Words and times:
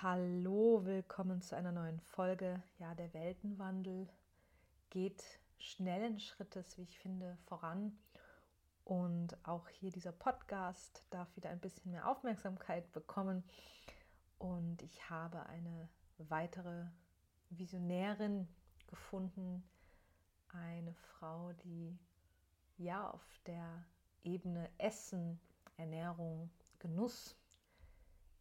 Hallo, 0.00 0.84
willkommen 0.84 1.42
zu 1.42 1.56
einer 1.56 1.72
neuen 1.72 1.98
Folge. 1.98 2.62
Ja, 2.78 2.94
der 2.94 3.12
Weltenwandel 3.14 4.08
geht 4.90 5.24
schnellen 5.58 6.20
Schrittes, 6.20 6.78
wie 6.78 6.82
ich 6.82 7.00
finde, 7.00 7.36
voran. 7.46 7.98
Und 8.84 9.36
auch 9.44 9.66
hier 9.68 9.90
dieser 9.90 10.12
Podcast 10.12 11.04
darf 11.10 11.34
wieder 11.34 11.50
ein 11.50 11.58
bisschen 11.58 11.90
mehr 11.90 12.08
Aufmerksamkeit 12.08 12.92
bekommen. 12.92 13.42
Und 14.38 14.82
ich 14.82 15.10
habe 15.10 15.44
eine 15.46 15.88
weitere 16.18 16.84
Visionärin 17.50 18.46
gefunden, 18.86 19.68
eine 20.50 20.94
Frau, 20.94 21.52
die 21.64 21.98
ja 22.76 23.10
auf 23.10 23.26
der 23.46 23.84
Ebene 24.22 24.70
Essen, 24.78 25.40
Ernährung, 25.76 26.50
Genuss 26.78 27.37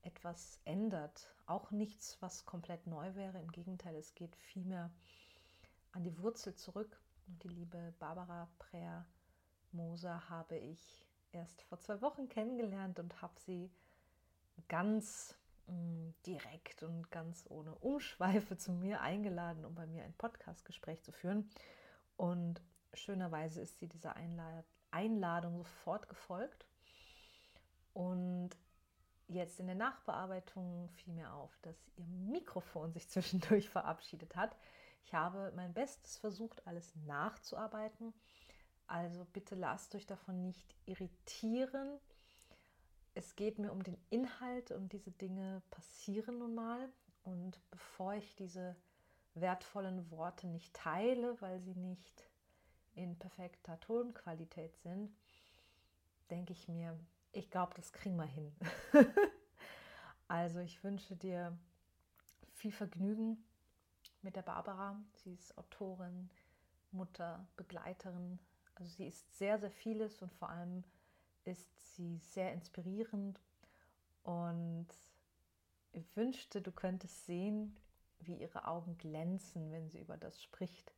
etwas 0.08 0.60
ändert. 0.64 1.30
Auch 1.46 1.72
nichts, 1.72 2.18
was 2.22 2.46
komplett 2.46 2.88
neu 2.88 3.14
wäre. 3.16 3.40
Im 3.40 3.52
Gegenteil, 3.52 3.96
es 3.96 4.16
geht 4.16 4.36
vielmehr 4.38 4.90
an 5.92 6.04
die 6.04 6.18
Wurzel 6.18 6.56
zurück. 6.56 7.00
Und 7.28 7.44
die 7.44 7.50
liebe 7.50 7.94
Barbara 8.00 8.50
Preer-Moser 8.58 10.30
habe 10.30 10.58
ich 10.58 11.06
erst 11.34 11.62
vor 11.64 11.80
zwei 11.80 12.02
Wochen 12.02 12.30
kennengelernt 12.30 13.00
und 13.00 13.22
habe 13.22 13.38
sie 13.40 13.70
ganz 14.70 15.36
mh, 15.68 15.74
mm, 15.74 16.14
direkt 16.26 16.84
und 16.84 17.12
ganz 17.12 17.46
ohne 17.50 17.76
Umschweife 17.76 18.58
zu 18.58 18.72
mir 18.72 19.02
eingeladen, 19.02 19.66
um 19.66 19.76
bei 19.76 19.86
mir 19.88 20.04
ein 20.04 20.14
Podcastgespräch 20.14 21.04
zu 21.04 21.12
führen. 21.12 21.50
Und 22.16 22.62
schönerweise 22.94 23.62
ist 23.62 23.78
sie 23.80 23.88
dieser 23.88 24.16
Einladung 24.92 25.58
sofort 25.58 26.08
gefolgt. 26.08 26.66
Und 27.94 28.52
jetzt 29.28 29.60
in 29.60 29.68
der 29.68 29.76
Nachbearbeitung 29.76 30.90
fiel 30.90 31.14
mir 31.14 31.34
auf, 31.34 31.58
dass 31.62 31.76
ihr 31.98 32.06
Mikrofon 32.06 32.92
sich 32.94 33.10
zwischendurch 33.10 33.70
verabschiedet 33.70 34.36
hat. 34.36 34.56
Ich 35.04 35.14
habe 35.14 35.54
mein 35.56 35.74
Bestes 35.74 36.18
versucht, 36.18 36.66
alles 36.68 36.96
nachzuarbeiten. 37.06 38.14
Also 38.88 39.26
bitte 39.34 39.56
lasst 39.56 39.96
euch 39.96 40.06
davon 40.06 40.42
nicht 40.42 40.76
irritieren. 40.86 42.00
Es 43.14 43.36
geht 43.36 43.60
mir 43.60 43.72
um 43.72 43.84
den 43.84 43.98
Inhalt 44.10 44.72
und 44.72 44.94
diese 44.94 45.12
Dinge 45.12 45.62
passieren 45.72 46.40
nun 46.40 46.56
mal. 46.56 46.90
Und 47.24 47.60
bevor 47.72 48.14
ich 48.14 48.36
diese 48.36 48.76
wertvollen 49.34 50.10
Worte 50.12 50.48
nicht 50.48 50.74
teile, 50.74 51.40
weil 51.42 51.60
sie 51.60 51.76
nicht 51.76 52.30
in 52.96 53.18
perfekter 53.18 53.80
Tonqualität 53.80 54.76
sind, 54.78 55.16
denke 56.30 56.54
ich 56.54 56.68
mir, 56.68 56.98
ich 57.38 57.52
glaube, 57.52 57.74
das 57.76 57.94
kriegen 57.94 58.16
wir 58.16 58.26
hin. 58.26 58.52
also 60.28 60.60
ich 60.60 60.84
wünsche 60.84 61.16
dir 61.16 61.56
viel 62.56 62.72
Vergnügen 62.72 63.38
mit 64.24 64.36
der 64.36 64.42
Barbara. 64.42 65.00
Sie 65.24 65.34
ist 65.34 65.56
Autorin, 65.58 66.30
Mutter, 66.92 67.48
Begleiterin. 67.56 68.40
Also 68.76 68.92
sie 68.96 69.08
ist 69.08 69.38
sehr, 69.38 69.60
sehr 69.60 69.70
vieles 69.70 70.22
und 70.22 70.34
vor 70.34 70.50
allem 70.50 70.84
ist 71.46 71.96
sie 71.96 72.18
sehr 72.18 72.54
inspirierend. 72.54 73.40
Und 74.24 74.88
ich 75.92 76.16
wünschte, 76.18 76.62
du 76.62 76.72
könntest 76.72 77.28
sehen, 77.28 77.78
wie 78.20 78.36
ihre 78.36 78.68
Augen 78.68 78.98
glänzen, 78.98 79.72
wenn 79.72 79.90
sie 79.90 80.00
über 80.00 80.18
das 80.18 80.42
spricht, 80.42 80.92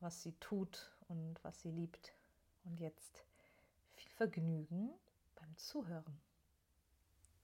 was 0.00 0.22
sie 0.22 0.32
tut 0.40 0.90
und 1.08 1.38
was 1.44 1.60
sie 1.60 1.70
liebt. 1.70 2.12
Und 2.64 2.80
jetzt 2.80 3.24
viel 3.94 4.10
Vergnügen 4.10 4.90
beim 5.40 5.56
Zuhören. 5.56 6.20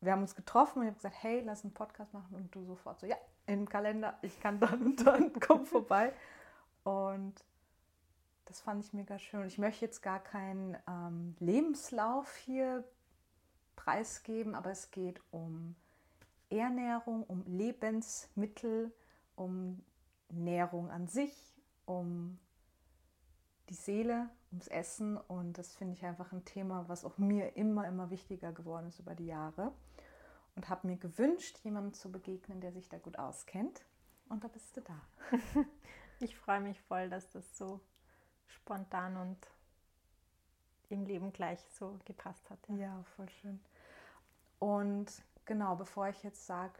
Wir 0.00 0.12
haben 0.12 0.22
uns 0.22 0.34
getroffen 0.34 0.80
und 0.80 0.84
ich 0.84 0.88
habe 0.88 0.96
gesagt, 0.96 1.16
hey, 1.22 1.40
lass 1.40 1.64
einen 1.64 1.74
Podcast 1.74 2.12
machen 2.12 2.34
und 2.34 2.54
du 2.54 2.64
sofort 2.64 3.00
so, 3.00 3.06
ja, 3.06 3.16
im 3.46 3.68
Kalender, 3.68 4.18
ich 4.22 4.38
kann 4.40 4.60
dann 4.60 4.82
und 4.84 5.06
dann, 5.06 5.32
komm 5.40 5.66
vorbei. 5.66 6.12
Und 6.84 7.34
das 8.44 8.60
fand 8.60 8.84
ich 8.84 8.92
mega 8.92 9.18
schön. 9.18 9.46
Ich 9.46 9.58
möchte 9.58 9.84
jetzt 9.84 10.02
gar 10.02 10.20
keinen 10.20 10.76
ähm, 10.86 11.34
Lebenslauf 11.40 12.36
hier 12.36 12.84
preisgeben, 13.74 14.54
aber 14.54 14.70
es 14.70 14.90
geht 14.90 15.20
um 15.30 15.74
Ernährung, 16.48 17.24
um 17.24 17.44
Lebensmittel, 17.46 18.92
um 19.34 19.84
Nährung 20.28 20.90
an 20.90 21.08
sich, 21.08 21.60
um 21.86 22.38
die 23.68 23.74
Seele, 23.74 24.28
ums 24.50 24.68
Essen 24.68 25.16
und 25.16 25.58
das 25.58 25.74
finde 25.74 25.94
ich 25.94 26.04
einfach 26.04 26.32
ein 26.32 26.44
Thema, 26.44 26.88
was 26.88 27.04
auch 27.04 27.18
mir 27.18 27.56
immer, 27.56 27.86
immer 27.86 28.10
wichtiger 28.10 28.52
geworden 28.52 28.88
ist 28.88 29.00
über 29.00 29.14
die 29.14 29.26
Jahre 29.26 29.72
und 30.54 30.68
habe 30.68 30.86
mir 30.86 30.96
gewünscht, 30.96 31.58
jemandem 31.62 31.94
zu 31.94 32.10
begegnen, 32.10 32.60
der 32.60 32.72
sich 32.72 32.88
da 32.88 32.98
gut 32.98 33.18
auskennt 33.18 33.84
und 34.28 34.44
da 34.44 34.48
bist 34.48 34.76
du 34.76 34.80
da. 34.80 35.00
Ich 36.18 36.34
freue 36.34 36.60
mich 36.60 36.80
voll, 36.80 37.10
dass 37.10 37.28
das 37.28 37.58
so 37.58 37.78
spontan 38.46 39.18
und 39.18 39.36
im 40.88 41.04
Leben 41.04 41.30
gleich 41.30 41.60
so 41.78 41.98
gepasst 42.06 42.48
hat. 42.48 42.58
Ja, 42.68 42.76
ja 42.76 43.04
voll 43.16 43.28
schön. 43.28 43.60
Und 44.58 45.12
genau, 45.44 45.76
bevor 45.76 46.08
ich 46.08 46.22
jetzt 46.22 46.46
sage, 46.46 46.72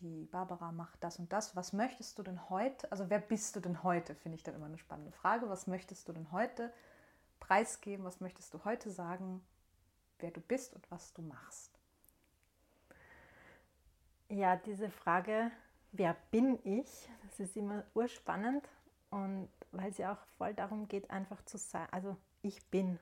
die 0.00 0.26
Barbara 0.26 0.72
macht 0.72 1.02
das 1.02 1.18
und 1.18 1.32
das. 1.32 1.56
Was 1.56 1.72
möchtest 1.72 2.18
du 2.18 2.22
denn 2.22 2.48
heute? 2.48 2.90
Also 2.92 3.10
wer 3.10 3.18
bist 3.18 3.56
du 3.56 3.60
denn 3.60 3.82
heute? 3.82 4.14
Finde 4.14 4.36
ich 4.36 4.44
dann 4.44 4.54
immer 4.54 4.66
eine 4.66 4.78
spannende 4.78 5.10
Frage. 5.10 5.48
Was 5.48 5.66
möchtest 5.66 6.06
du 6.08 6.12
denn 6.12 6.30
heute 6.30 6.72
preisgeben? 7.46 8.04
Was 8.04 8.20
möchtest 8.20 8.52
du 8.54 8.64
heute 8.64 8.90
sagen, 8.90 9.44
wer 10.18 10.30
du 10.30 10.40
bist 10.40 10.74
und 10.74 10.90
was 10.90 11.12
du 11.12 11.22
machst? 11.22 11.78
Ja, 14.28 14.56
diese 14.56 14.90
Frage, 14.90 15.50
wer 15.92 16.16
bin 16.30 16.58
ich? 16.64 17.08
Das 17.22 17.40
ist 17.40 17.56
immer 17.56 17.84
urspannend 17.94 18.68
und 19.10 19.48
weil 19.70 19.90
es 19.90 19.98
ja 19.98 20.12
auch 20.12 20.24
voll 20.38 20.54
darum 20.54 20.88
geht, 20.88 21.10
einfach 21.10 21.44
zu 21.44 21.58
sein. 21.58 21.86
Also 21.92 22.16
ich 22.42 22.64
bin. 22.66 22.98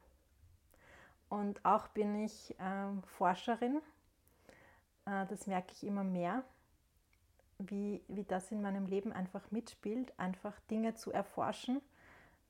Und 1.29 1.65
auch 1.65 1.89
bin 1.89 2.15
ich 2.25 2.55
ähm, 2.59 3.03
Forscherin. 3.05 3.81
Äh, 5.07 5.27
das 5.27 5.47
merke 5.47 5.73
ich 5.73 5.85
immer 5.85 6.05
mehr 6.05 6.45
wie, 7.59 8.03
wie 8.09 8.25
das 8.25 8.51
in 8.53 8.61
meinem 8.61 8.87
Leben 8.87 9.13
einfach 9.13 9.51
mitspielt, 9.51 10.19
einfach 10.19 10.59
Dinge 10.71 10.95
zu 10.95 11.13
erforschen, 11.13 11.81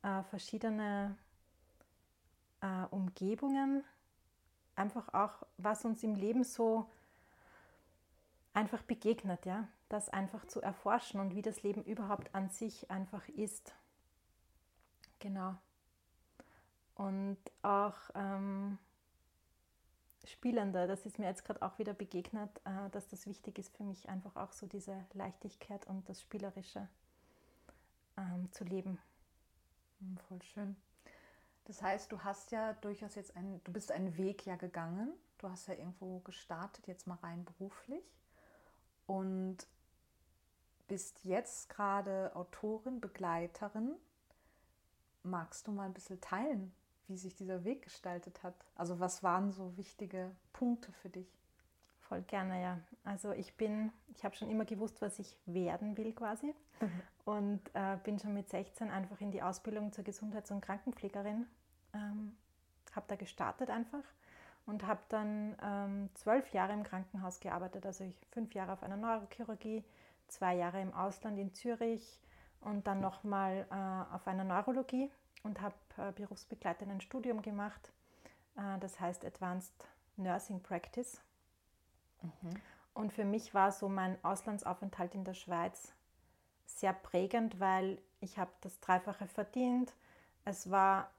äh, 0.02 0.22
verschiedene 0.24 1.16
äh, 2.64 2.86
Umgebungen, 2.90 3.84
einfach 4.74 5.12
auch, 5.12 5.46
was 5.58 5.84
uns 5.84 6.02
im 6.02 6.14
Leben 6.14 6.44
so 6.44 6.90
einfach 8.54 8.82
begegnet, 8.82 9.44
ja, 9.44 9.68
das 9.88 10.08
einfach 10.08 10.46
zu 10.46 10.60
erforschen 10.62 11.20
und 11.20 11.34
wie 11.34 11.42
das 11.42 11.62
Leben 11.62 11.84
überhaupt 11.84 12.34
an 12.34 12.48
sich 12.48 12.90
einfach 12.90 13.28
ist. 13.28 13.74
Genau. 15.18 15.54
Und 16.94 17.38
auch 17.62 17.96
ähm, 18.14 18.78
Spielende, 20.24 20.86
das 20.86 21.04
ist 21.04 21.18
mir 21.18 21.26
jetzt 21.26 21.44
gerade 21.44 21.60
auch 21.60 21.78
wieder 21.78 21.92
begegnet, 21.92 22.60
äh, 22.64 22.88
dass 22.90 23.08
das 23.08 23.26
wichtig 23.26 23.58
ist 23.58 23.76
für 23.76 23.84
mich, 23.84 24.08
einfach 24.08 24.36
auch 24.36 24.52
so 24.52 24.66
diese 24.66 25.04
Leichtigkeit 25.12 25.86
und 25.86 26.08
das 26.08 26.22
Spielerische 26.22 26.88
ähm, 28.16 28.50
zu 28.52 28.64
leben. 28.64 28.98
Hm, 30.00 30.16
voll 30.28 30.42
schön. 30.42 30.76
Das 31.64 31.82
heißt, 31.82 32.12
du 32.12 32.20
hast 32.22 32.52
ja 32.52 32.74
durchaus 32.74 33.14
jetzt 33.14 33.36
einen, 33.36 33.62
du 33.64 33.72
bist 33.72 33.90
einen 33.90 34.16
Weg 34.16 34.44
ja 34.46 34.56
gegangen. 34.56 35.12
Du 35.38 35.48
hast 35.48 35.66
ja 35.66 35.74
irgendwo 35.74 36.20
gestartet, 36.20 36.86
jetzt 36.86 37.06
mal 37.06 37.18
rein 37.22 37.44
beruflich. 37.44 38.04
Und 39.06 39.66
bist 40.88 41.24
jetzt 41.24 41.68
gerade 41.68 42.34
Autorin, 42.34 43.00
Begleiterin. 43.00 43.96
Magst 45.22 45.66
du 45.66 45.72
mal 45.72 45.84
ein 45.86 45.94
bisschen 45.94 46.20
teilen, 46.20 46.74
wie 47.08 47.16
sich 47.16 47.34
dieser 47.34 47.64
Weg 47.64 47.82
gestaltet 47.82 48.42
hat. 48.42 48.54
Also 48.74 49.00
was 49.00 49.22
waren 49.22 49.50
so 49.52 49.76
wichtige 49.76 50.34
Punkte 50.52 50.92
für 50.92 51.08
dich? 51.08 51.43
Voll 52.08 52.22
gerne, 52.22 52.62
ja. 52.62 52.80
Also 53.04 53.32
ich 53.32 53.56
bin, 53.56 53.92
ich 54.14 54.24
habe 54.24 54.34
schon 54.36 54.50
immer 54.50 54.64
gewusst, 54.64 55.00
was 55.00 55.18
ich 55.18 55.36
werden 55.46 55.96
will 55.96 56.12
quasi 56.12 56.54
mhm. 56.80 57.02
und 57.24 57.60
äh, 57.74 57.96
bin 58.04 58.18
schon 58.18 58.34
mit 58.34 58.48
16 58.48 58.90
einfach 58.90 59.20
in 59.20 59.30
die 59.30 59.42
Ausbildung 59.42 59.92
zur 59.92 60.04
Gesundheits- 60.04 60.50
und 60.50 60.60
Krankenpflegerin. 60.60 61.46
Ähm, 61.94 62.36
habe 62.94 63.06
da 63.08 63.16
gestartet 63.16 63.70
einfach 63.70 64.04
und 64.66 64.86
habe 64.86 65.00
dann 65.08 65.56
ähm, 65.62 66.10
zwölf 66.14 66.52
Jahre 66.52 66.72
im 66.72 66.82
Krankenhaus 66.82 67.40
gearbeitet. 67.40 67.84
Also 67.86 68.04
ich 68.04 68.16
fünf 68.30 68.54
Jahre 68.54 68.72
auf 68.72 68.82
einer 68.82 68.96
Neurochirurgie, 68.96 69.84
zwei 70.28 70.54
Jahre 70.56 70.80
im 70.80 70.94
Ausland 70.94 71.38
in 71.38 71.52
Zürich 71.52 72.20
und 72.60 72.86
dann 72.86 73.00
nochmal 73.00 73.66
äh, 73.70 74.14
auf 74.14 74.26
einer 74.26 74.44
Neurologie 74.44 75.10
und 75.42 75.60
habe 75.60 75.74
äh, 75.98 76.12
berufsbegleitend 76.12 76.90
ein 76.90 77.00
Studium 77.00 77.42
gemacht. 77.42 77.92
Äh, 78.56 78.78
das 78.78 78.98
heißt 79.00 79.24
Advanced 79.24 79.86
Nursing 80.16 80.62
Practice. 80.62 81.20
Mhm. 82.24 82.54
Und 82.94 83.12
für 83.12 83.24
mich 83.24 83.54
war 83.54 83.72
so 83.72 83.88
mein 83.88 84.22
Auslandsaufenthalt 84.24 85.14
in 85.14 85.24
der 85.24 85.34
Schweiz 85.34 85.92
sehr 86.66 86.92
prägend, 86.92 87.60
weil 87.60 88.00
ich 88.20 88.38
habe 88.38 88.50
das 88.60 88.80
Dreifache 88.80 89.26
verdient. 89.26 89.94
Es 90.44 90.70
war, 90.70 91.10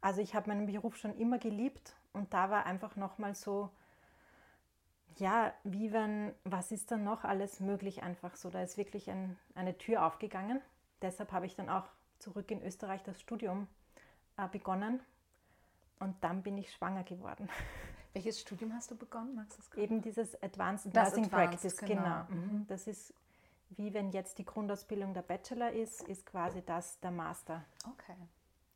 also 0.00 0.20
ich 0.20 0.34
habe 0.34 0.48
meinen 0.48 0.66
Beruf 0.66 0.96
schon 0.96 1.16
immer 1.16 1.38
geliebt 1.38 1.96
und 2.12 2.34
da 2.34 2.50
war 2.50 2.66
einfach 2.66 2.96
nochmal 2.96 3.34
so, 3.34 3.70
ja, 5.16 5.52
wie 5.64 5.92
wenn, 5.92 6.34
was 6.44 6.70
ist 6.70 6.90
dann 6.90 7.04
noch 7.04 7.24
alles 7.24 7.60
möglich 7.60 8.02
einfach 8.02 8.36
so? 8.36 8.50
Da 8.50 8.62
ist 8.62 8.76
wirklich 8.76 9.10
ein, 9.10 9.36
eine 9.54 9.76
Tür 9.76 10.06
aufgegangen. 10.06 10.60
Deshalb 11.02 11.32
habe 11.32 11.46
ich 11.46 11.56
dann 11.56 11.68
auch 11.68 11.88
zurück 12.18 12.50
in 12.50 12.62
Österreich 12.62 13.02
das 13.02 13.20
Studium 13.20 13.68
äh, 14.36 14.48
begonnen 14.48 15.00
und 15.98 16.22
dann 16.22 16.42
bin 16.42 16.58
ich 16.58 16.72
schwanger 16.72 17.04
geworden. 17.04 17.48
Welches 18.12 18.40
Studium 18.40 18.72
hast 18.72 18.90
du 18.90 18.96
begonnen? 18.96 19.34
Magst 19.34 19.58
du 19.58 19.80
Eben 19.80 20.00
dieses 20.00 20.40
Advanced 20.42 20.94
das 20.94 21.10
Nursing 21.10 21.24
Advanced, 21.26 21.50
Practice, 21.50 21.76
genau. 21.76 22.02
genau. 22.02 22.24
Mhm. 22.30 22.66
Das 22.68 22.86
ist 22.86 23.14
wie 23.70 23.92
wenn 23.92 24.10
jetzt 24.10 24.38
die 24.38 24.44
Grundausbildung 24.44 25.14
der 25.14 25.22
Bachelor 25.22 25.72
ist, 25.72 26.02
ist 26.04 26.24
quasi 26.24 26.62
das 26.64 26.98
der 27.00 27.10
Master. 27.10 27.64
Okay. 27.84 28.16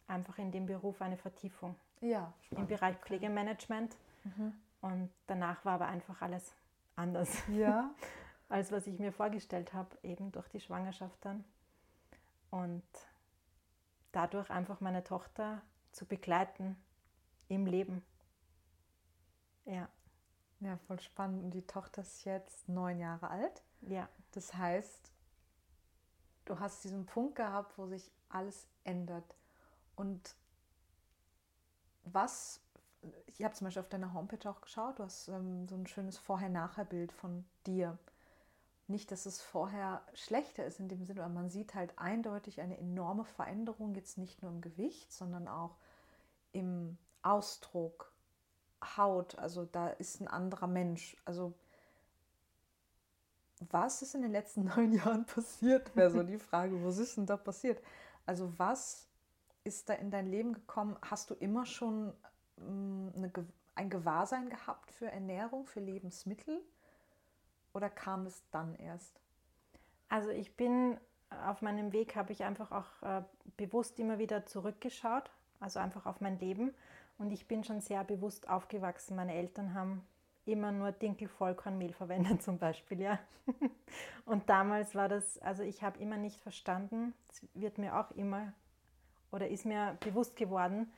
Einfach 0.06 0.38
in 0.38 0.50
dem 0.52 0.66
Beruf 0.66 1.00
eine 1.00 1.16
Vertiefung. 1.16 1.76
Ja. 2.00 2.32
Spannend. 2.42 2.70
Im 2.70 2.76
Bereich 2.76 2.96
Pflegemanagement. 2.98 3.96
Mhm. 4.24 4.52
Und 4.82 5.10
danach 5.26 5.64
war 5.64 5.74
aber 5.74 5.86
einfach 5.86 6.20
alles 6.20 6.54
anders. 6.96 7.30
Ja. 7.48 7.90
als 8.48 8.70
was 8.70 8.86
ich 8.86 8.98
mir 8.98 9.12
vorgestellt 9.12 9.72
habe, 9.72 9.96
eben 10.02 10.30
durch 10.32 10.48
die 10.48 10.60
Schwangerschaft 10.60 11.16
dann. 11.22 11.44
Und 12.50 12.82
dadurch 14.10 14.50
einfach 14.50 14.80
meine 14.80 15.04
Tochter 15.04 15.62
zu 15.92 16.04
begleiten 16.04 16.76
im 17.48 17.64
Leben. 17.66 18.02
Ja. 19.64 19.88
Ja, 20.60 20.76
voll 20.86 21.00
spannend. 21.00 21.42
Und 21.44 21.50
die 21.50 21.66
Tochter 21.66 22.02
ist 22.02 22.24
jetzt 22.24 22.68
neun 22.68 22.98
Jahre 22.98 23.30
alt. 23.30 23.62
Ja. 23.80 24.08
Das 24.32 24.54
heißt, 24.54 25.12
du 26.44 26.58
hast 26.60 26.84
diesen 26.84 27.06
Punkt 27.06 27.34
gehabt, 27.36 27.76
wo 27.78 27.86
sich 27.86 28.12
alles 28.28 28.68
ändert. 28.84 29.34
Und 29.96 30.36
was, 32.04 32.60
ich 33.26 33.42
habe 33.42 33.54
zum 33.54 33.66
Beispiel 33.66 33.82
auf 33.82 33.88
deiner 33.88 34.14
Homepage 34.14 34.48
auch 34.48 34.60
geschaut, 34.60 34.98
du 34.98 35.04
hast 35.04 35.28
ähm, 35.28 35.66
so 35.68 35.74
ein 35.74 35.86
schönes 35.86 36.18
Vorher-Nachher-Bild 36.18 37.12
von 37.12 37.44
dir. 37.66 37.98
Nicht, 38.88 39.10
dass 39.10 39.26
es 39.26 39.40
vorher 39.40 40.02
schlechter 40.12 40.66
ist 40.66 40.80
in 40.80 40.88
dem 40.88 41.04
Sinne, 41.04 41.24
aber 41.24 41.32
man 41.32 41.50
sieht 41.50 41.74
halt 41.74 41.98
eindeutig 41.98 42.60
eine 42.60 42.78
enorme 42.78 43.24
Veränderung, 43.24 43.94
jetzt 43.94 44.18
nicht 44.18 44.42
nur 44.42 44.50
im 44.50 44.60
Gewicht, 44.60 45.12
sondern 45.12 45.48
auch 45.48 45.76
im 46.52 46.98
Ausdruck, 47.22 48.11
Haut, 48.96 49.38
also 49.38 49.64
da 49.64 49.88
ist 49.88 50.20
ein 50.20 50.28
anderer 50.28 50.66
Mensch. 50.66 51.16
Also 51.24 51.54
was 53.70 54.02
ist 54.02 54.14
in 54.14 54.22
den 54.22 54.32
letzten 54.32 54.64
neun 54.76 54.92
Jahren 54.92 55.24
passiert, 55.24 55.94
wäre 55.96 56.10
so 56.10 56.22
die 56.22 56.38
Frage, 56.38 56.84
was 56.84 56.98
ist 56.98 57.16
denn 57.16 57.26
da 57.26 57.36
passiert? 57.36 57.82
Also 58.26 58.52
was 58.58 59.06
ist 59.64 59.88
da 59.88 59.94
in 59.94 60.10
dein 60.10 60.26
Leben 60.26 60.52
gekommen? 60.52 60.96
Hast 61.02 61.30
du 61.30 61.34
immer 61.34 61.66
schon 61.66 62.12
mm, 62.56 63.08
eine, 63.14 63.32
ein 63.74 63.90
Gewahrsein 63.90 64.50
gehabt 64.50 64.90
für 64.92 65.10
Ernährung, 65.10 65.66
für 65.66 65.80
Lebensmittel? 65.80 66.60
Oder 67.72 67.88
kam 67.88 68.26
es 68.26 68.42
dann 68.50 68.74
erst? 68.74 69.20
Also 70.08 70.30
ich 70.30 70.56
bin 70.56 70.98
auf 71.46 71.62
meinem 71.62 71.92
Weg, 71.92 72.16
habe 72.16 72.32
ich 72.32 72.44
einfach 72.44 72.70
auch 72.70 73.02
äh, 73.02 73.22
bewusst 73.56 73.98
immer 73.98 74.18
wieder 74.18 74.44
zurückgeschaut, 74.44 75.30
also 75.60 75.78
einfach 75.78 76.06
auf 76.06 76.20
mein 76.20 76.38
Leben. 76.38 76.74
Und 77.18 77.30
ich 77.30 77.46
bin 77.46 77.64
schon 77.64 77.80
sehr 77.80 78.04
bewusst 78.04 78.48
aufgewachsen. 78.48 79.16
Meine 79.16 79.34
Eltern 79.34 79.74
haben 79.74 80.06
immer 80.44 80.72
nur 80.72 80.92
Dinkel-Vollkornmehl 80.92 81.92
verwendet 81.92 82.42
zum 82.42 82.58
Beispiel, 82.58 83.00
ja. 83.00 83.18
Und 84.24 84.48
damals 84.48 84.94
war 84.94 85.08
das, 85.08 85.38
also 85.38 85.62
ich 85.62 85.82
habe 85.82 85.98
immer 85.98 86.16
nicht 86.16 86.40
verstanden, 86.40 87.14
es 87.28 87.42
wird 87.54 87.78
mir 87.78 87.98
auch 87.98 88.10
immer 88.12 88.52
oder 89.30 89.48
ist 89.48 89.66
mir 89.66 89.96
bewusst 90.00 90.36
geworden, 90.36 90.92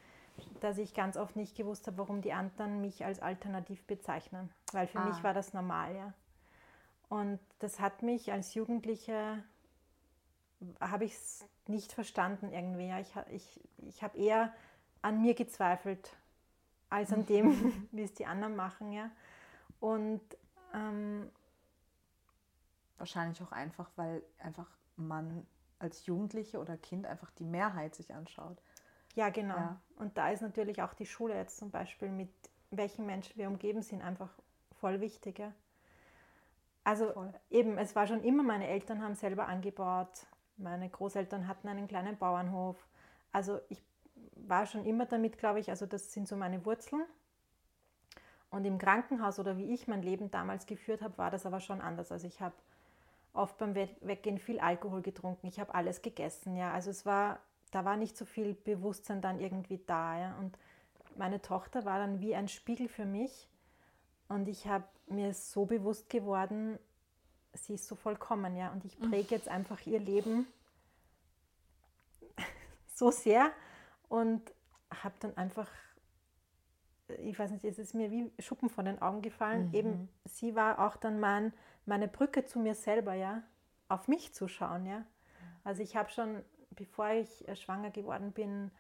dass 0.61 0.79
ich 0.79 0.95
ganz 0.95 1.17
oft 1.17 1.37
nicht 1.37 1.57
gewusst 1.57 1.87
habe, 1.87 1.99
warum 1.99 2.21
die 2.21 2.33
anderen 2.33 2.81
mich 2.81 3.05
als 3.05 3.21
alternativ 3.21 3.87
bezeichnen, 3.87 4.51
weil 4.73 4.87
für 4.87 4.99
ah. 4.99 5.07
mich 5.07 5.23
war 5.23 5.33
das 5.33 5.55
normal, 5.55 5.95
ja. 5.95 6.13
Und 7.09 7.39
das 7.61 7.81
hat 7.81 8.03
mich 8.03 8.33
als 8.33 8.55
Jugendliche, 8.55 9.43
habe 10.81 11.05
ich 11.05 11.13
es 11.13 11.47
nicht 11.69 11.93
verstanden 11.93 12.51
irgendwie. 12.53 12.89
Ja. 12.89 12.99
Ich, 12.99 13.15
ich, 13.31 13.61
ich 13.87 14.03
habe 14.03 14.19
eher 14.19 14.53
an 15.05 15.21
mir 15.21 15.35
gezweifelt, 15.35 16.17
als 16.89 17.13
an 17.13 17.27
dem, 17.27 17.89
wie 17.93 18.03
es 18.03 18.15
die 18.15 18.27
anderen 18.27 18.57
machen, 18.57 18.91
ja. 18.93 19.11
Und 19.79 20.23
ähm, 20.73 21.31
wahrscheinlich 22.97 23.43
auch 23.43 23.53
einfach, 23.53 23.91
weil 23.97 24.23
einfach 24.39 24.71
man 24.97 25.47
als 25.79 26.07
Jugendliche 26.07 26.59
oder 26.59 26.79
Kind 26.79 27.07
einfach 27.07 27.31
die 27.33 27.45
Mehrheit 27.45 27.95
sich 27.95 28.15
anschaut. 28.15 28.57
Ja, 29.15 29.29
genau. 29.29 29.57
Ja. 29.57 29.81
Und 29.97 30.17
da 30.17 30.31
ist 30.31 30.41
natürlich 30.41 30.81
auch 30.81 30.95
die 30.95 31.07
Schule 31.07 31.35
jetzt 31.35 31.59
zum 31.59 31.71
Beispiel, 31.71 32.09
mit 32.09 32.31
welchen 32.71 33.05
Menschen 33.05 33.37
wir 33.37 33.49
umgeben 33.49 33.83
sind, 33.83 34.01
einfach 34.01 34.31
voll 34.81 35.03
wichtig. 35.03 35.39
Ja? 35.39 35.53
Also 36.83 37.13
voll. 37.13 37.33
eben, 37.51 37.77
es 37.77 37.95
war 37.95 38.07
schon 38.07 38.25
immer, 38.25 38.43
meine 38.43 38.69
Eltern 38.69 39.03
haben 39.03 39.15
selber 39.15 39.49
angebaut, 39.49 40.27
meine 40.57 40.89
Großeltern 40.89 41.47
hatten 41.47 41.69
einen 41.69 41.89
kleinen 41.89 42.17
Bauernhof. 42.17 42.77
Also 43.33 43.61
ich 43.69 43.83
war 44.37 44.67
schon 44.67 44.85
immer 44.85 45.07
damit, 45.07 45.39
glaube 45.39 45.61
ich, 45.61 45.71
also 45.71 45.87
das 45.87 46.13
sind 46.13 46.29
so 46.29 46.37
meine 46.37 46.65
Wurzeln. 46.65 47.05
Und 48.51 48.65
im 48.65 48.79
Krankenhaus 48.79 49.39
oder 49.39 49.59
wie 49.59 49.75
ich 49.75 49.89
mein 49.89 50.03
Leben 50.03 50.31
damals 50.31 50.67
geführt 50.67 51.03
habe, 51.03 51.19
war 51.19 51.31
das 51.31 51.45
aber 51.45 51.61
schon 51.61 51.81
anders. 51.81 52.13
Also 52.13 52.27
ich 52.27 52.41
habe 52.41 52.55
oft 53.33 53.59
beim 53.59 53.75
Weggehen 53.75 54.39
viel 54.39 54.61
Alkohol 54.61 55.03
getrunken, 55.03 55.49
ich 55.49 55.59
habe 55.59 55.75
alles 55.75 56.03
gegessen, 56.03 56.57
ja. 56.57 56.73
Also 56.73 56.91
es 56.91 57.05
war, 57.05 57.41
da 57.73 57.85
war 57.85 57.97
nicht 57.97 58.17
so 58.17 58.25
viel 58.25 58.55
Bewusstsein 58.55 59.21
dann 59.21 59.41
irgendwie 59.41 59.81
da, 59.87 60.19
ja. 60.19 60.37
Und 60.39 60.57
meine 61.17 61.43
Tochter 61.43 61.85
war 61.85 61.99
dann 61.99 62.21
wie 62.21 62.35
ein 62.35 62.49
Spiegel 62.49 62.89
für 62.89 63.05
mich. 63.05 63.49
Und 64.29 64.49
ich 64.49 64.67
habe 64.69 64.85
mir 65.09 65.35
so 65.35 65.67
bewusst 65.67 66.09
geworden, 66.09 66.79
sie 67.55 67.75
ist 67.75 67.89
so 67.89 67.97
vollkommen, 67.97 68.57
ja. 68.57 68.71
Und 68.73 68.85
ich 68.85 68.99
präge 68.99 69.35
jetzt 69.35 69.49
einfach 69.49 69.85
ihr 69.85 69.99
Leben 69.99 70.47
so 72.95 73.11
sehr 73.11 73.51
und 74.15 74.55
habe 75.03 75.15
dann 75.19 75.37
einfach 75.37 75.69
ich 77.21 77.39
weiß 77.39 77.51
nicht, 77.51 77.65
es 77.65 77.79
ist 77.79 77.95
mir 77.95 78.11
wie 78.11 78.33
Schuppen 78.39 78.71
von 78.71 78.87
den 78.87 79.03
Augen 79.03 79.21
gefallen. 79.21 79.69
Mhm. 79.69 79.75
Eben, 79.75 80.09
sie 80.25 80.55
war 80.55 80.79
auch 80.79 80.97
dann 80.97 81.21
mein, 81.21 81.53
meine 81.85 82.09
Brücke 82.09 82.47
zu 82.47 82.59
mir 82.59 82.75
selber, 82.75 83.15
ja, 83.15 83.43
auf 83.89 84.09
mich 84.09 84.33
zu 84.33 84.49
schauen, 84.49 84.87
ja. 84.87 85.05
Also 85.65 85.83
ich 85.83 85.97
habe 85.97 86.09
schon, 86.11 86.43
bevor 86.71 87.11
ich 87.11 87.47
äh, 87.47 87.57
schwanger 87.57 87.91
geworden 87.91 88.33
bin, 88.33 88.71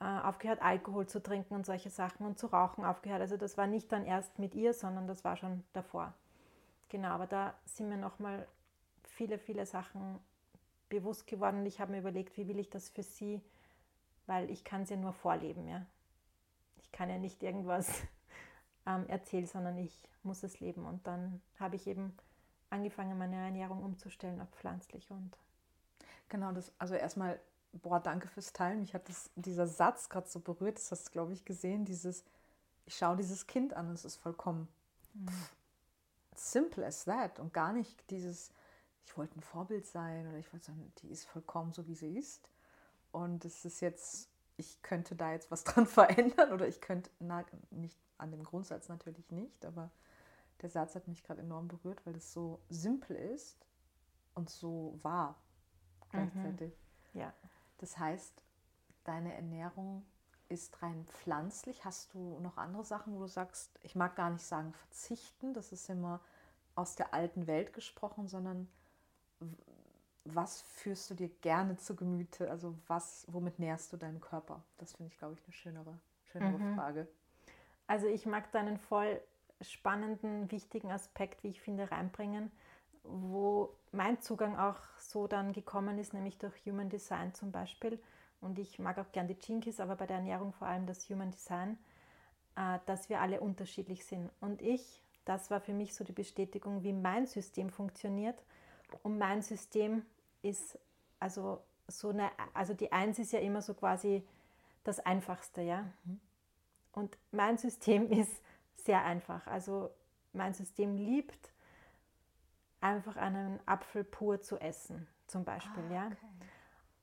äh, 0.00 0.04
aufgehört, 0.04 0.62
Alkohol 0.62 1.06
zu 1.06 1.22
trinken 1.22 1.54
und 1.54 1.66
solche 1.66 1.90
Sachen 1.90 2.26
und 2.26 2.38
zu 2.38 2.48
rauchen 2.48 2.84
aufgehört. 2.84 3.20
Also 3.20 3.36
das 3.36 3.56
war 3.56 3.66
nicht 3.66 3.90
dann 3.92 4.04
erst 4.04 4.38
mit 4.38 4.54
ihr, 4.54 4.74
sondern 4.74 5.06
das 5.06 5.24
war 5.24 5.36
schon 5.36 5.64
davor. 5.72 6.14
Genau, 6.88 7.08
aber 7.08 7.26
da 7.26 7.54
sind 7.64 7.88
mir 7.88 7.96
nochmal 7.96 8.46
viele, 9.04 9.38
viele 9.38 9.66
Sachen 9.66 10.18
bewusst 10.88 11.26
geworden 11.26 11.60
und 11.60 11.66
ich 11.66 11.80
habe 11.80 11.92
mir 11.92 11.98
überlegt, 11.98 12.36
wie 12.36 12.48
will 12.48 12.58
ich 12.58 12.70
das 12.70 12.88
für 12.88 13.02
sie, 13.02 13.42
weil 14.28 14.48
ich 14.50 14.62
kann 14.62 14.86
sie 14.86 14.96
nur 14.96 15.12
vorleben, 15.12 15.66
ja 15.66 15.84
ich 16.88 16.92
kann 16.92 17.10
ja 17.10 17.18
nicht 17.18 17.42
irgendwas 17.42 17.88
ähm, 18.86 19.06
erzählen, 19.08 19.46
sondern 19.46 19.76
ich 19.78 20.08
muss 20.22 20.42
es 20.42 20.60
leben. 20.60 20.84
Und 20.86 21.06
dann 21.06 21.40
habe 21.58 21.76
ich 21.76 21.86
eben 21.86 22.16
angefangen, 22.70 23.16
meine 23.18 23.36
Ernährung 23.36 23.82
umzustellen 23.82 24.40
auf 24.40 24.50
pflanzlich 24.50 25.10
und. 25.10 25.36
Genau, 26.30 26.52
das, 26.52 26.72
also 26.78 26.94
erstmal, 26.94 27.40
boah, 27.72 28.00
danke 28.00 28.28
fürs 28.28 28.52
Teilen. 28.52 28.80
Mich 28.80 28.94
hat 28.94 29.08
das, 29.08 29.30
dieser 29.34 29.66
Satz 29.66 30.10
gerade 30.10 30.28
so 30.28 30.40
berührt, 30.40 30.76
das 30.76 30.90
hast 30.92 31.08
du, 31.08 31.12
glaube 31.12 31.32
ich, 31.32 31.44
gesehen, 31.46 31.86
dieses, 31.86 32.22
ich 32.84 32.96
schaue 32.96 33.16
dieses 33.16 33.46
Kind 33.46 33.72
an, 33.72 33.90
es 33.92 34.04
ist 34.04 34.16
vollkommen 34.16 34.68
mhm. 35.14 35.28
simple 36.34 36.84
as 36.84 37.04
that 37.04 37.38
und 37.38 37.54
gar 37.54 37.72
nicht 37.72 38.10
dieses, 38.10 38.50
ich 39.06 39.16
wollte 39.16 39.38
ein 39.38 39.42
Vorbild 39.42 39.86
sein 39.86 40.28
oder 40.28 40.36
ich 40.36 40.52
wollte 40.52 40.66
sagen, 40.66 40.92
die 40.98 41.08
ist 41.08 41.24
vollkommen 41.24 41.72
so, 41.72 41.86
wie 41.86 41.94
sie 41.94 42.18
ist. 42.18 42.50
Und 43.10 43.44
es 43.44 43.64
ist 43.64 43.80
jetzt 43.80 44.28
ich 44.58 44.82
könnte 44.82 45.16
da 45.16 45.32
jetzt 45.32 45.50
was 45.50 45.64
dran 45.64 45.86
verändern 45.86 46.52
oder 46.52 46.68
ich 46.68 46.82
könnte, 46.82 47.10
na, 47.20 47.44
nicht 47.70 47.98
an 48.18 48.30
dem 48.30 48.44
Grundsatz 48.44 48.88
natürlich 48.88 49.30
nicht, 49.30 49.64
aber 49.64 49.90
der 50.60 50.68
Satz 50.68 50.94
hat 50.94 51.08
mich 51.08 51.22
gerade 51.22 51.40
enorm 51.40 51.68
berührt, 51.68 52.04
weil 52.04 52.16
es 52.16 52.32
so 52.32 52.60
simpel 52.68 53.16
ist 53.16 53.64
und 54.34 54.50
so 54.50 54.98
wahr 55.02 55.40
gleichzeitig. 56.10 56.76
Mhm. 57.12 57.20
Ja. 57.20 57.32
Das 57.78 57.96
heißt, 57.96 58.42
deine 59.04 59.32
Ernährung 59.34 60.04
ist 60.48 60.82
rein 60.82 61.04
pflanzlich. 61.06 61.84
Hast 61.84 62.12
du 62.14 62.40
noch 62.40 62.56
andere 62.56 62.84
Sachen, 62.84 63.14
wo 63.14 63.20
du 63.20 63.28
sagst, 63.28 63.78
ich 63.82 63.94
mag 63.94 64.16
gar 64.16 64.30
nicht 64.30 64.42
sagen 64.42 64.72
verzichten, 64.72 65.54
das 65.54 65.70
ist 65.70 65.88
immer 65.88 66.20
aus 66.74 66.96
der 66.96 67.14
alten 67.14 67.46
Welt 67.46 67.72
gesprochen, 67.72 68.26
sondern 68.26 68.68
was 70.24 70.62
führst 70.62 71.10
du 71.10 71.14
dir 71.14 71.28
gerne 71.40 71.76
zu 71.76 71.96
Gemüte? 71.96 72.50
Also 72.50 72.74
was, 72.86 73.26
womit 73.28 73.58
nährst 73.58 73.92
du 73.92 73.96
deinen 73.96 74.20
Körper? 74.20 74.62
Das 74.78 74.92
finde 74.92 75.12
ich, 75.12 75.18
glaube 75.18 75.34
ich, 75.34 75.44
eine 75.44 75.52
schönere, 75.52 75.98
schönere 76.32 76.58
mhm. 76.58 76.74
Frage. 76.74 77.08
Also 77.86 78.06
ich 78.06 78.26
mag 78.26 78.50
da 78.52 78.60
einen 78.60 78.78
voll 78.78 79.20
spannenden, 79.60 80.50
wichtigen 80.50 80.90
Aspekt, 80.92 81.42
wie 81.42 81.48
ich 81.48 81.60
finde, 81.60 81.90
reinbringen, 81.90 82.50
wo 83.02 83.74
mein 83.90 84.20
Zugang 84.20 84.56
auch 84.56 84.80
so 84.98 85.26
dann 85.26 85.52
gekommen 85.52 85.98
ist, 85.98 86.12
nämlich 86.12 86.38
durch 86.38 86.54
Human 86.66 86.90
Design 86.90 87.34
zum 87.34 87.50
Beispiel. 87.50 87.98
Und 88.40 88.58
ich 88.58 88.78
mag 88.78 88.98
auch 88.98 89.10
gern 89.10 89.26
die 89.26 89.36
Jinkies, 89.40 89.80
aber 89.80 89.96
bei 89.96 90.06
der 90.06 90.18
Ernährung 90.18 90.52
vor 90.52 90.68
allem 90.68 90.86
das 90.86 91.08
Human 91.08 91.30
Design, 91.30 91.78
äh, 92.56 92.78
dass 92.86 93.08
wir 93.08 93.20
alle 93.20 93.40
unterschiedlich 93.40 94.04
sind. 94.04 94.30
Und 94.40 94.62
ich 94.62 95.02
das 95.28 95.50
war 95.50 95.60
für 95.60 95.74
mich 95.74 95.94
so 95.94 96.04
die 96.04 96.12
Bestätigung, 96.12 96.82
wie 96.82 96.94
mein 96.94 97.26
System 97.26 97.68
funktioniert. 97.68 98.42
Und 99.02 99.18
mein 99.18 99.42
System 99.42 100.04
ist 100.42 100.78
also 101.20 101.62
so 101.88 102.10
eine, 102.10 102.30
also 102.54 102.74
die 102.74 102.92
Eins 102.92 103.18
ist 103.18 103.32
ja 103.32 103.40
immer 103.40 103.62
so 103.62 103.74
quasi 103.74 104.26
das 104.84 105.00
Einfachste, 105.00 105.62
ja. 105.62 105.86
Und 106.92 107.16
mein 107.30 107.58
System 107.58 108.10
ist 108.10 108.42
sehr 108.76 109.04
einfach. 109.04 109.46
Also 109.46 109.90
mein 110.32 110.54
System 110.54 110.96
liebt 110.96 111.52
einfach 112.80 113.16
einen 113.16 113.60
Apfel 113.66 114.04
pur 114.04 114.40
zu 114.40 114.58
essen, 114.58 115.08
zum 115.26 115.44
Beispiel, 115.44 115.82
ah, 115.90 115.94
ja. 115.94 116.10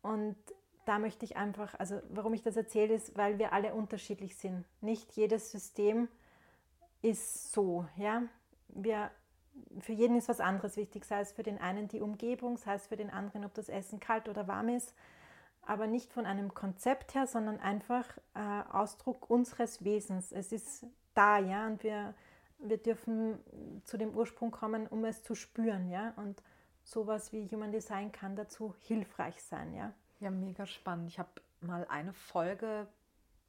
Und 0.02 0.38
da 0.86 1.00
möchte 1.00 1.26
ich 1.26 1.36
einfach, 1.36 1.78
also 1.80 2.02
warum 2.10 2.34
ich 2.34 2.44
das 2.44 2.56
erzähle, 2.56 2.94
ist, 2.94 3.18
weil 3.18 3.40
wir 3.40 3.54
alle 3.54 3.74
unterschiedlich 3.74 4.38
sind. 4.38 4.66
Nicht 4.82 5.14
jedes 5.14 5.52
System 5.52 6.08
ist 7.02 7.52
so, 7.52 7.88
ja. 7.98 8.24
Wir, 8.70 9.12
für 9.80 9.94
jeden 9.94 10.16
ist 10.16 10.30
was 10.30 10.40
anderes 10.40 10.78
wichtig, 10.78 11.06
sei 11.06 11.20
es 11.20 11.32
für 11.32 11.44
den 11.44 11.60
einen 11.60 11.88
die 11.88 12.02
Umgebung, 12.02 12.58
sei 12.58 12.76
es 12.76 12.88
für 12.88 12.96
den 12.96 13.10
anderen, 13.10 13.46
ob 13.46 13.54
das 13.54 13.70
Essen 13.70 14.00
kalt 14.00 14.30
oder 14.30 14.48
warm 14.48 14.70
ist, 14.70 14.94
aber 15.62 15.88
nicht 15.88 16.14
von 16.14 16.26
einem 16.26 16.54
Konzept 16.54 17.16
her, 17.16 17.28
sondern 17.28 17.60
einfach 17.60 18.06
äh, 18.36 18.62
Ausdruck 18.72 19.30
unseres 19.30 19.84
Wesens. 19.84 20.32
Es 20.32 20.52
ist 20.52 20.86
da, 21.14 21.40
ja, 21.40 21.68
und 21.68 21.84
wir, 21.84 22.14
wir 22.60 22.78
dürfen 22.78 23.40
zu 23.84 23.98
dem 23.98 24.16
Ursprung 24.16 24.52
kommen, 24.52 24.88
um 24.88 25.04
es 25.06 25.24
zu 25.24 25.36
spüren, 25.36 25.90
ja, 25.90 26.14
und 26.18 26.42
sowas 26.84 27.34
wie 27.34 27.50
Human 27.50 27.72
Design 27.72 28.12
kann 28.12 28.36
dazu 28.36 28.76
hilfreich 28.80 29.42
sein, 29.44 29.74
ja. 29.74 29.94
Ja, 30.20 30.32
mega 30.32 30.66
spannend. 30.66 31.10
Ich 31.10 31.20
habe 31.20 31.30
mal 31.60 31.86
eine 31.90 32.14
Folge 32.14 32.88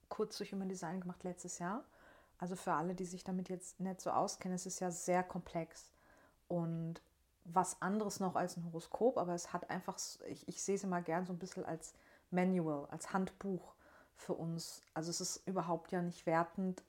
kurz 0.09 0.39
durch 0.39 0.53
Human 0.53 0.69
Design 0.69 1.01
gemacht 1.01 1.23
letztes 1.23 1.59
Jahr. 1.59 1.85
Also 2.39 2.57
für 2.57 2.73
alle, 2.73 2.95
die 2.95 3.05
sich 3.05 3.25
damit 3.25 3.49
jetzt 3.49 3.81
nicht 3.81 4.01
so 4.01 4.11
auskennen, 4.11 4.57
es 4.57 4.67
ist 4.67 4.81
ja 4.81 4.91
sehr 4.91 5.23
komplex 5.23 5.91
und 6.49 7.00
was 7.45 7.81
anderes 7.81 8.21
noch 8.21 8.35
als 8.35 8.57
ein 8.57 8.65
Horoskop, 8.65 9.19
aber 9.19 9.35
es 9.35 9.53
hat 9.53 9.71
einfach, 9.71 9.99
ich, 10.29 10.49
ich 10.49 10.62
sehe 10.62 10.75
es 10.75 10.85
immer 10.85 11.00
gern 11.00 11.26
so 11.26 11.33
ein 11.33 11.38
bisschen 11.38 11.65
als 11.65 11.95
Manual, 12.31 12.87
als 12.91 13.12
Handbuch 13.12 13.75
für 14.17 14.35
uns. 14.35 14.83
Also 14.95 15.11
es 15.11 15.21
ist 15.21 15.47
überhaupt 15.47 15.93
ja 15.93 16.03
nicht 16.03 16.26
wertend, 16.26 16.83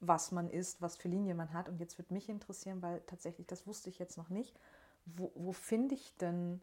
was 0.00 0.32
man 0.32 0.48
ist, 0.48 0.80
was 0.80 0.96
für 0.96 1.08
Linien 1.08 1.36
man 1.36 1.52
hat. 1.52 1.68
Und 1.68 1.80
jetzt 1.80 1.98
würde 1.98 2.14
mich 2.14 2.28
interessieren, 2.28 2.82
weil 2.82 3.00
tatsächlich, 3.06 3.46
das 3.46 3.66
wusste 3.66 3.90
ich 3.90 3.98
jetzt 3.98 4.16
noch 4.16 4.28
nicht, 4.30 4.58
wo, 5.06 5.32
wo 5.34 5.52
finde 5.52 5.94
ich 5.94 6.16
denn 6.18 6.60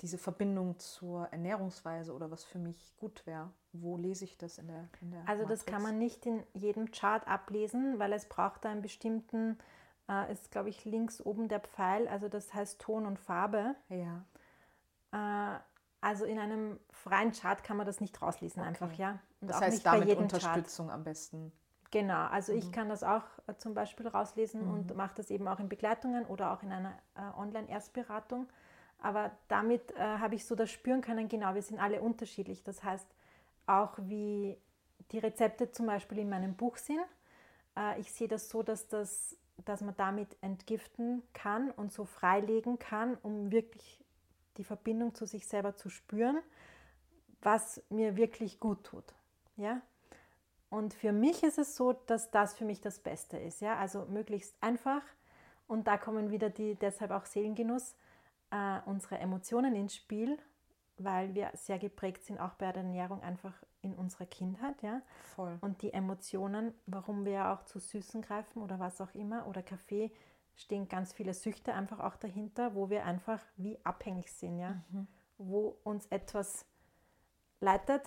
diese 0.00 0.18
Verbindung 0.18 0.78
zur 0.78 1.26
Ernährungsweise 1.28 2.12
oder 2.12 2.30
was 2.30 2.44
für 2.44 2.58
mich 2.58 2.94
gut 2.98 3.24
wäre? 3.26 3.50
Wo 3.72 3.96
lese 3.96 4.24
ich 4.24 4.36
das 4.36 4.58
in 4.58 4.66
der, 4.66 4.88
in 5.00 5.12
der 5.12 5.20
Also 5.28 5.42
Matrix? 5.44 5.64
das 5.64 5.72
kann 5.72 5.82
man 5.82 5.98
nicht 5.98 6.26
in 6.26 6.42
jedem 6.54 6.90
Chart 6.90 7.26
ablesen, 7.26 7.98
weil 7.98 8.12
es 8.12 8.26
braucht 8.26 8.66
einen 8.66 8.82
bestimmten, 8.82 9.58
äh, 10.08 10.32
ist 10.32 10.50
glaube 10.50 10.68
ich 10.68 10.84
links 10.84 11.20
oben 11.20 11.48
der 11.48 11.60
Pfeil, 11.60 12.08
also 12.08 12.28
das 12.28 12.52
heißt 12.54 12.80
Ton 12.80 13.06
und 13.06 13.18
Farbe. 13.18 13.74
Ja. 13.88 14.24
Äh, 15.12 15.60
also 16.00 16.24
in 16.24 16.38
einem 16.38 16.80
freien 16.90 17.32
Chart 17.32 17.62
kann 17.62 17.76
man 17.76 17.86
das 17.86 18.00
nicht 18.00 18.20
rauslesen 18.20 18.60
okay. 18.60 18.68
einfach, 18.68 18.92
ja. 18.94 19.20
Und 19.40 19.48
das 19.50 19.60
heißt 19.60 19.86
damit 19.86 20.18
Unterstützung 20.18 20.86
Chart. 20.86 20.96
am 20.96 21.04
besten. 21.04 21.52
Genau, 21.92 22.26
also 22.26 22.52
mhm. 22.52 22.58
ich 22.58 22.72
kann 22.72 22.88
das 22.88 23.04
auch 23.04 23.22
äh, 23.46 23.54
zum 23.56 23.74
Beispiel 23.74 24.08
rauslesen 24.08 24.66
mhm. 24.66 24.72
und 24.72 24.96
mache 24.96 25.14
das 25.16 25.30
eben 25.30 25.46
auch 25.46 25.60
in 25.60 25.68
Begleitungen 25.68 26.24
oder 26.26 26.52
auch 26.52 26.62
in 26.62 26.72
einer 26.72 26.98
äh, 27.14 27.38
Online-Erstberatung. 27.38 28.48
Aber 28.98 29.30
damit 29.48 29.92
äh, 29.92 29.98
habe 29.98 30.34
ich 30.34 30.46
so 30.46 30.54
das 30.54 30.70
spüren 30.70 31.02
können, 31.02 31.28
genau, 31.28 31.54
wir 31.54 31.62
sind 31.62 31.78
alle 31.78 32.00
unterschiedlich. 32.00 32.62
Das 32.62 32.82
heißt, 32.82 33.06
auch 33.66 33.98
wie 33.98 34.56
die 35.10 35.18
Rezepte 35.18 35.70
zum 35.70 35.86
Beispiel 35.86 36.18
in 36.18 36.30
meinem 36.30 36.54
Buch 36.54 36.78
sind. 36.78 37.00
Äh, 37.76 38.00
ich 38.00 38.12
sehe 38.12 38.28
das 38.28 38.48
so, 38.48 38.62
dass, 38.62 38.88
das, 38.88 39.36
dass 39.64 39.80
man 39.80 39.96
damit 39.96 40.36
entgiften 40.40 41.22
kann 41.32 41.70
und 41.70 41.92
so 41.92 42.04
freilegen 42.04 42.78
kann, 42.78 43.16
um 43.22 43.52
wirklich 43.52 44.04
die 44.56 44.64
Verbindung 44.64 45.14
zu 45.14 45.26
sich 45.26 45.46
selber 45.46 45.76
zu 45.76 45.88
spüren, 45.88 46.38
was 47.40 47.82
mir 47.90 48.16
wirklich 48.16 48.60
gut 48.60 48.84
tut. 48.84 49.14
Ja? 49.56 49.80
Und 50.70 50.94
für 50.94 51.12
mich 51.12 51.42
ist 51.42 51.58
es 51.58 51.76
so, 51.76 51.92
dass 51.92 52.30
das 52.30 52.54
für 52.54 52.64
mich 52.64 52.80
das 52.80 52.98
Beste 52.98 53.38
ist. 53.38 53.60
Ja? 53.60 53.76
Also 53.76 54.06
möglichst 54.06 54.54
einfach. 54.60 55.02
Und 55.66 55.86
da 55.86 55.96
kommen 55.96 56.30
wieder 56.30 56.50
die, 56.50 56.74
deshalb 56.74 57.10
auch 57.10 57.26
Seelengenuss, 57.26 57.94
äh, 58.50 58.80
unsere 58.86 59.18
Emotionen 59.18 59.74
ins 59.74 59.94
Spiel, 59.94 60.38
weil 60.98 61.34
wir 61.34 61.50
sehr 61.54 61.78
geprägt 61.78 62.24
sind, 62.24 62.38
auch 62.38 62.54
bei 62.54 62.70
der 62.72 62.82
Ernährung 62.82 63.22
einfach 63.22 63.54
in 63.82 63.94
unserer 63.94 64.26
Kindheit, 64.26 64.82
ja. 64.82 65.02
Voll. 65.34 65.58
Und 65.60 65.82
die 65.82 65.92
Emotionen, 65.92 66.72
warum 66.86 67.24
wir 67.24 67.48
auch 67.50 67.64
zu 67.64 67.78
Süßen 67.78 68.22
greifen 68.22 68.62
oder 68.62 68.78
was 68.78 69.00
auch 69.00 69.14
immer 69.14 69.46
oder 69.46 69.62
Kaffee, 69.62 70.10
stehen 70.54 70.88
ganz 70.88 71.12
viele 71.12 71.34
Süchte 71.34 71.74
einfach 71.74 72.00
auch 72.00 72.16
dahinter, 72.16 72.74
wo 72.74 72.90
wir 72.90 73.04
einfach 73.04 73.40
wie 73.56 73.78
abhängig 73.84 74.32
sind, 74.32 74.58
ja. 74.58 74.82
Mhm. 74.90 75.06
Wo 75.38 75.76
uns 75.82 76.06
etwas 76.06 76.64
leitet, 77.60 78.02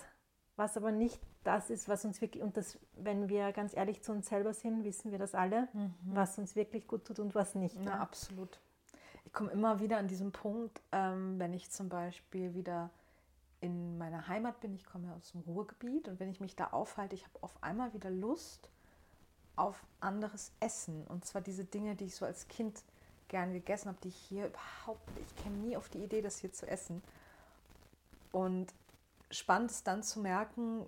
was 0.56 0.76
aber 0.76 0.92
nicht 0.92 1.20
das 1.44 1.70
ist, 1.70 1.88
was 1.88 2.04
uns 2.04 2.20
wirklich, 2.20 2.42
und 2.42 2.56
das, 2.56 2.78
wenn 2.94 3.28
wir 3.28 3.52
ganz 3.52 3.76
ehrlich 3.76 4.02
zu 4.02 4.12
uns 4.12 4.28
selber 4.28 4.54
sind, 4.54 4.84
wissen 4.84 5.12
wir 5.12 5.18
das 5.18 5.34
alle, 5.34 5.68
mhm. 5.72 5.94
was 6.02 6.38
uns 6.38 6.56
wirklich 6.56 6.86
gut 6.88 7.04
tut 7.04 7.20
und 7.20 7.34
was 7.34 7.54
nicht. 7.54 7.76
Ja, 7.76 7.90
ja. 7.90 8.00
absolut 8.00 8.60
ich 9.26 9.32
komme 9.32 9.50
immer 9.50 9.80
wieder 9.80 9.98
an 9.98 10.08
diesen 10.08 10.32
Punkt, 10.32 10.80
ähm, 10.92 11.38
wenn 11.38 11.52
ich 11.52 11.70
zum 11.70 11.88
Beispiel 11.88 12.54
wieder 12.54 12.90
in 13.60 13.98
meiner 13.98 14.28
Heimat 14.28 14.60
bin, 14.60 14.74
ich 14.74 14.84
komme 14.84 15.14
aus 15.14 15.32
dem 15.32 15.40
Ruhrgebiet 15.42 16.08
und 16.08 16.20
wenn 16.20 16.30
ich 16.30 16.40
mich 16.40 16.56
da 16.56 16.68
aufhalte, 16.68 17.14
ich 17.14 17.24
habe 17.24 17.42
auf 17.42 17.62
einmal 17.62 17.92
wieder 17.94 18.10
Lust 18.10 18.68
auf 19.56 19.82
anderes 20.00 20.52
Essen. 20.60 21.06
Und 21.06 21.24
zwar 21.24 21.40
diese 21.40 21.64
Dinge, 21.64 21.96
die 21.96 22.04
ich 22.04 22.16
so 22.16 22.26
als 22.26 22.48
Kind 22.48 22.82
gern 23.28 23.52
gegessen 23.52 23.88
habe, 23.88 23.98
die 24.02 24.08
ich 24.08 24.16
hier 24.16 24.46
überhaupt, 24.46 25.08
ich 25.18 25.42
käme 25.42 25.56
nie 25.56 25.76
auf 25.76 25.88
die 25.88 26.04
Idee, 26.04 26.22
das 26.22 26.38
hier 26.38 26.52
zu 26.52 26.68
essen. 26.68 27.02
Und 28.32 28.72
spannend 29.30 29.70
ist 29.70 29.86
dann 29.86 30.02
zu 30.02 30.20
merken, 30.20 30.86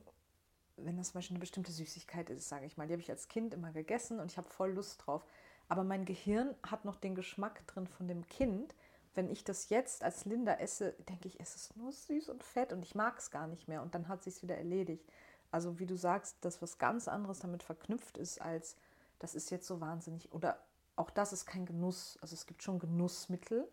wenn 0.76 0.96
das 0.96 1.08
zum 1.08 1.14
Beispiel 1.14 1.34
eine 1.34 1.40
bestimmte 1.40 1.72
Süßigkeit 1.72 2.30
ist, 2.30 2.48
sage 2.48 2.66
ich 2.66 2.76
mal, 2.76 2.86
die 2.86 2.92
habe 2.92 3.02
ich 3.02 3.10
als 3.10 3.28
Kind 3.28 3.54
immer 3.54 3.72
gegessen 3.72 4.20
und 4.20 4.30
ich 4.30 4.38
habe 4.38 4.48
voll 4.48 4.72
Lust 4.72 5.04
drauf. 5.04 5.24
Aber 5.68 5.84
mein 5.84 6.04
Gehirn 6.04 6.54
hat 6.62 6.84
noch 6.84 6.96
den 6.96 7.14
Geschmack 7.14 7.66
drin 7.66 7.86
von 7.86 8.06
dem 8.08 8.26
Kind. 8.26 8.74
Wenn 9.14 9.30
ich 9.30 9.44
das 9.44 9.68
jetzt 9.68 10.04
als 10.04 10.24
Linda 10.24 10.54
esse, 10.54 10.92
denke 11.08 11.28
ich, 11.28 11.40
es 11.40 11.56
ist 11.56 11.76
nur 11.76 11.92
süß 11.92 12.28
und 12.28 12.42
fett 12.42 12.72
und 12.72 12.82
ich 12.82 12.94
mag 12.94 13.18
es 13.18 13.30
gar 13.30 13.46
nicht 13.46 13.68
mehr. 13.68 13.82
Und 13.82 13.94
dann 13.94 14.08
hat 14.08 14.22
sich 14.22 14.42
wieder 14.42 14.56
erledigt. 14.56 15.04
Also 15.50 15.78
wie 15.78 15.86
du 15.86 15.96
sagst, 15.96 16.36
dass 16.44 16.62
was 16.62 16.78
ganz 16.78 17.08
anderes 17.08 17.40
damit 17.40 17.62
verknüpft 17.62 18.18
ist, 18.18 18.40
als 18.40 18.76
das 19.18 19.34
ist 19.34 19.50
jetzt 19.50 19.66
so 19.66 19.80
wahnsinnig. 19.80 20.32
Oder 20.32 20.62
auch 20.96 21.10
das 21.10 21.32
ist 21.32 21.46
kein 21.46 21.66
Genuss. 21.66 22.18
Also 22.20 22.34
es 22.34 22.46
gibt 22.46 22.62
schon 22.62 22.78
Genussmittel, 22.78 23.68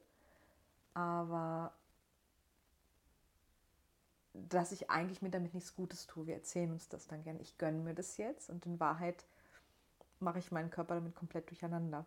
aber 0.93 1.73
dass 4.33 4.71
ich 4.71 4.89
eigentlich 4.89 5.21
mir 5.21 5.29
damit 5.29 5.53
nichts 5.53 5.75
Gutes 5.75 6.07
tue. 6.07 6.27
Wir 6.27 6.35
erzählen 6.35 6.71
uns 6.71 6.89
das 6.89 7.07
dann 7.07 7.23
gerne. 7.23 7.39
Ich 7.41 7.57
gönne 7.57 7.79
mir 7.79 7.93
das 7.93 8.17
jetzt 8.17 8.49
und 8.49 8.65
in 8.65 8.79
Wahrheit 8.79 9.25
mache 10.19 10.39
ich 10.39 10.51
meinen 10.51 10.69
Körper 10.69 10.95
damit 10.95 11.15
komplett 11.15 11.49
durcheinander. 11.49 12.05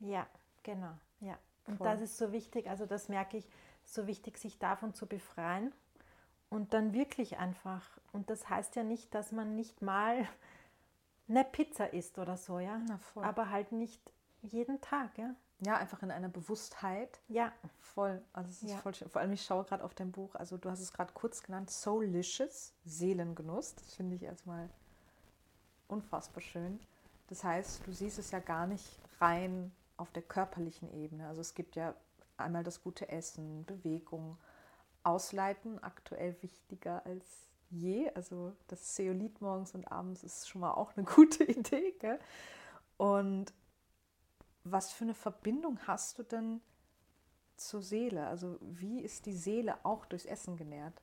Ja, 0.00 0.26
genau. 0.62 0.96
Ja. 1.20 1.38
Und 1.68 1.76
Voll. 1.76 1.86
das 1.86 2.00
ist 2.00 2.18
so 2.18 2.32
wichtig, 2.32 2.68
also 2.68 2.86
das 2.86 3.08
merke 3.08 3.36
ich, 3.36 3.48
so 3.84 4.06
wichtig, 4.06 4.38
sich 4.38 4.58
davon 4.58 4.94
zu 4.94 5.06
befreien 5.06 5.72
und 6.50 6.72
dann 6.72 6.92
wirklich 6.92 7.38
einfach. 7.38 7.98
Und 8.12 8.30
das 8.30 8.48
heißt 8.48 8.76
ja 8.76 8.82
nicht, 8.82 9.14
dass 9.14 9.32
man 9.32 9.54
nicht 9.54 9.82
mal 9.82 10.26
eine 11.28 11.44
Pizza 11.44 11.92
isst 11.92 12.18
oder 12.18 12.36
so, 12.36 12.58
ja. 12.58 12.80
Aber 13.16 13.50
halt 13.50 13.72
nicht 13.72 14.00
jeden 14.42 14.80
Tag, 14.80 15.16
ja. 15.18 15.34
Ja, 15.60 15.76
einfach 15.76 16.02
in 16.02 16.10
einer 16.10 16.28
Bewusstheit. 16.28 17.20
Ja. 17.28 17.52
Voll. 17.80 18.22
Also 18.32 18.50
es 18.50 18.62
ist 18.62 18.70
ja. 18.70 18.76
voll 18.78 18.94
schön. 18.94 19.08
Vor 19.08 19.20
allem, 19.20 19.32
ich 19.32 19.42
schaue 19.42 19.64
gerade 19.64 19.82
auf 19.84 19.92
dein 19.94 20.12
Buch, 20.12 20.34
also 20.36 20.56
du 20.56 20.70
hast 20.70 20.80
es 20.80 20.92
gerade 20.92 21.12
kurz 21.12 21.42
genannt, 21.42 21.70
Soulicious, 21.70 22.72
Seelengenuss. 22.84 23.74
Das 23.74 23.94
finde 23.94 24.14
ich 24.14 24.22
erstmal 24.22 24.70
unfassbar 25.88 26.40
schön. 26.40 26.78
Das 27.28 27.42
heißt, 27.42 27.86
du 27.86 27.92
siehst 27.92 28.18
es 28.18 28.30
ja 28.30 28.38
gar 28.38 28.66
nicht 28.66 29.00
rein 29.20 29.72
auf 29.98 30.10
der 30.12 30.22
körperlichen 30.22 30.92
Ebene. 30.94 31.28
Also 31.28 31.40
es 31.40 31.54
gibt 31.54 31.76
ja 31.76 31.94
einmal 32.36 32.64
das 32.64 32.82
gute 32.82 33.08
Essen, 33.08 33.64
Bewegung, 33.66 34.38
Ausleiten, 35.02 35.82
aktuell 35.82 36.36
wichtiger 36.40 37.04
als 37.04 37.48
je. 37.70 38.10
Also 38.14 38.52
das 38.68 38.94
Zeolit 38.94 39.40
morgens 39.40 39.74
und 39.74 39.90
abends 39.92 40.24
ist 40.24 40.48
schon 40.48 40.62
mal 40.62 40.72
auch 40.72 40.96
eine 40.96 41.04
gute 41.16 41.44
Idee. 41.44 41.92
Gell? 41.98 42.18
Und 42.96 43.52
was 44.64 44.92
für 44.92 45.04
eine 45.04 45.14
Verbindung 45.14 45.78
hast 45.86 46.18
du 46.18 46.22
denn 46.22 46.60
zur 47.56 47.82
Seele? 47.82 48.26
Also 48.26 48.58
wie 48.60 49.00
ist 49.00 49.26
die 49.26 49.36
Seele 49.36 49.76
auch 49.84 50.06
durchs 50.06 50.24
Essen 50.24 50.56
genährt? 50.56 51.02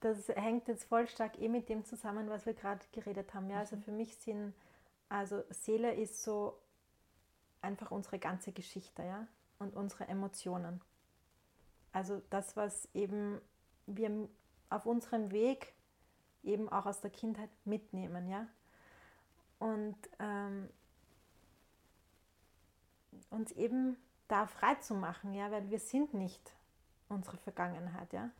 das 0.00 0.28
hängt 0.28 0.68
jetzt 0.68 0.84
voll 0.84 1.08
stark 1.08 1.40
eh 1.40 1.48
mit 1.48 1.68
dem 1.68 1.84
zusammen, 1.84 2.28
was 2.30 2.46
wir 2.46 2.54
gerade 2.54 2.84
geredet 2.92 3.34
haben. 3.34 3.50
Ja, 3.50 3.58
also 3.58 3.76
mhm. 3.76 3.82
für 3.82 3.92
mich 3.92 4.16
sind, 4.16 4.54
also 5.08 5.42
Seele 5.50 5.94
ist 5.94 6.22
so 6.22 6.58
einfach 7.62 7.90
unsere 7.90 8.18
ganze 8.18 8.52
Geschichte, 8.52 9.02
ja, 9.02 9.26
und 9.58 9.74
unsere 9.74 10.08
Emotionen. 10.08 10.80
Also 11.92 12.22
das, 12.30 12.56
was 12.56 12.88
eben 12.94 13.40
wir 13.86 14.28
auf 14.70 14.86
unserem 14.86 15.30
Weg 15.30 15.74
eben 16.42 16.68
auch 16.68 16.86
aus 16.86 17.00
der 17.00 17.10
Kindheit 17.10 17.50
mitnehmen, 17.64 18.28
ja. 18.28 18.46
Und 19.58 19.96
ähm, 20.20 20.68
uns 23.30 23.50
eben 23.52 23.96
da 24.28 24.46
frei 24.46 24.76
zu 24.76 24.94
machen, 24.94 25.34
ja, 25.34 25.50
weil 25.50 25.68
wir 25.70 25.80
sind 25.80 26.14
nicht 26.14 26.52
unsere 27.08 27.38
Vergangenheit, 27.38 28.12
ja. 28.12 28.30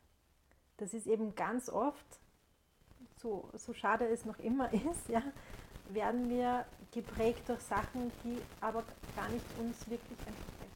Das 0.77 0.95
ist 0.95 1.07
eben 1.07 1.35
ganz 1.35 1.69
oft, 1.69 2.21
so, 3.17 3.51
so 3.55 3.73
schade 3.73 4.07
es 4.07 4.25
noch 4.25 4.39
immer 4.39 4.73
ist, 4.91 5.09
ja, 5.09 5.23
werden 5.89 6.29
wir 6.29 6.67
geprägt 6.93 7.49
durch 7.49 7.61
Sachen, 7.61 8.11
die 8.25 8.41
aber 8.61 8.85
gar 9.17 9.29
nicht 9.29 9.45
uns 9.59 9.89
wirklich 9.89 10.19
entsprechen. 10.27 10.69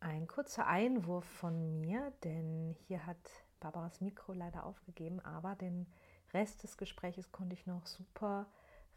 Ein 0.00 0.26
kurzer 0.26 0.66
Einwurf 0.66 1.24
von 1.24 1.80
mir, 1.80 2.12
denn 2.22 2.76
hier 2.86 3.06
hat 3.06 3.16
Barbaras 3.60 4.00
Mikro 4.00 4.32
leider 4.32 4.64
aufgegeben, 4.64 5.20
aber 5.20 5.54
den 5.54 5.86
Rest 6.32 6.62
des 6.62 6.76
Gespräches 6.76 7.32
konnte 7.32 7.54
ich 7.54 7.66
noch 7.66 7.86
super 7.86 8.46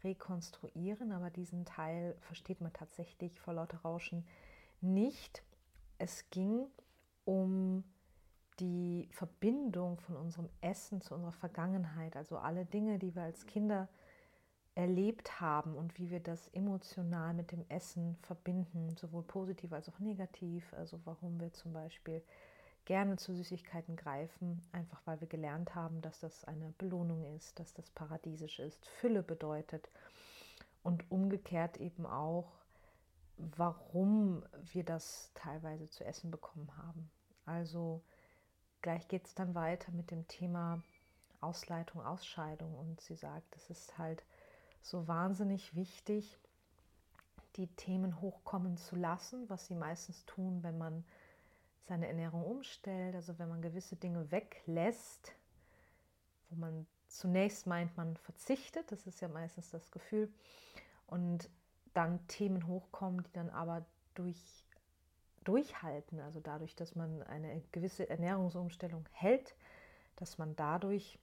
rekonstruieren, 0.04 1.12
aber 1.12 1.30
diesen 1.30 1.64
Teil 1.64 2.16
versteht 2.20 2.60
man 2.60 2.72
tatsächlich 2.72 3.40
vor 3.40 3.54
lauter 3.54 3.78
Rauschen 3.78 4.26
nicht. 4.80 5.42
Es 5.98 6.30
ging 6.30 6.66
um 7.24 7.84
die 8.58 9.08
Verbindung 9.12 9.98
von 9.98 10.16
unserem 10.16 10.48
Essen 10.60 11.00
zu 11.00 11.14
unserer 11.14 11.32
Vergangenheit, 11.32 12.16
also 12.16 12.36
alle 12.36 12.64
Dinge, 12.66 12.98
die 12.98 13.14
wir 13.14 13.22
als 13.22 13.46
Kinder 13.46 13.88
erlebt 14.74 15.40
haben 15.40 15.74
und 15.74 15.98
wie 15.98 16.10
wir 16.10 16.20
das 16.20 16.48
emotional 16.48 17.34
mit 17.34 17.52
dem 17.52 17.64
Essen 17.68 18.16
verbinden, 18.22 18.96
sowohl 18.96 19.22
positiv 19.22 19.72
als 19.72 19.88
auch 19.88 19.98
negativ. 19.98 20.72
Also 20.74 21.00
warum 21.04 21.40
wir 21.40 21.52
zum 21.52 21.72
Beispiel 21.72 22.22
gerne 22.84 23.16
zu 23.16 23.34
Süßigkeiten 23.34 23.96
greifen, 23.96 24.62
einfach 24.72 25.00
weil 25.04 25.20
wir 25.20 25.28
gelernt 25.28 25.74
haben, 25.74 26.00
dass 26.02 26.20
das 26.20 26.44
eine 26.44 26.72
Belohnung 26.78 27.24
ist, 27.36 27.58
dass 27.58 27.74
das 27.74 27.90
paradiesisch 27.90 28.58
ist, 28.58 28.86
Fülle 28.86 29.22
bedeutet 29.22 29.88
und 30.82 31.10
umgekehrt 31.10 31.76
eben 31.76 32.06
auch, 32.06 32.50
warum 33.36 34.44
wir 34.72 34.84
das 34.84 35.30
teilweise 35.34 35.88
zu 35.88 36.04
essen 36.04 36.30
bekommen 36.30 36.70
haben. 36.76 37.10
Also 37.44 38.02
gleich 38.82 39.08
geht 39.08 39.26
es 39.26 39.34
dann 39.34 39.54
weiter 39.54 39.92
mit 39.92 40.10
dem 40.10 40.26
Thema 40.28 40.82
Ausleitung, 41.40 42.02
Ausscheidung 42.02 42.76
und 42.76 43.00
sie 43.00 43.16
sagt, 43.16 43.56
es 43.56 43.70
ist 43.70 43.98
halt 43.98 44.24
so 44.82 45.06
wahnsinnig 45.08 45.74
wichtig, 45.74 46.38
die 47.56 47.66
Themen 47.68 48.20
hochkommen 48.20 48.76
zu 48.76 48.96
lassen, 48.96 49.48
was 49.48 49.66
sie 49.66 49.74
meistens 49.74 50.24
tun, 50.26 50.62
wenn 50.62 50.78
man 50.78 51.04
seine 51.82 52.06
Ernährung 52.06 52.44
umstellt, 52.44 53.14
also 53.14 53.38
wenn 53.38 53.48
man 53.48 53.62
gewisse 53.62 53.96
Dinge 53.96 54.30
weglässt, 54.30 55.32
wo 56.48 56.56
man 56.56 56.86
zunächst 57.08 57.66
meint, 57.66 57.96
man 57.96 58.16
verzichtet, 58.16 58.92
das 58.92 59.06
ist 59.06 59.20
ja 59.20 59.28
meistens 59.28 59.70
das 59.70 59.90
Gefühl, 59.90 60.32
und 61.06 61.50
dann 61.92 62.24
Themen 62.28 62.66
hochkommen, 62.68 63.24
die 63.24 63.32
dann 63.32 63.50
aber 63.50 63.84
durch, 64.14 64.64
durchhalten, 65.42 66.20
also 66.20 66.38
dadurch, 66.38 66.76
dass 66.76 66.94
man 66.94 67.22
eine 67.24 67.62
gewisse 67.72 68.08
Ernährungsumstellung 68.08 69.08
hält, 69.12 69.56
dass 70.16 70.38
man 70.38 70.54
dadurch 70.54 71.18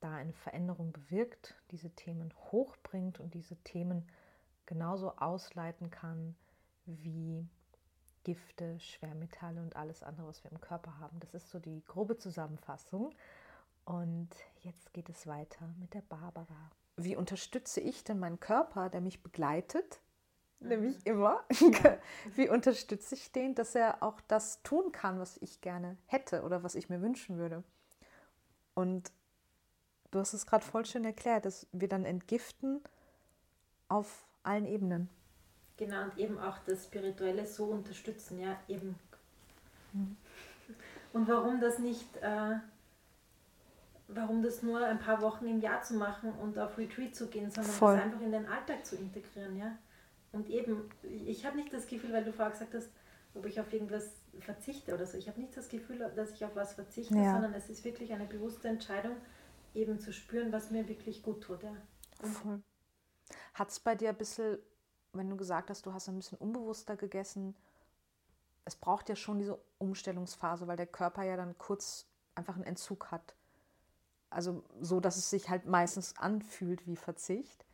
da 0.00 0.14
eine 0.14 0.32
Veränderung 0.32 0.92
bewirkt, 0.92 1.54
diese 1.70 1.90
Themen 1.90 2.32
hochbringt 2.50 3.20
und 3.20 3.34
diese 3.34 3.56
Themen 3.56 4.08
genauso 4.66 5.16
ausleiten 5.16 5.90
kann 5.90 6.36
wie 6.86 7.46
Gifte, 8.24 8.78
Schwermetalle 8.80 9.60
und 9.60 9.76
alles 9.76 10.02
andere, 10.02 10.26
was 10.26 10.44
wir 10.44 10.50
im 10.50 10.60
Körper 10.60 10.98
haben. 10.98 11.20
Das 11.20 11.34
ist 11.34 11.50
so 11.50 11.58
die 11.58 11.82
grobe 11.86 12.18
Zusammenfassung. 12.18 13.14
Und 13.84 14.28
jetzt 14.60 14.92
geht 14.92 15.08
es 15.08 15.26
weiter 15.26 15.74
mit 15.78 15.94
der 15.94 16.02
Barbara. 16.02 16.70
Wie 16.96 17.16
unterstütze 17.16 17.80
ich 17.80 18.04
denn 18.04 18.18
meinen 18.18 18.38
Körper, 18.38 18.90
der 18.90 19.00
mich 19.00 19.22
begleitet? 19.22 20.00
Mhm. 20.60 20.68
Nämlich 20.68 21.06
immer. 21.06 21.44
Ja. 21.60 21.98
Wie 22.34 22.48
unterstütze 22.48 23.14
ich 23.14 23.32
den, 23.32 23.54
dass 23.54 23.74
er 23.74 24.02
auch 24.02 24.20
das 24.28 24.62
tun 24.62 24.92
kann, 24.92 25.18
was 25.18 25.38
ich 25.38 25.60
gerne 25.60 25.96
hätte 26.06 26.42
oder 26.42 26.62
was 26.62 26.74
ich 26.74 26.88
mir 26.88 27.00
wünschen 27.00 27.38
würde? 27.38 27.64
Und 28.74 29.10
du 30.10 30.18
hast 30.18 30.32
es 30.32 30.46
gerade 30.46 30.64
voll 30.64 30.84
schön 30.84 31.04
erklärt, 31.04 31.44
dass 31.44 31.66
wir 31.72 31.88
dann 31.88 32.04
entgiften 32.04 32.80
auf 33.88 34.26
allen 34.42 34.66
Ebenen. 34.66 35.08
Genau, 35.76 36.04
und 36.04 36.18
eben 36.18 36.38
auch 36.38 36.58
das 36.66 36.84
Spirituelle 36.84 37.46
so 37.46 37.64
unterstützen, 37.64 38.40
ja, 38.40 38.58
eben. 38.68 38.96
Mhm. 39.92 40.16
Und 41.12 41.28
warum 41.28 41.60
das 41.60 41.78
nicht, 41.78 42.16
äh, 42.18 42.56
warum 44.08 44.42
das 44.42 44.62
nur 44.62 44.84
ein 44.84 44.98
paar 44.98 45.22
Wochen 45.22 45.46
im 45.46 45.60
Jahr 45.60 45.82
zu 45.82 45.94
machen 45.94 46.32
und 46.32 46.58
auf 46.58 46.76
Retreat 46.78 47.14
zu 47.14 47.28
gehen, 47.28 47.50
sondern 47.50 47.72
Voll. 47.72 47.96
das 47.96 48.04
einfach 48.04 48.20
in 48.20 48.32
den 48.32 48.46
Alltag 48.46 48.84
zu 48.84 48.96
integrieren, 48.96 49.56
ja. 49.56 49.76
Und 50.32 50.48
eben, 50.48 50.88
ich 51.02 51.44
habe 51.44 51.56
nicht 51.56 51.72
das 51.72 51.88
Gefühl, 51.88 52.12
weil 52.12 52.24
du 52.24 52.32
vorher 52.32 52.52
gesagt 52.52 52.74
hast, 52.74 52.88
ob 53.34 53.46
ich 53.46 53.60
auf 53.60 53.72
irgendwas 53.72 54.10
verzichte 54.40 54.94
oder 54.94 55.06
so. 55.06 55.16
Ich 55.16 55.28
habe 55.28 55.40
nicht 55.40 55.56
das 55.56 55.68
Gefühl, 55.68 55.98
dass 56.14 56.32
ich 56.32 56.44
auf 56.44 56.54
was 56.54 56.74
verzichte, 56.74 57.16
ja. 57.16 57.32
sondern 57.32 57.54
es 57.54 57.68
ist 57.68 57.84
wirklich 57.84 58.12
eine 58.12 58.26
bewusste 58.26 58.68
Entscheidung, 58.68 59.16
eben 59.74 59.98
zu 59.98 60.12
spüren, 60.12 60.52
was 60.52 60.70
mir 60.70 60.88
wirklich 60.88 61.22
gut 61.22 61.42
tut. 61.42 61.62
Ja. 61.62 61.76
Hat 63.54 63.70
es 63.70 63.80
bei 63.80 63.94
dir 63.94 64.10
ein 64.10 64.16
bisschen 64.16 64.58
wenn 65.12 65.28
du 65.28 65.36
gesagt 65.36 65.70
hast, 65.70 65.86
du 65.86 65.92
hast 65.92 66.08
ein 66.08 66.16
bisschen 66.16 66.38
unbewusster 66.38 66.96
gegessen, 66.96 67.56
es 68.64 68.76
braucht 68.76 69.08
ja 69.08 69.16
schon 69.16 69.38
diese 69.38 69.58
Umstellungsphase, 69.78 70.66
weil 70.66 70.76
der 70.76 70.86
Körper 70.86 71.22
ja 71.22 71.36
dann 71.36 71.56
kurz 71.58 72.06
einfach 72.34 72.54
einen 72.54 72.64
Entzug 72.64 73.10
hat. 73.10 73.34
Also 74.28 74.62
so, 74.80 75.00
dass 75.00 75.16
es 75.16 75.30
sich 75.30 75.50
halt 75.50 75.66
meistens 75.66 76.16
anfühlt 76.16 76.86
wie 76.86 76.96
Verzicht. 76.96 77.64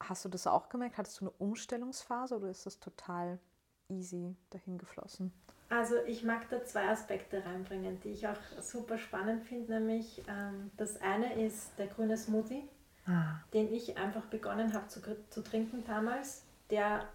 Hast 0.00 0.24
du 0.24 0.28
das 0.28 0.46
auch 0.46 0.68
gemerkt? 0.68 0.96
Hattest 0.96 1.20
du 1.20 1.24
eine 1.24 1.34
Umstellungsphase 1.38 2.36
oder 2.36 2.50
ist 2.50 2.66
das 2.66 2.78
total 2.78 3.40
easy 3.88 4.36
dahin 4.50 4.78
geflossen? 4.78 5.32
Also 5.72 5.94
ich 6.06 6.22
mag 6.22 6.50
da 6.50 6.62
zwei 6.64 6.86
Aspekte 6.88 7.42
reinbringen, 7.46 7.98
die 8.02 8.10
ich 8.10 8.28
auch 8.28 8.36
super 8.60 8.98
spannend 8.98 9.44
finde. 9.44 9.80
Nämlich 9.80 10.22
ähm, 10.28 10.70
das 10.76 11.00
eine 11.00 11.42
ist 11.42 11.70
der 11.78 11.86
grüne 11.86 12.18
Smoothie, 12.18 12.68
ah. 13.06 13.36
den 13.54 13.72
ich 13.72 13.96
einfach 13.96 14.26
begonnen 14.26 14.74
habe 14.74 14.88
zu, 14.88 15.00
zu 15.30 15.42
trinken 15.42 15.82
damals 15.86 16.44
der, 16.68 17.08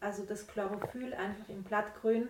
also 0.00 0.24
das 0.24 0.46
Chlorophyll 0.46 1.12
einfach 1.12 1.48
im 1.50 1.62
Blattgrün, 1.62 2.28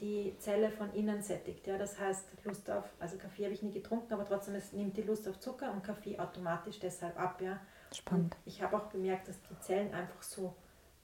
die 0.00 0.34
Zelle 0.40 0.70
von 0.70 0.92
innen 0.92 1.22
sättigt. 1.22 1.68
Ja, 1.68 1.78
das 1.78 2.00
heißt, 2.00 2.26
Lust 2.44 2.68
auf, 2.68 2.84
also 2.98 3.16
Kaffee 3.16 3.44
habe 3.44 3.54
ich 3.54 3.62
nie 3.62 3.72
getrunken, 3.72 4.12
aber 4.12 4.24
trotzdem, 4.24 4.56
es 4.56 4.72
nimmt 4.72 4.96
die 4.96 5.02
Lust 5.02 5.28
auf 5.28 5.38
Zucker 5.38 5.70
und 5.72 5.84
Kaffee 5.84 6.18
automatisch 6.18 6.80
deshalb 6.80 7.18
ab. 7.18 7.40
Ja. 7.40 7.60
Spannend. 7.94 8.34
Und 8.34 8.40
ich 8.44 8.60
habe 8.60 8.76
auch 8.76 8.86
bemerkt, 8.86 9.28
dass 9.28 9.40
die 9.42 9.58
Zellen 9.60 9.94
einfach 9.94 10.22
so 10.22 10.54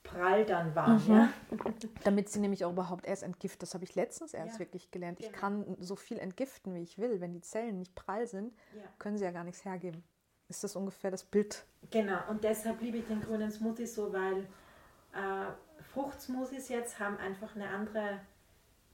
prall 0.02 0.44
dann 0.44 0.74
waren. 0.74 1.02
Mhm. 1.06 1.12
Ja. 1.12 1.28
Damit 2.04 2.28
sie 2.28 2.40
nämlich 2.40 2.64
auch 2.64 2.72
überhaupt 2.72 3.06
erst 3.06 3.22
entgiften. 3.22 3.60
Das 3.60 3.74
habe 3.74 3.84
ich 3.84 3.94
letztens 3.94 4.34
erst 4.34 4.54
ja. 4.54 4.60
wirklich 4.60 4.90
gelernt. 4.90 5.18
Genau. 5.18 5.30
Ich 5.30 5.36
kann 5.36 5.76
so 5.78 5.96
viel 5.96 6.18
entgiften, 6.18 6.74
wie 6.74 6.82
ich 6.82 6.98
will. 6.98 7.20
Wenn 7.20 7.32
die 7.32 7.40
Zellen 7.40 7.78
nicht 7.78 7.94
prall 7.94 8.26
sind, 8.26 8.52
ja. 8.76 8.82
können 8.98 9.18
sie 9.18 9.24
ja 9.24 9.30
gar 9.30 9.44
nichts 9.44 9.64
hergeben. 9.64 10.02
Ist 10.48 10.64
das 10.64 10.76
ungefähr 10.76 11.10
das 11.10 11.24
Bild? 11.24 11.64
Genau, 11.90 12.18
und 12.28 12.44
deshalb 12.44 12.80
liebe 12.82 12.98
ich 12.98 13.06
den 13.06 13.22
grünen 13.22 13.50
Smoothie 13.50 13.86
so, 13.86 14.12
weil 14.12 14.40
äh, 15.14 15.82
Fruchtsmoothies 15.94 16.68
jetzt 16.68 16.98
haben 16.98 17.16
einfach 17.18 17.56
eine 17.56 17.68
andere 17.68 18.20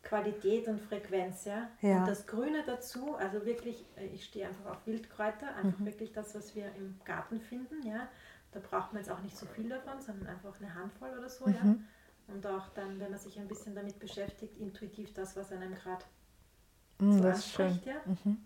Qualität 0.02 0.68
und 0.68 0.80
Frequenz. 0.80 1.44
Ja? 1.44 1.68
ja? 1.80 2.00
Und 2.00 2.08
das 2.08 2.26
Grüne 2.26 2.62
dazu, 2.64 3.16
also 3.16 3.44
wirklich, 3.44 3.84
äh, 3.96 4.06
ich 4.06 4.24
stehe 4.24 4.46
einfach 4.46 4.70
auf 4.70 4.86
Wildkräuter, 4.86 5.54
einfach 5.56 5.78
mhm. 5.80 5.86
wirklich 5.86 6.12
das, 6.12 6.34
was 6.34 6.54
wir 6.54 6.66
im 6.76 6.98
Garten 7.04 7.40
finden. 7.40 7.86
Ja? 7.86 8.08
Da 8.52 8.60
braucht 8.60 8.92
man 8.92 9.02
jetzt 9.02 9.10
auch 9.10 9.20
nicht 9.20 9.36
so 9.36 9.46
viel 9.46 9.68
davon, 9.68 10.00
sondern 10.00 10.28
einfach 10.28 10.58
eine 10.60 10.74
Handvoll 10.74 11.10
oder 11.18 11.28
so. 11.28 11.46
Mhm. 11.46 11.54
Ja? 11.54 12.34
Und 12.34 12.46
auch 12.46 12.68
dann, 12.70 12.98
wenn 13.00 13.10
man 13.10 13.18
sich 13.18 13.38
ein 13.38 13.48
bisschen 13.48 13.74
damit 13.74 13.98
beschäftigt, 13.98 14.58
intuitiv 14.58 15.12
das, 15.14 15.36
was 15.36 15.52
einem 15.52 15.74
gerade 15.74 16.04
mhm, 16.98 17.22
so 17.22 17.28
anspricht. 17.28 17.86
Ja? 17.86 18.00
Mhm. 18.04 18.38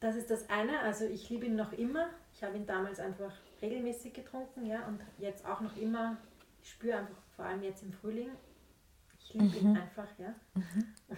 Das 0.00 0.16
ist 0.16 0.30
das 0.30 0.48
eine. 0.50 0.80
Also 0.80 1.04
ich 1.04 1.28
liebe 1.30 1.46
ihn 1.46 1.56
noch 1.56 1.72
immer. 1.72 2.08
Ich 2.34 2.42
habe 2.42 2.56
ihn 2.56 2.66
damals 2.66 2.98
einfach 2.98 3.32
regelmäßig 3.60 4.12
getrunken, 4.12 4.66
ja, 4.66 4.84
und 4.86 5.00
jetzt 5.18 5.46
auch 5.46 5.60
noch 5.60 5.76
immer, 5.76 6.16
ich 6.60 6.70
spüre 6.70 6.98
einfach, 6.98 7.16
vor 7.36 7.44
allem 7.44 7.62
jetzt 7.62 7.84
im 7.84 7.92
Frühling, 7.92 8.30
ich 9.20 9.34
liebe 9.34 9.60
mhm. 9.60 9.70
ihn 9.70 9.76
einfach, 9.76 10.08
ja. 10.18 10.34
Mhm. 10.54 10.94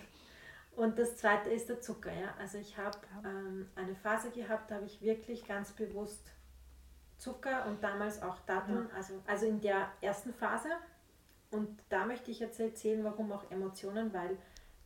Und 0.76 0.98
das 0.98 1.16
zweite 1.16 1.50
ist 1.50 1.68
der 1.68 1.80
Zucker, 1.80 2.12
ja. 2.12 2.35
Also 2.38 2.59
ich 2.59 2.76
habe 2.76 2.98
ähm, 3.24 3.68
eine 3.76 3.94
Phase 3.94 4.30
gehabt, 4.30 4.70
da 4.70 4.76
habe 4.76 4.87
ich 4.87 5.00
wirklich 5.00 5.46
ganz 5.46 5.72
bewusst 5.72 6.33
Zucker 7.24 7.64
und 7.66 7.82
damals 7.82 8.22
auch 8.22 8.38
Datteln, 8.40 8.87
ja. 8.90 8.96
also, 8.96 9.14
also 9.26 9.46
in 9.46 9.60
der 9.60 9.88
ersten 10.02 10.34
Phase. 10.34 10.68
Und 11.50 11.80
da 11.88 12.04
möchte 12.04 12.30
ich 12.30 12.38
jetzt 12.38 12.60
erzählen, 12.60 13.02
warum 13.02 13.32
auch 13.32 13.50
Emotionen, 13.50 14.12
weil 14.12 14.32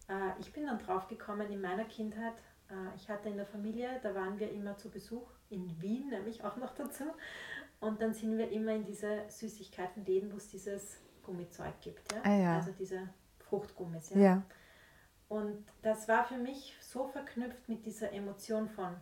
äh, 0.09 0.38
ich 0.38 0.53
bin 0.53 0.66
dann 0.66 0.79
drauf 0.79 1.09
gekommen 1.09 1.51
in 1.51 1.61
meiner 1.61 1.85
Kindheit, 1.85 2.35
äh, 2.70 2.94
ich 2.94 3.11
hatte 3.11 3.29
in 3.29 3.37
der 3.37 3.46
Familie, 3.46 3.98
da 4.03 4.14
waren 4.14 4.38
wir 4.38 4.53
immer 4.53 4.77
zu 4.77 4.88
Besuch 4.88 5.29
in 5.51 5.81
Wien, 5.81 6.11
nämlich 6.11 6.44
auch 6.44 6.57
noch 6.57 6.74
dazu. 6.74 7.05
Und 7.81 8.01
dann 8.01 8.14
sind 8.14 8.38
wir 8.38 8.51
immer 8.53 8.72
in 8.72 8.85
diese 8.85 9.24
Süßigkeitenläden, 9.29 10.33
wo 10.33 10.37
es 10.37 10.48
dieses 10.48 10.98
Gummizeug 11.24 11.81
gibt. 11.81 12.12
Ja? 12.12 12.20
Ah, 12.22 12.37
ja. 12.37 12.57
Also 12.57 12.72
diese 12.79 13.09
Fruchtgummis. 13.48 14.11
Ja? 14.11 14.18
ja. 14.18 14.42
Und 15.29 15.66
das 15.83 16.07
war 16.07 16.24
für 16.24 16.38
mich 16.38 16.77
so 16.81 17.09
verknüpft 17.09 17.68
mit 17.68 17.85
dieser 17.85 18.12
Emotion 18.12 18.68
von 18.68 18.96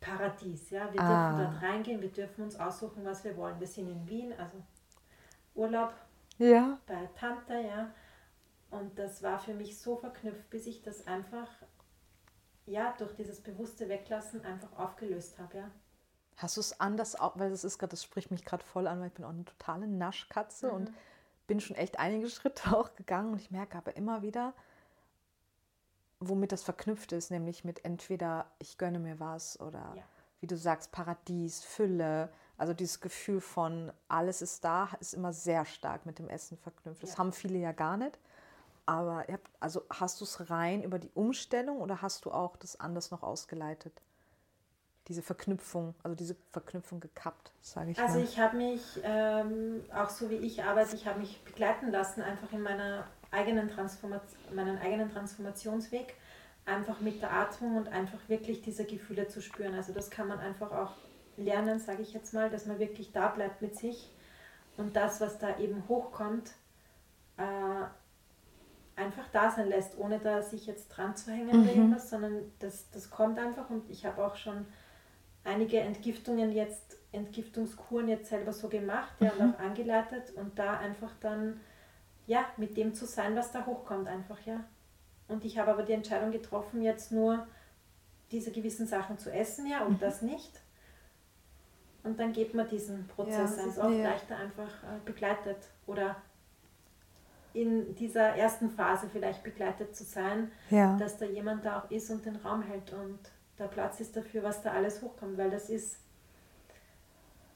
Paradies. 0.00 0.70
Ja? 0.70 0.92
Wir 0.92 1.00
ah. 1.00 1.30
dürfen 1.30 1.44
dort 1.44 1.62
reingehen, 1.62 2.00
wir 2.00 2.10
dürfen 2.10 2.44
uns 2.44 2.58
aussuchen, 2.58 3.04
was 3.04 3.22
wir 3.24 3.36
wollen. 3.36 3.60
Wir 3.60 3.66
sind 3.66 3.88
in 3.88 4.08
Wien, 4.08 4.32
also 4.38 4.62
Urlaub, 5.54 5.92
ja. 6.38 6.78
bei 6.86 7.08
Tante, 7.14 7.54
ja. 7.54 7.92
Und 8.70 8.98
das 8.98 9.22
war 9.22 9.38
für 9.38 9.54
mich 9.54 9.78
so 9.78 9.96
verknüpft, 9.96 10.48
bis 10.50 10.66
ich 10.66 10.82
das 10.82 11.06
einfach, 11.06 11.48
ja, 12.66 12.94
durch 12.98 13.14
dieses 13.14 13.40
bewusste 13.40 13.88
Weglassen 13.88 14.44
einfach 14.44 14.72
aufgelöst 14.78 15.38
habe, 15.38 15.58
ja. 15.58 15.70
Hast 16.36 16.56
du 16.56 16.60
es 16.60 16.80
anders, 16.80 17.16
weil 17.34 17.50
das 17.50 17.64
ist 17.64 17.78
gerade, 17.78 17.90
das 17.90 18.02
spricht 18.02 18.30
mich 18.30 18.46
gerade 18.46 18.64
voll 18.64 18.86
an, 18.86 19.00
weil 19.00 19.08
ich 19.08 19.12
bin 19.12 19.26
auch 19.26 19.30
eine 19.30 19.44
totale 19.44 19.86
Naschkatze 19.86 20.68
mhm. 20.68 20.74
und 20.74 20.92
bin 21.46 21.60
schon 21.60 21.76
echt 21.76 21.98
einige 21.98 22.28
Schritte 22.30 22.74
auch 22.74 22.94
gegangen 22.94 23.32
und 23.32 23.40
ich 23.40 23.50
merke 23.50 23.76
aber 23.76 23.96
immer 23.96 24.22
wieder, 24.22 24.54
womit 26.20 26.52
das 26.52 26.62
verknüpft 26.62 27.12
ist, 27.12 27.30
nämlich 27.30 27.64
mit 27.64 27.84
entweder 27.84 28.46
ich 28.58 28.78
gönne 28.78 28.98
mir 28.98 29.18
was 29.18 29.58
oder 29.58 29.92
ja. 29.96 30.02
wie 30.40 30.46
du 30.46 30.56
sagst, 30.56 30.92
Paradies, 30.92 31.64
Fülle. 31.64 32.30
Also 32.58 32.74
dieses 32.74 33.00
Gefühl 33.00 33.40
von 33.40 33.90
alles 34.06 34.42
ist 34.42 34.62
da, 34.64 34.90
ist 35.00 35.14
immer 35.14 35.32
sehr 35.32 35.64
stark 35.64 36.04
mit 36.04 36.18
dem 36.18 36.28
Essen 36.28 36.58
verknüpft. 36.58 37.02
Das 37.02 37.12
ja. 37.12 37.18
haben 37.18 37.32
viele 37.32 37.58
ja 37.58 37.72
gar 37.72 37.96
nicht. 37.96 38.18
Aber 38.84 39.24
also 39.60 39.82
hast 39.88 40.20
du 40.20 40.24
es 40.24 40.50
rein 40.50 40.82
über 40.82 40.98
die 40.98 41.10
Umstellung 41.14 41.80
oder 41.80 42.02
hast 42.02 42.24
du 42.26 42.32
auch 42.32 42.56
das 42.56 42.78
anders 42.78 43.10
noch 43.10 43.22
ausgeleitet? 43.22 43.92
Diese 45.08 45.22
Verknüpfung, 45.22 45.94
also 46.02 46.14
diese 46.14 46.36
Verknüpfung 46.50 47.00
gekappt, 47.00 47.52
sage 47.62 47.92
ich 47.92 47.98
also 47.98 48.14
mal. 48.14 48.20
Also 48.20 48.30
ich 48.30 48.38
habe 48.38 48.56
mich, 48.56 49.00
ähm, 49.02 49.84
auch 49.94 50.10
so 50.10 50.28
wie 50.28 50.36
ich 50.36 50.64
arbeite, 50.64 50.96
ich 50.96 51.06
habe 51.06 51.20
mich 51.20 51.42
begleiten 51.44 51.90
lassen, 51.90 52.20
einfach 52.20 52.52
in 52.52 52.62
meiner 52.62 53.06
eigenen 53.30 53.68
Transformation, 53.68 54.54
meinen 54.54 54.78
eigenen 54.78 55.10
Transformationsweg, 55.10 56.14
einfach 56.66 57.00
mit 57.00 57.22
der 57.22 57.32
Atmung 57.32 57.76
und 57.76 57.88
einfach 57.88 58.18
wirklich 58.28 58.62
diese 58.62 58.84
Gefühle 58.84 59.28
zu 59.28 59.40
spüren. 59.40 59.74
Also 59.74 59.92
das 59.92 60.10
kann 60.10 60.28
man 60.28 60.38
einfach 60.38 60.70
auch 60.72 60.94
lernen, 61.36 61.80
sage 61.80 62.02
ich 62.02 62.12
jetzt 62.12 62.34
mal, 62.34 62.50
dass 62.50 62.66
man 62.66 62.78
wirklich 62.78 63.12
da 63.12 63.28
bleibt 63.28 63.62
mit 63.62 63.76
sich 63.76 64.10
und 64.76 64.96
das, 64.96 65.20
was 65.20 65.38
da 65.38 65.58
eben 65.58 65.84
hochkommt, 65.88 66.52
äh, 67.36 69.00
einfach 69.00 69.28
da 69.32 69.50
sein 69.50 69.68
lässt, 69.68 69.98
ohne 69.98 70.18
da 70.18 70.42
sich 70.42 70.66
jetzt 70.66 70.88
dran 70.88 71.16
zu 71.16 71.30
hängen 71.30 71.56
mhm. 71.56 71.62
oder 71.62 71.72
irgendwas, 71.74 72.10
sondern 72.10 72.52
das, 72.58 72.90
das 72.90 73.10
kommt 73.10 73.38
einfach 73.38 73.70
und 73.70 73.88
ich 73.90 74.04
habe 74.04 74.24
auch 74.24 74.36
schon 74.36 74.66
einige 75.44 75.80
Entgiftungen 75.80 76.52
jetzt, 76.52 76.98
Entgiftungskuren 77.12 78.08
jetzt 78.08 78.28
selber 78.28 78.52
so 78.52 78.68
gemacht 78.68 79.12
ja, 79.20 79.32
mhm. 79.34 79.40
und 79.40 79.54
auch 79.54 79.60
angeleitet 79.60 80.32
und 80.36 80.58
da 80.58 80.78
einfach 80.78 81.12
dann 81.20 81.60
ja, 82.30 82.44
mit 82.56 82.76
dem 82.76 82.94
zu 82.94 83.06
sein, 83.06 83.34
was 83.34 83.50
da 83.50 83.66
hochkommt, 83.66 84.06
einfach, 84.06 84.38
ja. 84.46 84.62
Und 85.26 85.44
ich 85.44 85.58
habe 85.58 85.72
aber 85.72 85.82
die 85.82 85.94
Entscheidung 85.94 86.30
getroffen, 86.30 86.80
jetzt 86.80 87.10
nur 87.10 87.44
diese 88.30 88.52
gewissen 88.52 88.86
Sachen 88.86 89.18
zu 89.18 89.32
essen, 89.32 89.66
ja, 89.66 89.84
und 89.84 89.94
mhm. 89.94 89.98
das 89.98 90.22
nicht. 90.22 90.52
Und 92.04 92.20
dann 92.20 92.32
geht 92.32 92.54
man 92.54 92.68
diesen 92.68 93.08
Prozess 93.08 93.56
ja, 93.56 93.64
einfach 93.64 93.84
auch 93.84 93.90
ja. 93.90 94.04
leichter 94.04 94.36
einfach 94.36 94.82
äh, 94.84 95.00
begleitet 95.04 95.56
oder 95.88 96.22
in 97.52 97.96
dieser 97.96 98.36
ersten 98.36 98.70
Phase 98.70 99.08
vielleicht 99.10 99.42
begleitet 99.42 99.96
zu 99.96 100.04
sein, 100.04 100.52
ja. 100.70 100.96
dass 100.98 101.18
da 101.18 101.26
jemand 101.26 101.64
da 101.64 101.80
auch 101.80 101.90
ist 101.90 102.10
und 102.10 102.24
den 102.24 102.36
Raum 102.36 102.62
hält 102.62 102.92
und 102.92 103.18
da 103.56 103.66
Platz 103.66 103.98
ist 103.98 104.16
dafür, 104.16 104.44
was 104.44 104.62
da 104.62 104.70
alles 104.70 105.02
hochkommt, 105.02 105.36
weil 105.36 105.50
das 105.50 105.68
ist, 105.68 105.98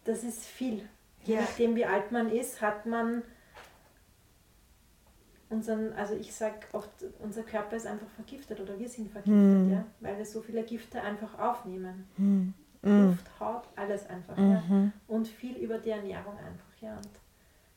das 0.02 0.24
ist 0.24 0.44
viel. 0.44 0.88
Je 1.22 1.36
nachdem, 1.36 1.76
wie 1.76 1.86
alt 1.86 2.10
man 2.10 2.28
ist, 2.28 2.60
hat 2.60 2.86
man 2.86 3.22
unseren, 5.54 5.92
also 5.94 6.14
ich 6.14 6.34
sage 6.34 6.56
oft, 6.72 6.90
unser 7.20 7.42
Körper 7.42 7.76
ist 7.76 7.86
einfach 7.86 8.08
vergiftet 8.16 8.60
oder 8.60 8.78
wir 8.78 8.88
sind 8.88 9.10
vergiftet, 9.10 9.68
mm. 9.68 9.72
ja, 9.72 9.84
weil 10.00 10.18
wir 10.18 10.26
so 10.26 10.42
viele 10.42 10.62
Gifte 10.62 11.00
einfach 11.00 11.38
aufnehmen. 11.38 12.06
Mm. 12.16 12.48
Luft, 12.84 13.26
Haut, 13.40 13.62
alles 13.76 14.08
einfach, 14.10 14.36
ja. 14.36 14.62
Mhm. 14.68 14.92
Und 15.08 15.26
viel 15.26 15.56
über 15.56 15.78
die 15.78 15.90
Ernährung 15.90 16.36
einfach, 16.36 16.82
ja. 16.82 16.94
Und 16.96 17.08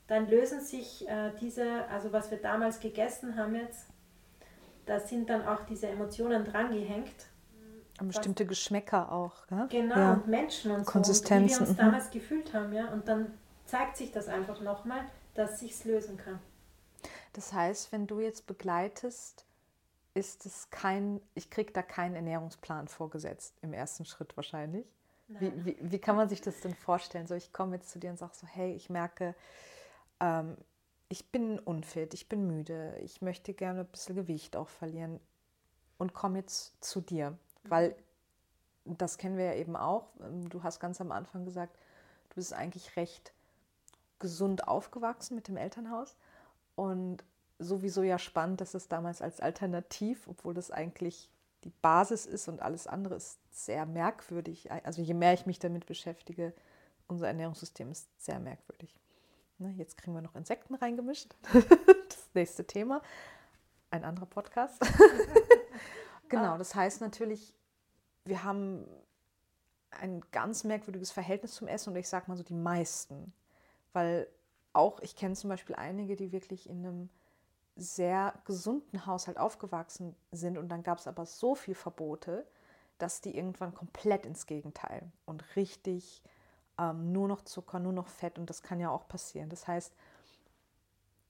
dann 0.06 0.28
lösen 0.28 0.60
sich 0.60 1.08
äh, 1.08 1.32
diese, 1.40 1.86
also 1.88 2.12
was 2.12 2.30
wir 2.30 2.38
damals 2.38 2.78
gegessen 2.80 3.36
haben 3.36 3.54
jetzt, 3.54 3.86
da 4.86 5.00
sind 5.00 5.30
dann 5.30 5.46
auch 5.46 5.64
diese 5.66 5.88
Emotionen 5.88 6.44
drangehängt. 6.44 7.26
Bestimmte 8.00 8.46
Geschmäcker 8.46 9.10
auch, 9.10 9.46
gell? 9.48 9.66
Genau, 9.70 9.96
ja. 9.96 10.12
und 10.12 10.28
Menschen 10.28 10.70
und 10.70 10.86
Konsistenzen. 10.86 11.48
so, 11.48 11.60
und 11.64 11.66
wie 11.66 11.66
wir 11.66 11.68
uns 11.68 11.70
mhm. 11.70 11.76
damals 11.76 12.10
gefühlt 12.10 12.54
haben, 12.54 12.72
ja. 12.72 12.88
Und 12.88 13.08
dann 13.08 13.26
zeigt 13.64 13.96
sich 13.96 14.12
das 14.12 14.28
einfach 14.28 14.60
nochmal, 14.60 15.00
dass 15.34 15.58
sich's 15.60 15.84
lösen 15.84 16.16
kann. 16.16 16.38
Das 17.38 17.52
heißt, 17.52 17.92
wenn 17.92 18.08
du 18.08 18.18
jetzt 18.18 18.48
begleitest, 18.48 19.46
ist 20.12 20.44
es 20.44 20.70
kein, 20.70 21.20
ich 21.36 21.50
kriege 21.50 21.72
da 21.72 21.82
keinen 21.82 22.16
Ernährungsplan 22.16 22.88
vorgesetzt 22.88 23.54
im 23.62 23.72
ersten 23.72 24.04
Schritt 24.04 24.36
wahrscheinlich. 24.36 24.84
Wie, 25.28 25.52
wie, 25.64 25.76
wie, 25.78 25.98
kann 26.00 26.16
man 26.16 26.28
sich 26.28 26.40
das 26.40 26.58
denn 26.62 26.74
vorstellen? 26.74 27.28
So, 27.28 27.36
ich 27.36 27.52
komme 27.52 27.76
jetzt 27.76 27.90
zu 27.90 28.00
dir 28.00 28.10
und 28.10 28.16
sage 28.16 28.32
so, 28.34 28.44
hey, 28.44 28.74
ich 28.74 28.90
merke, 28.90 29.36
ähm, 30.18 30.56
ich 31.08 31.30
bin 31.30 31.60
unfit, 31.60 32.12
ich 32.12 32.28
bin 32.28 32.44
müde, 32.48 32.98
ich 33.04 33.22
möchte 33.22 33.54
gerne 33.54 33.82
ein 33.82 33.86
bisschen 33.86 34.16
Gewicht 34.16 34.56
auch 34.56 34.68
verlieren 34.68 35.20
und 35.96 36.14
komme 36.14 36.40
jetzt 36.40 36.84
zu 36.84 37.00
dir, 37.00 37.30
mhm. 37.30 37.36
weil 37.70 37.96
das 38.84 39.16
kennen 39.16 39.36
wir 39.36 39.44
ja 39.44 39.54
eben 39.54 39.76
auch. 39.76 40.08
Ähm, 40.22 40.48
du 40.48 40.64
hast 40.64 40.80
ganz 40.80 41.00
am 41.00 41.12
Anfang 41.12 41.44
gesagt, 41.44 41.78
du 42.30 42.34
bist 42.34 42.52
eigentlich 42.52 42.96
recht 42.96 43.32
gesund 44.18 44.66
aufgewachsen 44.66 45.36
mit 45.36 45.46
dem 45.46 45.56
Elternhaus 45.56 46.16
und 46.78 47.24
sowieso 47.58 48.04
ja 48.04 48.20
spannend, 48.20 48.60
dass 48.60 48.72
es 48.74 48.86
damals 48.86 49.20
als 49.20 49.40
Alternativ, 49.40 50.28
obwohl 50.28 50.54
das 50.54 50.70
eigentlich 50.70 51.28
die 51.64 51.72
Basis 51.82 52.24
ist 52.24 52.46
und 52.46 52.62
alles 52.62 52.86
andere 52.86 53.16
ist 53.16 53.40
sehr 53.50 53.84
merkwürdig. 53.84 54.70
Also 54.70 55.02
je 55.02 55.14
mehr 55.14 55.34
ich 55.34 55.44
mich 55.44 55.58
damit 55.58 55.86
beschäftige, 55.86 56.54
unser 57.08 57.26
Ernährungssystem 57.26 57.90
ist 57.90 58.08
sehr 58.22 58.38
merkwürdig. 58.38 58.94
Jetzt 59.76 59.96
kriegen 59.96 60.14
wir 60.14 60.22
noch 60.22 60.36
Insekten 60.36 60.76
reingemischt. 60.76 61.34
das 61.52 62.30
nächste 62.32 62.64
Thema. 62.64 63.02
Ein 63.90 64.04
anderer 64.04 64.26
Podcast. 64.26 64.80
genau, 66.28 66.58
das 66.58 66.76
heißt 66.76 67.00
natürlich, 67.00 67.56
wir 68.24 68.44
haben 68.44 68.86
ein 69.90 70.22
ganz 70.30 70.62
merkwürdiges 70.62 71.10
Verhältnis 71.10 71.56
zum 71.56 71.66
Essen 71.66 71.90
und 71.90 71.96
ich 71.96 72.08
sage 72.08 72.26
mal 72.28 72.36
so 72.36 72.44
die 72.44 72.54
meisten. 72.54 73.32
Weil 73.92 74.28
auch, 74.78 75.00
ich 75.00 75.16
kenne 75.16 75.34
zum 75.34 75.50
Beispiel 75.50 75.74
einige, 75.74 76.16
die 76.16 76.32
wirklich 76.32 76.68
in 76.68 76.86
einem 76.86 77.10
sehr 77.76 78.34
gesunden 78.44 79.06
Haushalt 79.06 79.38
aufgewachsen 79.38 80.16
sind 80.32 80.58
und 80.58 80.68
dann 80.68 80.82
gab 80.82 80.98
es 80.98 81.06
aber 81.06 81.26
so 81.26 81.54
viel 81.54 81.74
Verbote, 81.74 82.46
dass 82.98 83.20
die 83.20 83.36
irgendwann 83.36 83.74
komplett 83.74 84.26
ins 84.26 84.46
Gegenteil 84.46 85.12
und 85.26 85.56
richtig 85.56 86.22
ähm, 86.78 87.12
nur 87.12 87.28
noch 87.28 87.42
Zucker, 87.42 87.78
nur 87.78 87.92
noch 87.92 88.08
Fett 88.08 88.38
und 88.38 88.50
das 88.50 88.62
kann 88.62 88.80
ja 88.80 88.90
auch 88.90 89.06
passieren. 89.06 89.48
Das 89.48 89.68
heißt, 89.68 89.94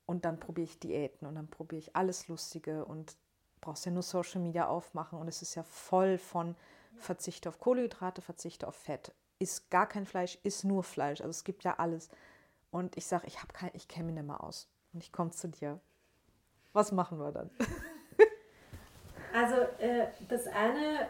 und 0.06 0.24
dann 0.24 0.40
probiere 0.40 0.64
ich 0.64 0.78
Diäten 0.78 1.26
und 1.26 1.34
dann 1.34 1.48
probiere 1.48 1.80
ich 1.80 1.94
alles 1.94 2.28
Lustige 2.28 2.86
und 2.86 3.16
brauchst 3.60 3.84
ja 3.84 3.92
nur 3.92 4.02
Social 4.02 4.40
Media 4.40 4.68
aufmachen 4.68 5.18
und 5.18 5.28
es 5.28 5.42
ist 5.42 5.54
ja 5.54 5.62
voll 5.64 6.16
von 6.16 6.56
Verzichte 6.96 7.48
auf 7.48 7.58
Kohlenhydrate, 7.58 8.22
Verzichte 8.22 8.66
auf 8.66 8.74
Fett, 8.74 9.12
ist 9.38 9.70
gar 9.70 9.86
kein 9.86 10.06
Fleisch, 10.06 10.38
ist 10.42 10.64
nur 10.64 10.82
Fleisch. 10.82 11.20
Also 11.20 11.30
es 11.30 11.44
gibt 11.44 11.64
ja 11.64 11.78
alles. 11.78 12.08
Und 12.70 12.96
ich 12.96 13.06
sage, 13.06 13.26
ich, 13.26 13.38
ich 13.72 13.88
kenne 13.88 14.06
mich 14.06 14.14
nicht 14.14 14.26
mehr 14.26 14.42
aus. 14.42 14.68
Und 14.92 15.02
ich 15.02 15.12
komme 15.12 15.30
zu 15.30 15.48
dir. 15.48 15.80
Was 16.72 16.92
machen 16.92 17.18
wir 17.18 17.32
dann? 17.32 17.50
Also 19.30 19.56
äh, 19.78 20.06
das 20.28 20.46
eine, 20.46 21.06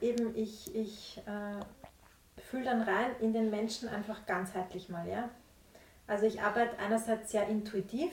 eben 0.00 0.34
ich, 0.34 0.74
ich 0.74 1.18
äh, 1.26 2.40
fühle 2.40 2.64
dann 2.64 2.80
rein 2.80 3.10
in 3.20 3.34
den 3.34 3.50
Menschen 3.50 3.90
einfach 3.90 4.24
ganzheitlich 4.24 4.88
mal, 4.88 5.06
ja. 5.06 5.28
Also 6.06 6.24
ich 6.24 6.40
arbeite 6.40 6.78
einerseits 6.78 7.30
sehr 7.30 7.46
intuitiv 7.46 8.10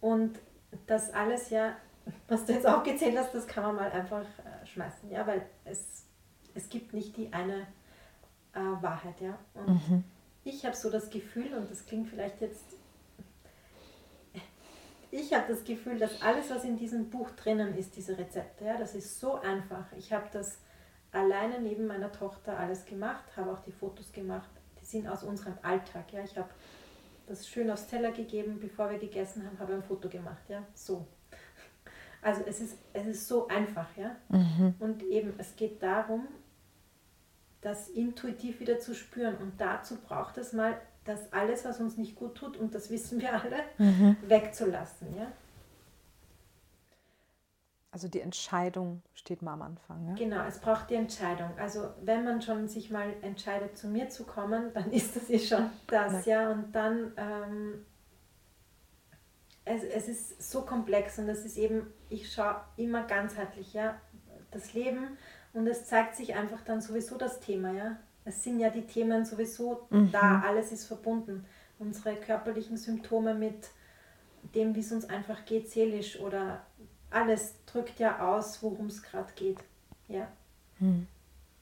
und 0.00 0.38
das 0.86 1.12
alles 1.12 1.50
ja, 1.50 1.76
was 2.28 2.44
du 2.44 2.52
jetzt 2.52 2.66
aufgezählt 2.66 3.18
hast, 3.18 3.34
das 3.34 3.48
kann 3.48 3.64
man 3.64 3.74
mal 3.74 3.90
einfach 3.90 4.22
äh, 4.22 4.64
schmeißen, 4.66 5.10
ja, 5.10 5.26
weil 5.26 5.44
es, 5.64 6.06
es 6.54 6.68
gibt 6.68 6.94
nicht 6.94 7.16
die 7.16 7.32
eine 7.32 7.66
äh, 8.52 8.60
Wahrheit, 8.80 9.20
ja. 9.20 9.36
Und 9.54 9.66
mhm 9.66 10.04
ich 10.46 10.64
habe 10.64 10.76
so 10.76 10.90
das 10.90 11.10
Gefühl, 11.10 11.52
und 11.54 11.70
das 11.70 11.84
klingt 11.86 12.08
vielleicht 12.08 12.40
jetzt, 12.40 12.64
ich 15.10 15.32
habe 15.34 15.52
das 15.52 15.64
Gefühl, 15.64 15.98
dass 15.98 16.22
alles, 16.22 16.50
was 16.50 16.64
in 16.64 16.76
diesem 16.76 17.10
Buch 17.10 17.30
drinnen 17.32 17.76
ist, 17.76 17.96
diese 17.96 18.16
Rezepte, 18.16 18.64
ja, 18.64 18.76
das 18.76 18.94
ist 18.94 19.18
so 19.18 19.40
einfach. 19.40 19.86
Ich 19.96 20.12
habe 20.12 20.26
das 20.32 20.58
alleine 21.10 21.60
neben 21.60 21.86
meiner 21.86 22.12
Tochter 22.12 22.58
alles 22.58 22.84
gemacht, 22.84 23.24
habe 23.36 23.50
auch 23.52 23.60
die 23.60 23.72
Fotos 23.72 24.12
gemacht, 24.12 24.48
die 24.80 24.84
sind 24.84 25.08
aus 25.08 25.24
unserem 25.24 25.54
Alltag. 25.62 26.12
Ja. 26.12 26.22
Ich 26.22 26.36
habe 26.36 26.50
das 27.26 27.48
schön 27.48 27.70
aufs 27.70 27.88
Teller 27.88 28.12
gegeben, 28.12 28.58
bevor 28.60 28.90
wir 28.90 28.98
gegessen 28.98 29.44
haben, 29.44 29.58
habe 29.58 29.74
ein 29.74 29.82
Foto 29.82 30.08
gemacht. 30.08 30.42
Ja. 30.48 30.62
So. 30.74 31.06
Also 32.22 32.42
es 32.46 32.60
ist, 32.60 32.78
es 32.92 33.06
ist 33.06 33.26
so 33.26 33.48
einfach, 33.48 33.88
ja. 33.96 34.14
Mhm. 34.28 34.74
Und 34.78 35.02
eben, 35.04 35.34
es 35.38 35.56
geht 35.56 35.82
darum, 35.82 36.28
das 37.66 37.88
intuitiv 37.88 38.60
wieder 38.60 38.78
zu 38.78 38.94
spüren. 38.94 39.36
Und 39.38 39.60
dazu 39.60 39.96
braucht 39.96 40.38
es 40.38 40.52
mal 40.52 40.80
das 41.04 41.32
alles, 41.32 41.64
was 41.64 41.80
uns 41.80 41.96
nicht 41.96 42.14
gut 42.14 42.36
tut, 42.36 42.56
und 42.56 42.74
das 42.74 42.90
wissen 42.90 43.20
wir 43.20 43.32
alle, 43.32 43.56
mhm. 43.78 44.16
wegzulassen. 44.22 45.16
Ja? 45.16 45.26
Also 47.90 48.06
die 48.06 48.20
Entscheidung 48.20 49.02
steht 49.14 49.42
mal 49.42 49.54
am 49.54 49.62
Anfang. 49.62 50.06
Ja? 50.06 50.14
Genau, 50.14 50.44
es 50.46 50.60
braucht 50.60 50.90
die 50.90 50.94
Entscheidung. 50.94 51.50
Also 51.58 51.88
wenn 52.02 52.24
man 52.24 52.40
schon 52.40 52.68
sich 52.68 52.90
mal 52.90 53.12
entscheidet, 53.22 53.76
zu 53.76 53.88
mir 53.88 54.08
zu 54.10 54.24
kommen, 54.24 54.70
dann 54.74 54.92
ist 54.92 55.16
das 55.16 55.28
eh 55.28 55.40
schon 55.40 55.68
das, 55.88 56.24
ja. 56.24 56.42
ja? 56.42 56.52
Und 56.52 56.72
dann 56.72 57.12
ähm, 57.16 57.84
es, 59.64 59.82
es 59.82 60.06
ist 60.06 60.52
so 60.52 60.62
komplex 60.62 61.18
und 61.18 61.28
es 61.28 61.44
ist 61.44 61.56
eben, 61.56 61.92
ich 62.10 62.32
schaue 62.32 62.60
immer 62.76 63.02
ganzheitlich, 63.02 63.74
ja, 63.74 64.00
das 64.52 64.72
Leben 64.72 65.18
und 65.56 65.66
es 65.66 65.86
zeigt 65.86 66.16
sich 66.16 66.34
einfach 66.34 66.60
dann 66.60 66.82
sowieso 66.82 67.16
das 67.16 67.40
Thema, 67.40 67.72
ja. 67.72 67.96
Es 68.26 68.42
sind 68.42 68.60
ja 68.60 68.68
die 68.68 68.86
Themen 68.86 69.24
sowieso 69.24 69.86
mhm. 69.88 70.12
da, 70.12 70.42
alles 70.44 70.70
ist 70.70 70.84
verbunden. 70.84 71.46
Unsere 71.78 72.16
körperlichen 72.16 72.76
Symptome 72.76 73.34
mit 73.34 73.70
dem, 74.54 74.74
wie 74.74 74.80
es 74.80 74.92
uns 74.92 75.08
einfach 75.08 75.46
geht, 75.46 75.70
seelisch 75.70 76.20
oder 76.20 76.66
alles 77.10 77.54
drückt 77.64 77.98
ja 78.00 78.18
aus, 78.20 78.62
worum 78.62 78.86
es 78.86 79.02
gerade 79.02 79.32
geht. 79.34 79.58
Ja. 80.08 80.28
Mhm. 80.78 81.06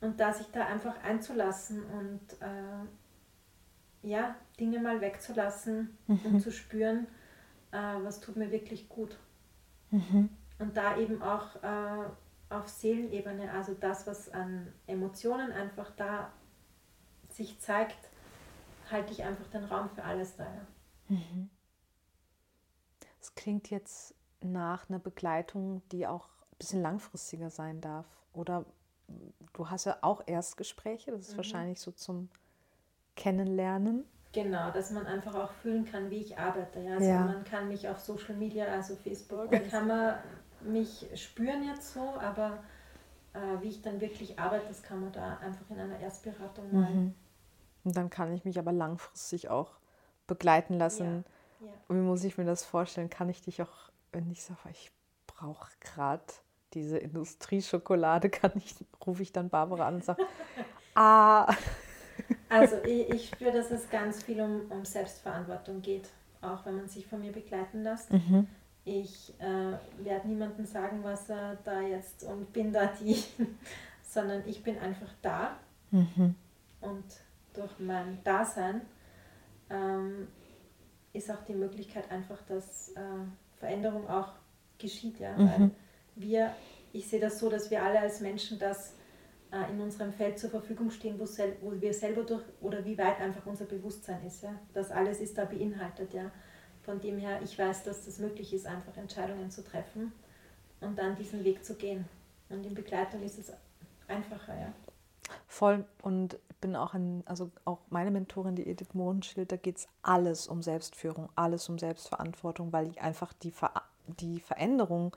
Und 0.00 0.18
da 0.18 0.32
sich 0.32 0.48
da 0.50 0.66
einfach 0.66 1.00
einzulassen 1.04 1.84
und 1.84 2.20
äh, 2.40 4.08
ja, 4.08 4.34
Dinge 4.58 4.80
mal 4.80 5.00
wegzulassen 5.00 5.96
mhm. 6.08 6.20
und 6.24 6.40
zu 6.40 6.50
spüren, 6.50 7.06
äh, 7.70 7.76
was 8.02 8.18
tut 8.18 8.34
mir 8.34 8.50
wirklich 8.50 8.88
gut. 8.88 9.16
Mhm. 9.92 10.30
Und 10.58 10.76
da 10.76 10.96
eben 10.98 11.22
auch 11.22 11.62
äh, 11.62 12.08
auf 12.54 12.68
Seelenebene, 12.68 13.50
also 13.52 13.74
das, 13.74 14.06
was 14.06 14.30
an 14.30 14.72
Emotionen 14.86 15.52
einfach 15.52 15.90
da 15.96 16.32
sich 17.28 17.58
zeigt, 17.60 17.98
halte 18.90 19.12
ich 19.12 19.22
einfach 19.24 19.46
den 19.48 19.64
Raum 19.64 19.88
für 19.90 20.04
alles 20.04 20.36
da. 20.36 20.44
Ja. 20.44 21.16
Mhm. 21.16 21.50
Es 23.20 23.34
klingt 23.34 23.70
jetzt 23.70 24.14
nach 24.40 24.88
einer 24.88 24.98
Begleitung, 24.98 25.82
die 25.90 26.06
auch 26.06 26.28
ein 26.52 26.58
bisschen 26.58 26.82
langfristiger 26.82 27.50
sein 27.50 27.80
darf. 27.80 28.06
Oder 28.32 28.64
du 29.54 29.70
hast 29.70 29.86
ja 29.86 29.98
auch 30.02 30.22
Erstgespräche, 30.26 31.10
das 31.10 31.22
ist 31.22 31.32
mhm. 31.32 31.38
wahrscheinlich 31.38 31.80
so 31.80 31.90
zum 31.90 32.28
Kennenlernen. 33.16 34.04
Genau, 34.32 34.70
dass 34.72 34.90
man 34.90 35.06
einfach 35.06 35.34
auch 35.34 35.52
fühlen 35.52 35.84
kann, 35.84 36.10
wie 36.10 36.18
ich 36.18 36.36
arbeite. 36.36 36.80
Ja? 36.80 36.94
Also 36.94 37.08
ja. 37.08 37.20
man 37.20 37.44
kann 37.44 37.68
mich 37.68 37.88
auf 37.88 38.00
Social 38.00 38.34
Media, 38.34 38.66
also 38.66 38.96
Facebook, 38.96 39.46
okay. 39.46 39.68
kann 39.70 39.86
man 39.86 40.16
mich 40.64 41.06
spüren 41.14 41.64
jetzt 41.66 41.92
so, 41.94 42.14
aber 42.20 42.62
äh, 43.32 43.62
wie 43.62 43.68
ich 43.68 43.82
dann 43.82 44.00
wirklich 44.00 44.38
arbeite, 44.38 44.66
das 44.68 44.82
kann 44.82 45.00
man 45.00 45.12
da 45.12 45.38
einfach 45.38 45.68
in 45.70 45.78
einer 45.78 45.98
Erstberatung 46.00 46.72
mal. 46.72 46.90
Mhm. 46.90 47.14
Und 47.84 47.96
dann 47.96 48.10
kann 48.10 48.32
ich 48.32 48.44
mich 48.44 48.58
aber 48.58 48.72
langfristig 48.72 49.48
auch 49.48 49.72
begleiten 50.26 50.74
lassen. 50.74 51.24
Ja. 51.60 51.66
Ja. 51.66 51.72
Und 51.88 51.96
wie 51.96 52.02
muss 52.02 52.24
ich 52.24 52.38
mir 52.38 52.44
das 52.44 52.64
vorstellen? 52.64 53.10
Kann 53.10 53.28
ich 53.28 53.42
dich 53.42 53.62
auch, 53.62 53.90
wenn 54.12 54.30
ich 54.30 54.42
sage, 54.42 54.70
ich 54.70 54.90
brauche 55.26 55.70
gerade 55.80 56.24
diese 56.72 56.98
Industrieschokolade, 56.98 58.30
kann 58.30 58.52
ich, 58.56 58.74
rufe 59.06 59.22
ich 59.22 59.32
dann 59.32 59.50
Barbara 59.50 59.88
an 59.88 59.96
und 59.96 60.04
sage, 60.04 60.22
ah. 60.94 61.52
Also 62.48 62.76
ich, 62.84 63.10
ich 63.10 63.28
spüre, 63.28 63.52
dass 63.52 63.70
es 63.70 63.90
ganz 63.90 64.22
viel 64.22 64.40
um, 64.40 64.70
um 64.70 64.84
Selbstverantwortung 64.84 65.82
geht, 65.82 66.08
auch 66.40 66.64
wenn 66.64 66.76
man 66.76 66.88
sich 66.88 67.06
von 67.06 67.20
mir 67.20 67.32
begleiten 67.32 67.82
lässt. 67.82 68.12
Mhm. 68.12 68.48
Ich 68.84 69.32
äh, 69.38 70.04
werde 70.04 70.28
niemandem 70.28 70.66
sagen, 70.66 71.02
was 71.02 71.30
er 71.30 71.56
da 71.64 71.80
jetzt 71.80 72.24
und 72.24 72.52
bin 72.52 72.72
da 72.72 72.86
die, 73.00 73.16
sondern 74.02 74.42
ich 74.46 74.62
bin 74.62 74.78
einfach 74.78 75.10
da. 75.22 75.56
Mhm. 75.90 76.34
Und 76.80 77.04
durch 77.54 77.78
mein 77.78 78.22
Dasein 78.24 78.82
ähm, 79.70 80.28
ist 81.14 81.30
auch 81.30 81.42
die 81.44 81.54
Möglichkeit 81.54 82.10
einfach, 82.10 82.42
dass 82.42 82.90
äh, 82.90 83.00
Veränderung 83.58 84.08
auch 84.08 84.32
geschieht. 84.78 85.18
Ja? 85.18 85.32
Mhm. 85.36 85.48
Weil 85.48 85.70
wir, 86.16 86.54
ich 86.92 87.08
sehe 87.08 87.20
das 87.20 87.38
so, 87.38 87.48
dass 87.48 87.70
wir 87.70 87.82
alle 87.82 88.00
als 88.00 88.20
Menschen 88.20 88.58
das 88.58 88.94
äh, 89.50 89.70
in 89.72 89.80
unserem 89.80 90.12
Feld 90.12 90.38
zur 90.38 90.50
Verfügung 90.50 90.90
stehen, 90.90 91.18
wo, 91.18 91.26
sel 91.26 91.56
wo 91.62 91.72
wir 91.80 91.94
selber 91.94 92.24
durch 92.24 92.42
oder 92.60 92.84
wie 92.84 92.98
weit 92.98 93.20
einfach 93.20 93.46
unser 93.46 93.64
Bewusstsein 93.64 94.24
ist. 94.26 94.42
Ja? 94.42 94.54
Das 94.74 94.90
alles 94.90 95.20
ist 95.20 95.38
da 95.38 95.44
beinhaltet. 95.44 96.12
Ja? 96.12 96.30
Von 96.84 97.00
dem 97.00 97.18
her, 97.18 97.40
ich 97.42 97.58
weiß, 97.58 97.84
dass 97.84 98.04
das 98.04 98.18
möglich 98.18 98.52
ist, 98.52 98.66
einfach 98.66 98.96
Entscheidungen 98.96 99.50
zu 99.50 99.64
treffen 99.64 100.12
und 100.80 100.98
dann 100.98 101.16
diesen 101.16 101.44
Weg 101.44 101.64
zu 101.64 101.74
gehen. 101.74 102.04
Und 102.50 102.66
in 102.66 102.74
Begleitung 102.74 103.22
ist 103.22 103.38
es 103.38 103.52
einfacher, 104.06 104.54
ja. 104.58 104.72
Voll 105.46 105.86
und 106.02 106.38
bin 106.60 106.76
auch 106.76 106.94
an, 106.94 107.22
also 107.26 107.50
auch 107.64 107.80
meine 107.88 108.10
Mentorin, 108.10 108.56
die 108.56 108.66
Edith 108.66 108.94
Mohnschild, 108.94 109.52
da 109.52 109.56
geht 109.56 109.78
es 109.78 109.88
alles 110.02 110.46
um 110.46 110.62
Selbstführung, 110.62 111.28
alles 111.34 111.68
um 111.68 111.78
Selbstverantwortung, 111.78 112.72
weil 112.72 112.88
ich 112.88 113.00
einfach 113.00 113.32
die, 113.32 113.50
Ver 113.50 113.72
die 114.06 114.40
Veränderung 114.40 115.16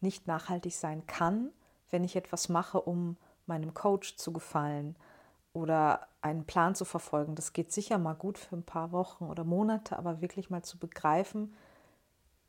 nicht 0.00 0.26
nachhaltig 0.26 0.74
sein 0.74 1.06
kann, 1.06 1.50
wenn 1.90 2.04
ich 2.04 2.16
etwas 2.16 2.48
mache, 2.48 2.80
um 2.80 3.16
meinem 3.46 3.72
Coach 3.74 4.16
zu 4.16 4.32
gefallen 4.32 4.96
oder 5.52 6.08
einen 6.22 6.44
Plan 6.44 6.74
zu 6.74 6.84
verfolgen. 6.84 7.34
Das 7.34 7.52
geht 7.52 7.72
sicher 7.72 7.98
mal 7.98 8.14
gut 8.14 8.38
für 8.38 8.56
ein 8.56 8.62
paar 8.62 8.92
Wochen 8.92 9.24
oder 9.24 9.44
Monate, 9.44 9.98
aber 9.98 10.20
wirklich 10.20 10.50
mal 10.50 10.62
zu 10.62 10.78
begreifen 10.78 11.54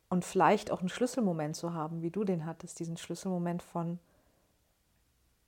und 0.10 0.24
vielleicht 0.24 0.72
auch 0.72 0.80
einen 0.80 0.90
Schlüsselmoment 0.90 1.56
zu 1.56 1.74
haben, 1.74 2.02
wie 2.02 2.12
du 2.12 2.24
den 2.24 2.46
hattest, 2.46 2.80
diesen 2.80 2.98
Schlüsselmoment 2.98 3.64
von, 3.64 4.00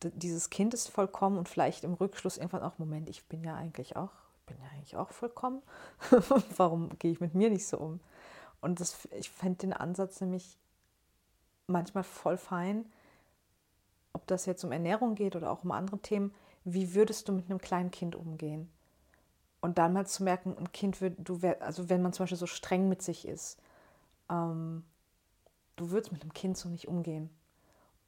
dieses 0.03 0.49
Kind 0.49 0.73
ist 0.73 0.89
vollkommen 0.89 1.37
und 1.37 1.47
vielleicht 1.47 1.83
im 1.83 1.93
Rückschluss 1.93 2.37
irgendwann 2.37 2.63
auch, 2.63 2.77
Moment, 2.79 3.09
ich 3.09 3.23
bin 3.25 3.43
ja 3.43 3.55
eigentlich 3.55 3.95
auch, 3.95 4.11
bin 4.47 4.57
ja 4.59 4.67
eigentlich 4.73 4.97
auch 4.97 5.11
vollkommen. 5.11 5.61
Warum 6.57 6.89
gehe 6.99 7.11
ich 7.11 7.19
mit 7.19 7.35
mir 7.35 7.49
nicht 7.49 7.67
so 7.67 7.77
um? 7.77 7.99
Und 8.59 8.79
das, 8.79 9.07
ich 9.11 9.29
fände 9.29 9.59
den 9.59 9.73
Ansatz 9.73 10.19
nämlich 10.19 10.57
manchmal 11.67 12.03
voll 12.03 12.37
fein, 12.37 12.91
ob 14.13 14.25
das 14.27 14.45
jetzt 14.45 14.63
um 14.63 14.71
Ernährung 14.71 15.15
geht 15.15 15.35
oder 15.35 15.51
auch 15.51 15.63
um 15.63 15.71
andere 15.71 15.99
Themen, 15.99 16.33
wie 16.65 16.95
würdest 16.95 17.27
du 17.27 17.31
mit 17.31 17.45
einem 17.45 17.61
kleinen 17.61 17.91
Kind 17.91 18.15
umgehen? 18.15 18.69
Und 19.61 19.77
dann 19.77 19.93
mal 19.93 20.05
zu 20.05 20.23
merken, 20.23 20.57
ein 20.57 20.71
Kind 20.71 20.99
wird, 20.99 21.15
du 21.17 21.41
wär, 21.41 21.61
also 21.61 21.89
wenn 21.89 22.01
man 22.01 22.11
zum 22.11 22.23
Beispiel 22.23 22.37
so 22.37 22.47
streng 22.47 22.89
mit 22.89 23.01
sich 23.01 23.27
ist, 23.27 23.59
ähm, 24.29 24.83
du 25.75 25.91
würdest 25.91 26.11
mit 26.11 26.21
einem 26.21 26.33
Kind 26.33 26.57
so 26.57 26.67
nicht 26.67 26.87
umgehen. 26.87 27.29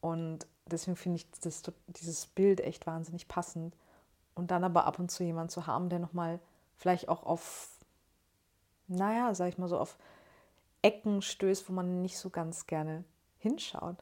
Und 0.02 0.48
deswegen 0.65 0.98
finde 0.98 1.17
ich 1.17 1.30
das, 1.41 1.63
dieses 1.88 2.26
Bild 2.26 2.60
echt 2.62 2.86
wahnsinnig 2.86 3.28
passend. 3.28 3.76
Und 4.36 4.52
dann 4.52 4.63
aber 4.63 4.86
ab 4.86 5.00
und 5.00 5.10
zu 5.10 5.24
jemanden 5.24 5.50
zu 5.50 5.65
haben, 5.67 5.89
der 5.89 6.00
nochmal 6.00 6.39
vielleicht 6.78 7.10
auch 7.10 7.24
auf, 7.24 7.70
naja, 8.88 9.34
sag 9.34 9.50
ich 9.50 9.58
mal 9.58 9.67
so, 9.67 9.80
auf 9.80 9.98
Ecken 10.82 11.22
stößt, 11.22 11.67
wo 11.70 11.74
man 11.74 12.02
nicht 12.02 12.17
so 12.17 12.30
ganz 12.30 12.67
gerne 12.67 13.04
hinschaut. 13.39 13.98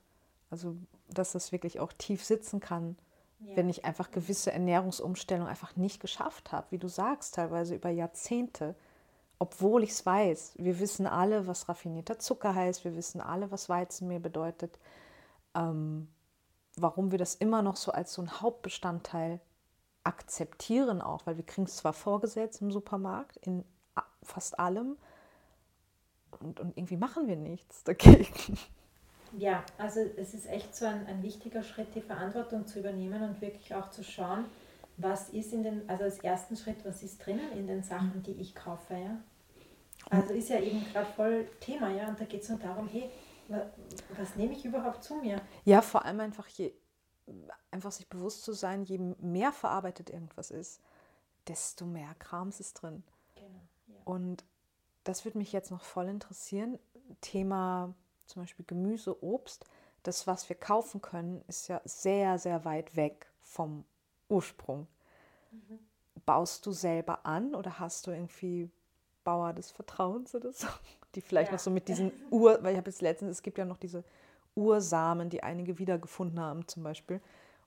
Also, 0.49 0.75
dass 1.09 1.31
das 1.33 1.51
wirklich 1.51 1.79
auch 1.79 1.93
tief 1.93 2.23
sitzen 2.23 2.59
kann 2.59 2.97
ja. 3.39 3.55
wenn 3.55 3.69
ich 3.69 3.85
einfach 3.85 4.11
gewisse 4.11 4.51
Ernährungsumstellungen 4.51 5.49
einfach 5.49 5.75
nicht 5.75 5.99
geschafft 5.99 6.51
habe, 6.51 6.67
wie 6.71 6.77
du 6.77 6.87
sagst, 6.87 7.35
teilweise 7.35 7.75
über 7.75 7.89
Jahrzehnte, 7.89 8.75
obwohl 9.39 9.83
ich 9.83 9.91
es 9.91 10.05
weiß. 10.05 10.53
Wir 10.57 10.79
wissen 10.79 11.07
alle, 11.07 11.47
was 11.47 11.67
raffinierter 11.67 12.19
Zucker 12.19 12.55
heißt, 12.55 12.85
wir 12.85 12.95
wissen 12.95 13.21
alle, 13.21 13.51
was 13.51 13.69
Weizenmehl 13.69 14.19
bedeutet, 14.19 14.79
ähm, 15.53 16.07
warum 16.77 17.11
wir 17.11 17.17
das 17.17 17.35
immer 17.35 17.61
noch 17.61 17.75
so 17.75 17.91
als 17.91 18.13
so 18.13 18.21
ein 18.21 18.41
Hauptbestandteil 18.41 19.39
akzeptieren 20.03 21.01
auch, 21.01 21.25
weil 21.25 21.37
wir 21.37 21.45
kriegen 21.45 21.65
es 21.65 21.77
zwar 21.77 21.93
vorgesetzt 21.93 22.61
im 22.61 22.71
Supermarkt, 22.71 23.37
in 23.37 23.65
fast 24.23 24.59
allem, 24.59 24.97
und, 26.39 26.59
und 26.59 26.77
irgendwie 26.77 26.97
machen 26.97 27.27
wir 27.27 27.37
nichts 27.37 27.83
dagegen. 27.83 28.57
Ja, 29.37 29.63
also 29.77 29.99
es 29.99 30.33
ist 30.33 30.47
echt 30.47 30.75
so 30.75 30.85
ein, 30.85 31.05
ein 31.07 31.21
wichtiger 31.21 31.63
Schritt, 31.63 31.93
die 31.95 32.01
Verantwortung 32.01 32.65
zu 32.67 32.79
übernehmen 32.79 33.21
und 33.23 33.41
wirklich 33.41 33.73
auch 33.75 33.89
zu 33.89 34.03
schauen, 34.03 34.45
was 34.97 35.29
ist 35.29 35.51
in 35.51 35.63
den, 35.63 35.89
also 35.89 36.05
als 36.05 36.19
ersten 36.19 36.55
Schritt, 36.55 36.85
was 36.85 37.03
ist 37.03 37.25
drinnen 37.25 37.51
in 37.51 37.67
den 37.67 37.83
Sachen, 37.83 38.23
die 38.23 38.31
ich 38.33 38.55
kaufe, 38.55 38.93
ja. 38.93 39.17
Also 40.09 40.33
ist 40.33 40.49
ja 40.49 40.59
eben 40.59 40.85
gerade 40.91 41.07
voll 41.07 41.49
Thema, 41.59 41.89
ja, 41.89 42.07
und 42.07 42.19
da 42.19 42.25
geht 42.25 42.43
es 42.43 42.49
nur 42.49 42.59
darum, 42.59 42.87
hey, 42.87 43.09
was 44.17 44.35
nehme 44.35 44.53
ich 44.53 44.63
überhaupt 44.65 45.03
zu 45.03 45.15
mir? 45.15 45.41
Ja, 45.65 45.81
vor 45.81 46.05
allem 46.05 46.19
einfach 46.19 46.47
je, 46.47 46.73
einfach 47.71 47.91
sich 47.91 48.07
bewusst 48.07 48.43
zu 48.43 48.53
sein, 48.53 48.83
je 48.83 48.97
mehr 48.97 49.51
verarbeitet 49.51 50.09
irgendwas 50.09 50.51
ist, 50.51 50.81
desto 51.47 51.85
mehr 51.85 52.15
Krams 52.19 52.59
ist 52.59 52.75
drin. 52.75 53.03
Genau, 53.35 53.61
ja. 53.87 53.95
Und 54.05 54.45
das 55.03 55.25
würde 55.25 55.37
mich 55.37 55.51
jetzt 55.51 55.71
noch 55.71 55.83
voll 55.83 56.07
interessieren. 56.07 56.79
Thema 57.21 57.93
zum 58.27 58.43
Beispiel 58.43 58.65
Gemüse, 58.65 59.23
Obst, 59.23 59.65
das, 60.03 60.27
was 60.27 60.47
wir 60.49 60.55
kaufen 60.55 61.01
können, 61.01 61.43
ist 61.47 61.67
ja 61.67 61.81
sehr, 61.83 62.38
sehr 62.38 62.65
weit 62.65 62.95
weg 62.95 63.27
vom 63.41 63.85
Ursprung. 64.29 64.88
Mhm. 65.51 65.79
Baust 66.25 66.65
du 66.65 66.71
selber 66.71 67.25
an 67.25 67.55
oder 67.55 67.79
hast 67.79 68.07
du 68.07 68.11
irgendwie 68.11 68.69
Bauer 69.23 69.53
des 69.53 69.71
Vertrauens 69.71 70.35
oder 70.35 70.51
so? 70.51 70.67
Die 71.15 71.21
vielleicht 71.21 71.49
ja. 71.49 71.53
noch 71.53 71.59
so 71.59 71.71
mit 71.71 71.88
diesen 71.88 72.11
Ur, 72.29 72.59
weil 72.61 72.73
ich 72.73 72.77
habe 72.77 72.89
jetzt 72.89 73.01
letztens, 73.01 73.31
es 73.31 73.41
gibt 73.41 73.57
ja 73.57 73.65
noch 73.65 73.77
diese 73.77 74.03
Ursamen, 74.53 75.29
die 75.29 75.43
einige 75.43 75.79
wiedergefunden 75.79 76.39
haben 76.39 76.67
zum 76.67 76.83
Beispiel 76.83 77.21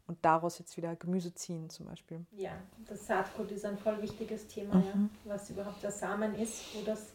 und 0.06 0.18
daraus 0.22 0.58
jetzt 0.58 0.76
wieder 0.76 0.96
Gemüse 0.96 1.34
ziehen 1.34 1.70
zum 1.70 1.86
Beispiel. 1.86 2.24
Ja, 2.32 2.52
das 2.86 3.06
Saatgut 3.06 3.50
ist 3.52 3.64
ein 3.64 3.78
voll 3.78 4.00
wichtiges 4.02 4.46
Thema, 4.46 4.76
mhm. 4.76 5.10
ja, 5.24 5.32
was 5.32 5.50
überhaupt 5.50 5.82
der 5.82 5.92
Samen 5.92 6.34
ist, 6.34 6.74
wo 6.74 6.82
das 6.82 7.12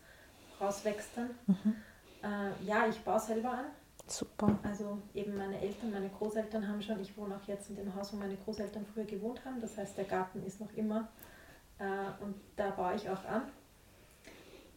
rauswächst 0.61 1.09
dann. 1.15 1.31
Mhm. 1.47 1.75
Äh, 2.23 2.65
ja, 2.65 2.87
ich 2.87 2.99
baue 3.01 3.19
selber 3.19 3.51
an. 3.51 3.65
Super. 4.07 4.59
Also 4.63 4.97
eben 5.13 5.37
meine 5.37 5.59
Eltern, 5.59 5.91
meine 5.91 6.09
Großeltern 6.09 6.67
haben 6.67 6.81
schon, 6.81 6.99
ich 6.99 7.15
wohne 7.17 7.35
auch 7.35 7.47
jetzt 7.47 7.69
in 7.69 7.75
dem 7.75 7.95
Haus, 7.95 8.11
wo 8.13 8.17
meine 8.17 8.35
Großeltern 8.35 8.85
früher 8.85 9.05
gewohnt 9.05 9.43
haben. 9.45 9.61
Das 9.61 9.77
heißt, 9.77 9.97
der 9.97 10.05
Garten 10.05 10.43
ist 10.45 10.59
noch 10.59 10.73
immer 10.73 11.07
äh, 11.79 12.23
und 12.23 12.35
da 12.55 12.71
baue 12.71 12.95
ich 12.95 13.09
auch 13.09 13.23
an. 13.25 13.43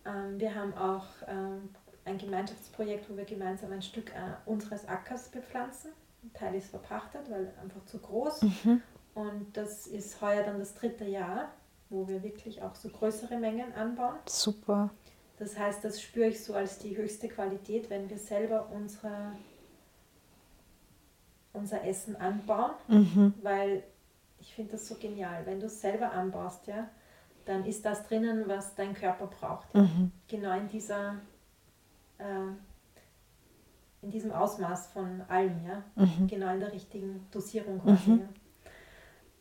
Ähm, 0.04 0.38
wir 0.38 0.54
haben 0.54 0.74
auch 0.74 1.06
ähm, 1.26 1.70
ein 2.04 2.18
Gemeinschaftsprojekt, 2.18 3.10
wo 3.10 3.16
wir 3.16 3.24
gemeinsam 3.24 3.72
ein 3.72 3.82
Stück 3.82 4.10
äh, 4.10 4.34
unseres 4.44 4.86
Ackers 4.88 5.28
bepflanzen. 5.28 5.90
Ein 6.22 6.32
Teil 6.32 6.54
ist 6.54 6.70
verpachtet, 6.70 7.28
weil 7.30 7.52
einfach 7.62 7.84
zu 7.84 7.98
groß. 7.98 8.42
Mhm. 8.42 8.82
Und 9.14 9.56
das 9.56 9.86
ist 9.86 10.20
heuer 10.20 10.44
dann 10.44 10.58
das 10.58 10.74
dritte 10.74 11.04
Jahr, 11.04 11.50
wo 11.88 12.06
wir 12.06 12.22
wirklich 12.22 12.62
auch 12.62 12.74
so 12.74 12.88
größere 12.88 13.38
Mengen 13.38 13.72
anbauen. 13.74 14.16
Super. 14.26 14.90
Das 15.38 15.58
heißt, 15.58 15.84
das 15.84 16.00
spüre 16.00 16.28
ich 16.28 16.42
so 16.42 16.54
als 16.54 16.78
die 16.78 16.96
höchste 16.96 17.28
Qualität, 17.28 17.90
wenn 17.90 18.08
wir 18.08 18.18
selber 18.18 18.70
unsere, 18.72 19.32
unser 21.52 21.84
Essen 21.84 22.16
anbauen, 22.16 22.72
mhm. 22.88 23.34
weil 23.42 23.82
ich 24.38 24.54
finde 24.54 24.72
das 24.72 24.88
so 24.88 24.94
genial. 24.94 25.44
Wenn 25.44 25.60
du 25.60 25.66
es 25.66 25.80
selber 25.80 26.12
anbaust, 26.12 26.66
ja, 26.66 26.88
dann 27.44 27.64
ist 27.64 27.84
das 27.84 28.06
drinnen, 28.06 28.44
was 28.46 28.74
dein 28.74 28.94
Körper 28.94 29.26
braucht. 29.26 29.74
Ja? 29.74 29.82
Mhm. 29.82 30.12
Genau 30.28 30.56
in 30.56 30.68
dieser 30.68 31.16
äh, 32.18 32.52
in 34.06 34.12
diesem 34.12 34.30
Ausmaß 34.30 34.88
von 34.88 35.22
allem, 35.28 35.66
ja. 35.66 35.82
Mhm. 35.96 36.28
Genau 36.28 36.52
in 36.54 36.60
der 36.60 36.72
richtigen 36.72 37.26
Dosierung 37.32 37.80
quasi. 37.80 38.10
Mhm. 38.10 38.18
Ja. 38.20 38.28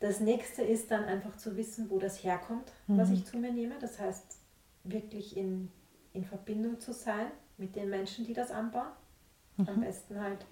Das 0.00 0.20
nächste 0.20 0.62
ist 0.62 0.90
dann 0.90 1.04
einfach 1.04 1.36
zu 1.36 1.56
wissen, 1.56 1.88
wo 1.88 1.98
das 1.98 2.22
herkommt, 2.22 2.72
was 2.86 3.08
mhm. 3.08 3.14
ich 3.14 3.24
zu 3.24 3.38
mir 3.38 3.52
nehme. 3.52 3.74
Das 3.80 3.98
heißt, 3.98 4.38
wirklich 4.84 5.36
in, 5.36 5.70
in 6.16 6.24
Verbindung 6.24 6.80
zu 6.80 6.92
sein 6.92 7.30
mit 7.58 7.76
den 7.76 7.90
Menschen, 7.90 8.24
die 8.24 8.32
das 8.32 8.50
anbauen. 8.50 8.90
Am 9.58 9.76
mhm. 9.76 9.80
besten 9.80 10.20
halt 10.20 10.46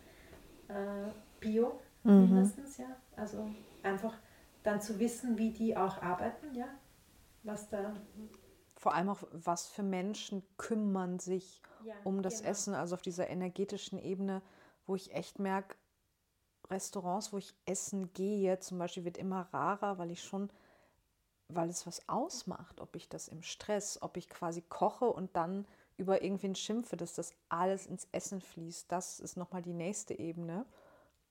äh, 0.68 1.10
Bio 1.40 1.80
mhm. 2.04 2.20
mindestens, 2.20 2.78
ja. 2.78 2.96
Also 3.16 3.50
einfach 3.82 4.14
dann 4.62 4.80
zu 4.80 4.98
wissen, 4.98 5.36
wie 5.36 5.50
die 5.50 5.76
auch 5.76 6.00
arbeiten, 6.02 6.54
ja, 6.54 6.68
was 7.42 7.68
da. 7.68 7.94
Vor 8.76 8.94
allem 8.94 9.08
auch, 9.08 9.22
was 9.32 9.66
für 9.66 9.82
Menschen 9.82 10.42
kümmern 10.56 11.18
sich 11.18 11.62
ja, 11.84 11.94
um 12.04 12.22
das 12.22 12.38
genau. 12.38 12.50
Essen, 12.50 12.74
also 12.74 12.94
auf 12.94 13.02
dieser 13.02 13.28
energetischen 13.28 13.98
Ebene, 13.98 14.42
wo 14.86 14.94
ich 14.94 15.14
echt 15.14 15.38
merke, 15.38 15.76
Restaurants, 16.70 17.32
wo 17.32 17.38
ich 17.38 17.54
essen 17.66 18.12
gehe, 18.14 18.58
zum 18.58 18.78
Beispiel, 18.78 19.04
wird 19.04 19.18
immer 19.18 19.42
rarer, 19.52 19.98
weil 19.98 20.10
ich 20.10 20.22
schon, 20.22 20.50
weil 21.48 21.68
es 21.68 21.86
was 21.86 22.08
ausmacht, 22.08 22.80
ob 22.80 22.96
ich 22.96 23.08
das 23.08 23.28
im 23.28 23.42
Stress, 23.42 24.00
ob 24.02 24.16
ich 24.16 24.28
quasi 24.28 24.62
koche 24.62 25.06
und 25.06 25.36
dann 25.36 25.66
über 25.96 26.22
irgendwen 26.22 26.54
schimpfe, 26.54 26.96
dass 26.96 27.14
das 27.14 27.32
alles 27.48 27.86
ins 27.86 28.08
Essen 28.12 28.40
fließt. 28.40 28.90
Das 28.90 29.20
ist 29.20 29.36
nochmal 29.36 29.62
die 29.62 29.72
nächste 29.72 30.18
Ebene, 30.18 30.66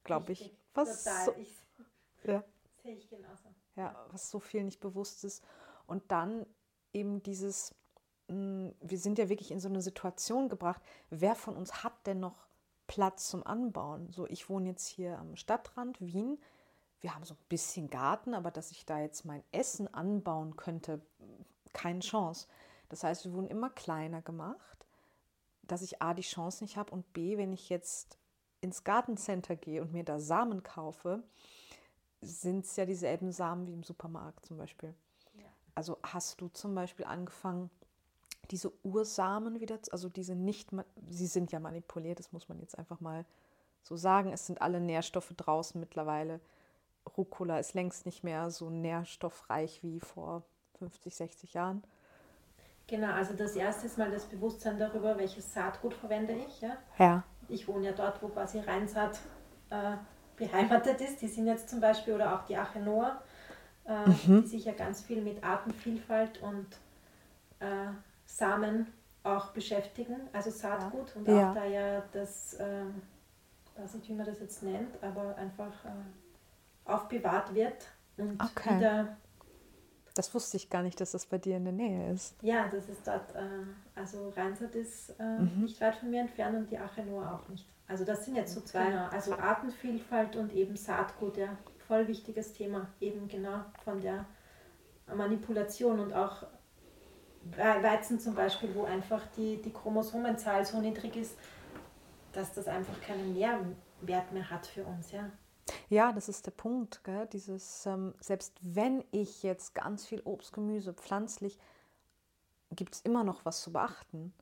glaube 0.03 0.31
ich. 0.31 0.53
Was 0.73 1.03
Total. 1.03 1.25
So, 1.25 1.33
ich, 1.37 1.63
ja. 2.23 2.43
Sehe 2.81 2.95
ich 2.95 3.09
genauso. 3.09 3.49
Ja, 3.75 3.95
was 4.11 4.29
so 4.29 4.39
viel 4.39 4.63
nicht 4.63 4.79
bewusst 4.79 5.23
ist. 5.23 5.43
Und 5.87 6.11
dann 6.11 6.45
eben 6.93 7.21
dieses, 7.23 7.73
mh, 8.27 8.35
hm, 8.35 8.75
wir 8.81 8.97
sind 8.97 9.17
ja 9.17 9.29
wirklich 9.29 9.51
in 9.51 9.59
so 9.59 9.67
eine 9.67 9.81
Situation 9.81 10.47
gebracht, 10.47 10.81
wer 11.09 11.35
von 11.35 11.55
uns 11.57 11.83
hat 11.83 11.93
denn 12.05 12.19
noch 12.19 12.45
Platz 12.87 13.29
zum 13.29 13.45
Anbauen? 13.45 14.11
So, 14.11 14.27
ich 14.27 14.49
wohne 14.49 14.69
jetzt 14.69 14.87
hier 14.87 15.17
am 15.17 15.35
Stadtrand 15.35 15.99
Wien. 15.99 16.37
Wir 17.03 17.13
haben 17.13 17.25
so 17.25 17.33
ein 17.33 17.45
bisschen 17.49 17.89
Garten, 17.89 18.33
aber 18.33 18.49
dass 18.49 18.71
ich 18.71 18.85
da 18.85 18.97
jetzt 18.97 19.25
mein 19.25 19.43
Essen 19.51 19.93
anbauen 19.93 20.55
könnte, 20.55 21.01
keine 21.73 21.99
Chance. 21.99 22.47
Das 22.87 23.03
heißt, 23.03 23.25
wir 23.25 23.33
wurden 23.33 23.49
immer 23.49 23.69
kleiner 23.69 24.21
gemacht, 24.21 24.85
dass 25.63 25.81
ich 25.81 26.01
A, 26.01 26.13
die 26.13 26.21
Chance 26.21 26.63
nicht 26.63 26.77
habe 26.77 26.93
und 26.93 27.11
B, 27.11 27.37
wenn 27.37 27.51
ich 27.51 27.67
jetzt 27.67 28.17
ins 28.61 28.85
Gartencenter 28.85 29.57
gehe 29.57 29.81
und 29.81 29.91
mir 29.91 30.05
da 30.05 30.17
Samen 30.17 30.63
kaufe, 30.63 31.21
sind 32.21 32.63
es 32.63 32.77
ja 32.77 32.85
dieselben 32.85 33.33
Samen 33.33 33.67
wie 33.67 33.73
im 33.73 33.83
Supermarkt 33.83 34.45
zum 34.45 34.55
Beispiel. 34.55 34.95
Ja. 35.33 35.43
Also 35.75 35.97
hast 36.03 36.39
du 36.39 36.47
zum 36.47 36.73
Beispiel 36.73 37.03
angefangen, 37.03 37.69
diese 38.49 38.71
Ursamen 38.85 39.59
wieder, 39.59 39.77
also 39.91 40.07
diese 40.07 40.35
nicht, 40.35 40.69
sie 41.09 41.27
sind 41.27 41.51
ja 41.51 41.59
manipuliert, 41.59 42.19
das 42.19 42.31
muss 42.31 42.47
man 42.47 42.61
jetzt 42.61 42.77
einfach 42.79 43.01
mal 43.01 43.25
so 43.81 43.97
sagen. 43.97 44.31
Es 44.31 44.47
sind 44.47 44.61
alle 44.61 44.79
Nährstoffe 44.79 45.33
draußen 45.35 45.81
mittlerweile. 45.81 46.39
Rucola 47.17 47.59
ist 47.59 47.73
längst 47.73 48.05
nicht 48.05 48.23
mehr 48.23 48.49
so 48.49 48.69
nährstoffreich 48.69 49.83
wie 49.83 49.99
vor 49.99 50.43
50, 50.79 51.15
60 51.15 51.53
Jahren. 51.53 51.83
Genau, 52.87 53.13
also 53.13 53.33
das 53.33 53.55
erste 53.55 53.85
ist 53.85 53.97
mal 53.97 54.11
das 54.11 54.25
Bewusstsein 54.25 54.77
darüber, 54.77 55.17
welches 55.17 55.53
Saatgut 55.53 55.93
verwende 55.93 56.33
ich. 56.33 56.61
Ja. 56.61 56.77
ja. 56.97 57.23
Ich 57.47 57.67
wohne 57.67 57.85
ja 57.87 57.91
dort, 57.93 58.21
wo 58.21 58.27
quasi 58.27 58.59
Reinsaat 58.59 59.19
äh, 59.69 59.95
beheimatet 60.35 60.99
ist. 61.01 61.21
Die 61.21 61.27
sind 61.27 61.47
jetzt 61.47 61.69
zum 61.69 61.79
Beispiel, 61.79 62.13
oder 62.13 62.35
auch 62.35 62.45
die 62.45 62.57
Achenoa, 62.57 63.21
äh, 63.85 64.09
mhm. 64.09 64.41
die 64.41 64.47
sich 64.47 64.65
ja 64.65 64.73
ganz 64.73 65.01
viel 65.01 65.21
mit 65.21 65.43
Artenvielfalt 65.43 66.41
und 66.41 66.67
äh, 67.59 67.87
Samen 68.25 68.87
auch 69.23 69.51
beschäftigen, 69.51 70.17
also 70.33 70.49
Saatgut. 70.49 71.09
Ja. 71.09 71.15
Und 71.15 71.29
auch 71.29 71.33
ja. 71.33 71.53
da 71.53 71.65
ja 71.65 72.03
das, 72.11 72.55
äh, 72.55 72.83
weiß 73.77 73.93
nicht, 73.95 74.09
wie 74.09 74.13
man 74.13 74.25
das 74.25 74.39
jetzt 74.41 74.61
nennt, 74.61 75.01
aber 75.01 75.37
einfach 75.37 75.85
äh, 75.85 75.89
aufbewahrt 76.85 77.53
wird 77.53 77.87
und 78.17 78.41
okay. 78.41 78.77
wieder. 78.77 79.17
Das 80.15 80.33
wusste 80.35 80.57
ich 80.57 80.69
gar 80.69 80.83
nicht, 80.83 81.01
dass 81.01 81.11
das 81.11 81.25
bei 81.25 81.39
dir 81.39 81.57
in 81.57 81.63
der 81.63 81.73
Nähe 81.73 82.11
ist. 82.11 82.35
Ja, 82.43 82.67
das 82.67 82.87
ist 82.87 83.07
dort, 83.07 83.33
äh, 83.35 83.41
also 83.95 84.29
Rheinsat 84.29 84.75
ist 84.75 85.09
äh, 85.19 85.39
mhm. 85.39 85.63
nicht 85.63 85.81
weit 85.81 85.95
von 85.95 86.11
mir 86.11 86.21
entfernt 86.21 86.55
und 86.55 86.69
die 86.69 86.77
Achenoa 86.77 87.35
auch 87.35 87.49
nicht. 87.49 87.67
Also 87.87 88.05
das 88.05 88.25
sind 88.25 88.35
jetzt 88.35 88.53
so 88.53 88.61
zwei, 88.61 88.95
also 88.95 89.37
Artenvielfalt 89.37 90.35
und 90.35 90.53
eben 90.53 90.75
Saatgut, 90.75 91.37
ja, 91.37 91.57
voll 91.87 92.07
wichtiges 92.07 92.53
Thema, 92.53 92.87
eben 93.01 93.27
genau 93.27 93.65
von 93.83 93.99
der 94.01 94.25
Manipulation 95.13 95.99
und 95.99 96.13
auch 96.13 96.45
Weizen 97.57 98.19
zum 98.19 98.35
Beispiel, 98.35 98.73
wo 98.73 98.85
einfach 98.85 99.21
die, 99.35 99.61
die 99.61 99.71
Chromosomenzahl 99.71 100.65
so 100.65 100.79
niedrig 100.79 101.17
ist, 101.17 101.35
dass 102.31 102.53
das 102.53 102.67
einfach 102.67 102.99
keinen 103.01 103.33
Nährwert 103.33 104.31
mehr 104.31 104.49
hat 104.49 104.65
für 104.65 104.83
uns, 104.85 105.11
ja. 105.11 105.29
Ja, 105.89 106.11
das 106.11 106.29
ist 106.29 106.45
der 106.45 106.51
Punkt. 106.51 107.03
Gell? 107.03 107.27
Dieses, 107.31 107.85
ähm, 107.85 108.13
selbst 108.19 108.53
wenn 108.61 109.03
ich 109.11 109.43
jetzt 109.43 109.75
ganz 109.75 110.05
viel 110.05 110.21
Obst, 110.25 110.53
Gemüse, 110.53 110.93
pflanzlich, 110.93 111.57
gibt 112.71 112.95
es 112.95 113.01
immer 113.01 113.23
noch 113.23 113.45
was 113.45 113.61
zu 113.61 113.71
beachten. 113.71 114.33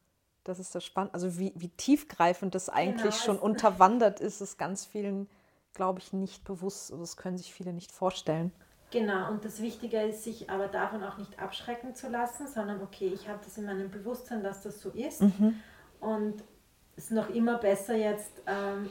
Das 0.44 0.60
ist 0.60 0.74
das 0.74 0.84
Spannende. 0.84 1.14
Also 1.14 1.38
wie, 1.38 1.54
wie 1.56 1.70
tiefgreifend 1.70 2.56
das 2.56 2.70
eigentlich 2.70 3.14
genau. 3.14 3.26
schon 3.26 3.40
unterwandert 3.40 4.20
ist, 4.20 4.42
ist 4.42 4.58
ganz 4.58 4.86
vielen, 4.86 5.30
glaube 5.74 6.00
ich, 6.00 6.14
nicht 6.14 6.44
bewusst. 6.44 6.92
Also 6.92 7.04
das 7.04 7.18
können 7.18 7.38
sich 7.38 7.54
viele 7.54 7.74
nicht 7.74 7.92
vorstellen. 7.92 8.52
Genau, 8.92 9.32
und 9.32 9.46
das 9.46 9.62
Wichtige 9.62 10.02
ist, 10.02 10.24
sich 10.24 10.50
aber 10.50 10.68
davon 10.68 11.02
auch 11.04 11.18
nicht 11.18 11.40
abschrecken 11.40 11.96
zu 11.96 12.10
lassen, 12.10 12.48
sondern 12.48 12.82
okay, 12.82 13.08
ich 13.08 13.30
habe 13.30 13.40
das 13.44 13.58
in 13.58 13.66
meinem 13.66 13.90
Bewusstsein, 13.90 14.44
dass 14.44 14.64
das 14.64 14.82
so 14.82 14.90
ist. 14.90 15.22
Mhm. 15.22 15.60
Und 16.02 16.44
es 16.98 17.06
ist 17.06 17.12
noch 17.12 17.30
immer 17.30 17.58
besser 17.58 17.96
jetzt 17.96 18.42
ähm, 18.48 18.90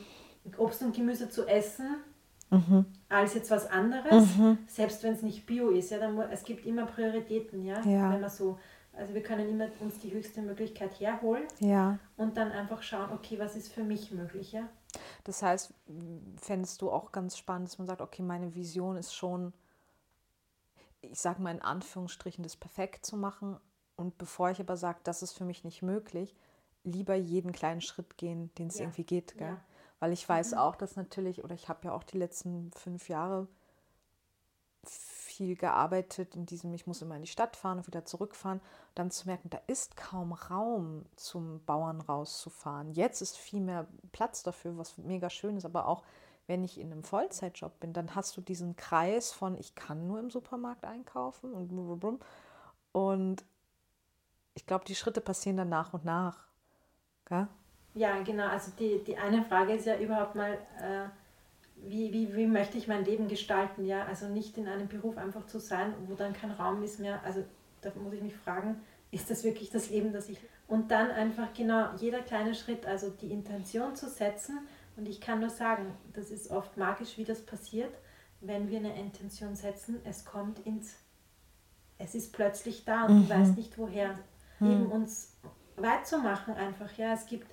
Obst 0.57 0.81
und 0.81 0.97
Gemüse 0.97 1.29
zu 1.29 1.47
essen, 1.47 1.97
mhm. 2.51 2.85
als 3.09 3.35
jetzt 3.35 3.51
was 3.51 3.67
anderes, 3.69 4.37
mhm. 4.37 4.59
selbst 4.67 5.03
wenn 5.03 5.15
es 5.15 5.23
nicht 5.23 5.47
bio 5.47 5.71
ist. 5.71 5.91
Ja, 5.91 5.99
dann, 5.99 6.19
es 6.31 6.45
gibt 6.45 6.67
immer 6.67 6.87
Prioritäten, 6.87 7.65
ja? 7.65 7.81
ja. 7.83 8.13
Wenn 8.13 8.21
man 8.21 8.31
so, 8.31 8.59
also 8.93 9.15
wir 9.15 9.23
können 9.23 9.49
immer 9.49 9.69
uns 9.81 9.99
die 9.99 10.13
höchste 10.13 10.43
Möglichkeit 10.43 10.99
herholen 11.01 11.45
ja. 11.61 11.99
und 12.17 12.37
dann 12.37 12.53
einfach 12.53 12.83
schauen, 12.83 13.11
okay, 13.13 13.39
was 13.39 13.57
ist 13.57 13.73
für 13.73 13.85
mich 13.85 14.13
möglich, 14.13 14.53
ja? 14.53 14.69
Das 15.25 15.43
heißt, 15.43 15.73
fändest 16.41 16.83
du 16.83 16.91
auch 16.91 17.13
ganz 17.13 17.39
spannend, 17.39 17.69
dass 17.69 17.79
man 17.79 17.87
sagt, 17.87 18.01
okay, 18.01 18.23
meine 18.23 18.55
Vision 18.55 18.97
ist 18.97 19.15
schon 19.15 19.53
ich 21.03 21.19
sage 21.19 21.43
mal 21.43 21.55
in 21.55 21.63
Anführungsstrichen, 21.63 22.43
das 22.43 22.57
perfekt 22.57 23.07
zu 23.07 23.17
machen. 23.17 23.57
Und 23.97 24.19
bevor 24.19 24.51
ich 24.51 24.61
aber 24.61 24.77
sage, 24.77 25.01
das 25.05 25.23
ist 25.23 25.33
für 25.33 25.45
mich 25.45 25.65
nicht 25.65 25.83
möglich, 25.83 26.35
lieber 26.85 27.15
jeden 27.15 27.53
kleinen 27.53 27.81
Schritt 27.81 28.17
gehen, 28.17 28.51
den 28.57 28.69
es 28.69 28.79
ja. 28.79 28.85
irgendwie 28.85 29.05
geht. 29.05 29.37
Gell? 29.37 29.49
Ja. 29.49 29.61
Weil 30.01 30.13
ich 30.13 30.29
weiß 30.29 30.53
mhm. 30.53 30.59
auch, 30.59 30.77
dass 30.77 30.97
natürlich, 30.97 31.45
oder 31.45 31.55
ich 31.55 31.69
habe 31.69 31.87
ja 31.87 31.93
auch 31.93 32.03
die 32.03 32.19
letzten 32.19 32.73
fünf 32.73 33.09
Jahre 33.09 33.47
viel 34.83 35.57
gearbeitet 35.57 36.35
in 36.35 36.46
diesem, 36.46 36.73
ich 36.75 36.87
muss 36.87 37.03
immer 37.03 37.17
in 37.17 37.23
die 37.23 37.29
Stadt 37.29 37.57
fahren 37.57 37.79
und 37.79 37.87
wieder 37.87 38.05
zurückfahren, 38.05 38.61
dann 38.94 39.11
zu 39.11 39.27
merken, 39.27 39.51
da 39.51 39.61
ist 39.67 39.96
kaum 39.96 40.33
Raum 40.33 41.05
zum 41.17 41.63
Bauern 41.65 42.01
rauszufahren. 42.01 42.92
Jetzt 42.92 43.21
ist 43.21 43.37
viel 43.37 43.61
mehr 43.61 43.87
Platz 44.13 44.42
dafür, 44.42 44.77
was 44.77 44.98
mega 44.98 45.31
schön 45.31 45.57
ist, 45.57 45.67
aber 45.67 45.87
auch 45.87 46.03
wenn 46.46 46.65
ich 46.65 46.81
in 46.81 46.90
einem 46.90 47.05
Vollzeitjob 47.05 47.79
bin, 47.79 47.92
dann 47.92 48.15
hast 48.15 48.37
du 48.37 48.40
diesen 48.40 48.75
Kreis 48.77 49.33
von, 49.33 49.57
ich 49.57 49.75
kann 49.75 50.07
nur 50.07 50.19
im 50.19 50.31
Supermarkt 50.31 50.85
einkaufen 50.85 51.53
und 51.53 51.69
blum, 51.69 52.19
und 52.92 53.44
ich 54.55 54.67
glaube, 54.67 54.85
die 54.85 54.96
Schritte 54.96 55.21
passieren 55.21 55.57
dann 55.57 55.69
nach 55.69 55.94
und 55.94 56.05
nach. 56.05 56.48
Gell? 57.27 57.46
Ja, 57.95 58.23
genau. 58.23 58.47
Also 58.47 58.73
die, 58.79 59.03
die 59.05 59.17
eine 59.17 59.43
Frage 59.43 59.75
ist 59.75 59.87
ja 59.87 59.99
überhaupt 59.99 60.35
mal, 60.35 60.53
äh, 60.79 61.09
wie, 61.77 62.13
wie, 62.13 62.35
wie 62.37 62.47
möchte 62.47 62.79
ich 62.79 62.88
mein 62.88 63.05
Leben 63.05 63.29
gestalten? 63.29 63.85
Ja, 63.85 64.05
also 64.05 64.29
nicht 64.29 64.57
in 64.59 64.69
einem 64.69 64.88
Beruf 64.88 65.17
einfach 65.17 65.47
zu 65.47 65.59
sein, 65.59 65.95
wo 66.07 66.15
dann 66.15 66.33
kein 66.33 66.51
Raum 66.51 66.83
ist 66.83 67.01
mehr. 67.01 67.21
Also 67.25 67.45
da 67.81 67.91
muss 68.03 68.13
ich 68.13 68.23
mich 68.23 68.37
fragen, 68.37 68.81
ist 69.11 69.31
das 69.31 69.45
wirklich 69.45 69.71
das 69.71 69.91
Leben, 69.91 70.13
das 70.13 70.29
ich. 70.29 70.38
Und 70.69 70.91
dann 70.91 71.11
einfach 71.11 71.53
genau 71.53 71.88
jeder 71.99 72.21
kleine 72.21 72.55
Schritt, 72.55 72.87
also 72.87 73.11
die 73.11 73.33
Intention 73.33 73.97
zu 73.97 74.09
setzen 74.09 74.61
und 74.97 75.09
ich 75.09 75.21
kann 75.21 75.41
nur 75.41 75.51
sagen, 75.51 75.95
das 76.13 76.31
ist 76.31 76.51
oft 76.51 76.77
magisch, 76.77 77.17
wie 77.17 77.25
das 77.25 77.41
passiert, 77.45 77.93
wenn 78.41 78.69
wir 78.69 78.79
eine 78.79 78.99
Intention 78.99 79.57
setzen. 79.57 80.01
Es 80.05 80.25
kommt 80.25 80.59
ins, 80.67 80.95
es 81.99 82.15
ist 82.15 82.33
plötzlich 82.33 82.85
da 82.85 83.07
und 83.07 83.17
mhm. 83.17 83.23
du 83.23 83.31
weißt 83.31 83.57
nicht 83.57 83.79
woher. 83.79 84.19
Mhm. 84.59 84.71
Eben 84.71 84.87
uns 84.87 85.37
weit 85.77 86.07
zu 86.07 86.19
machen 86.19 86.55
einfach. 86.55 86.93
Ja, 86.99 87.15
es 87.15 87.27
gibt 87.27 87.51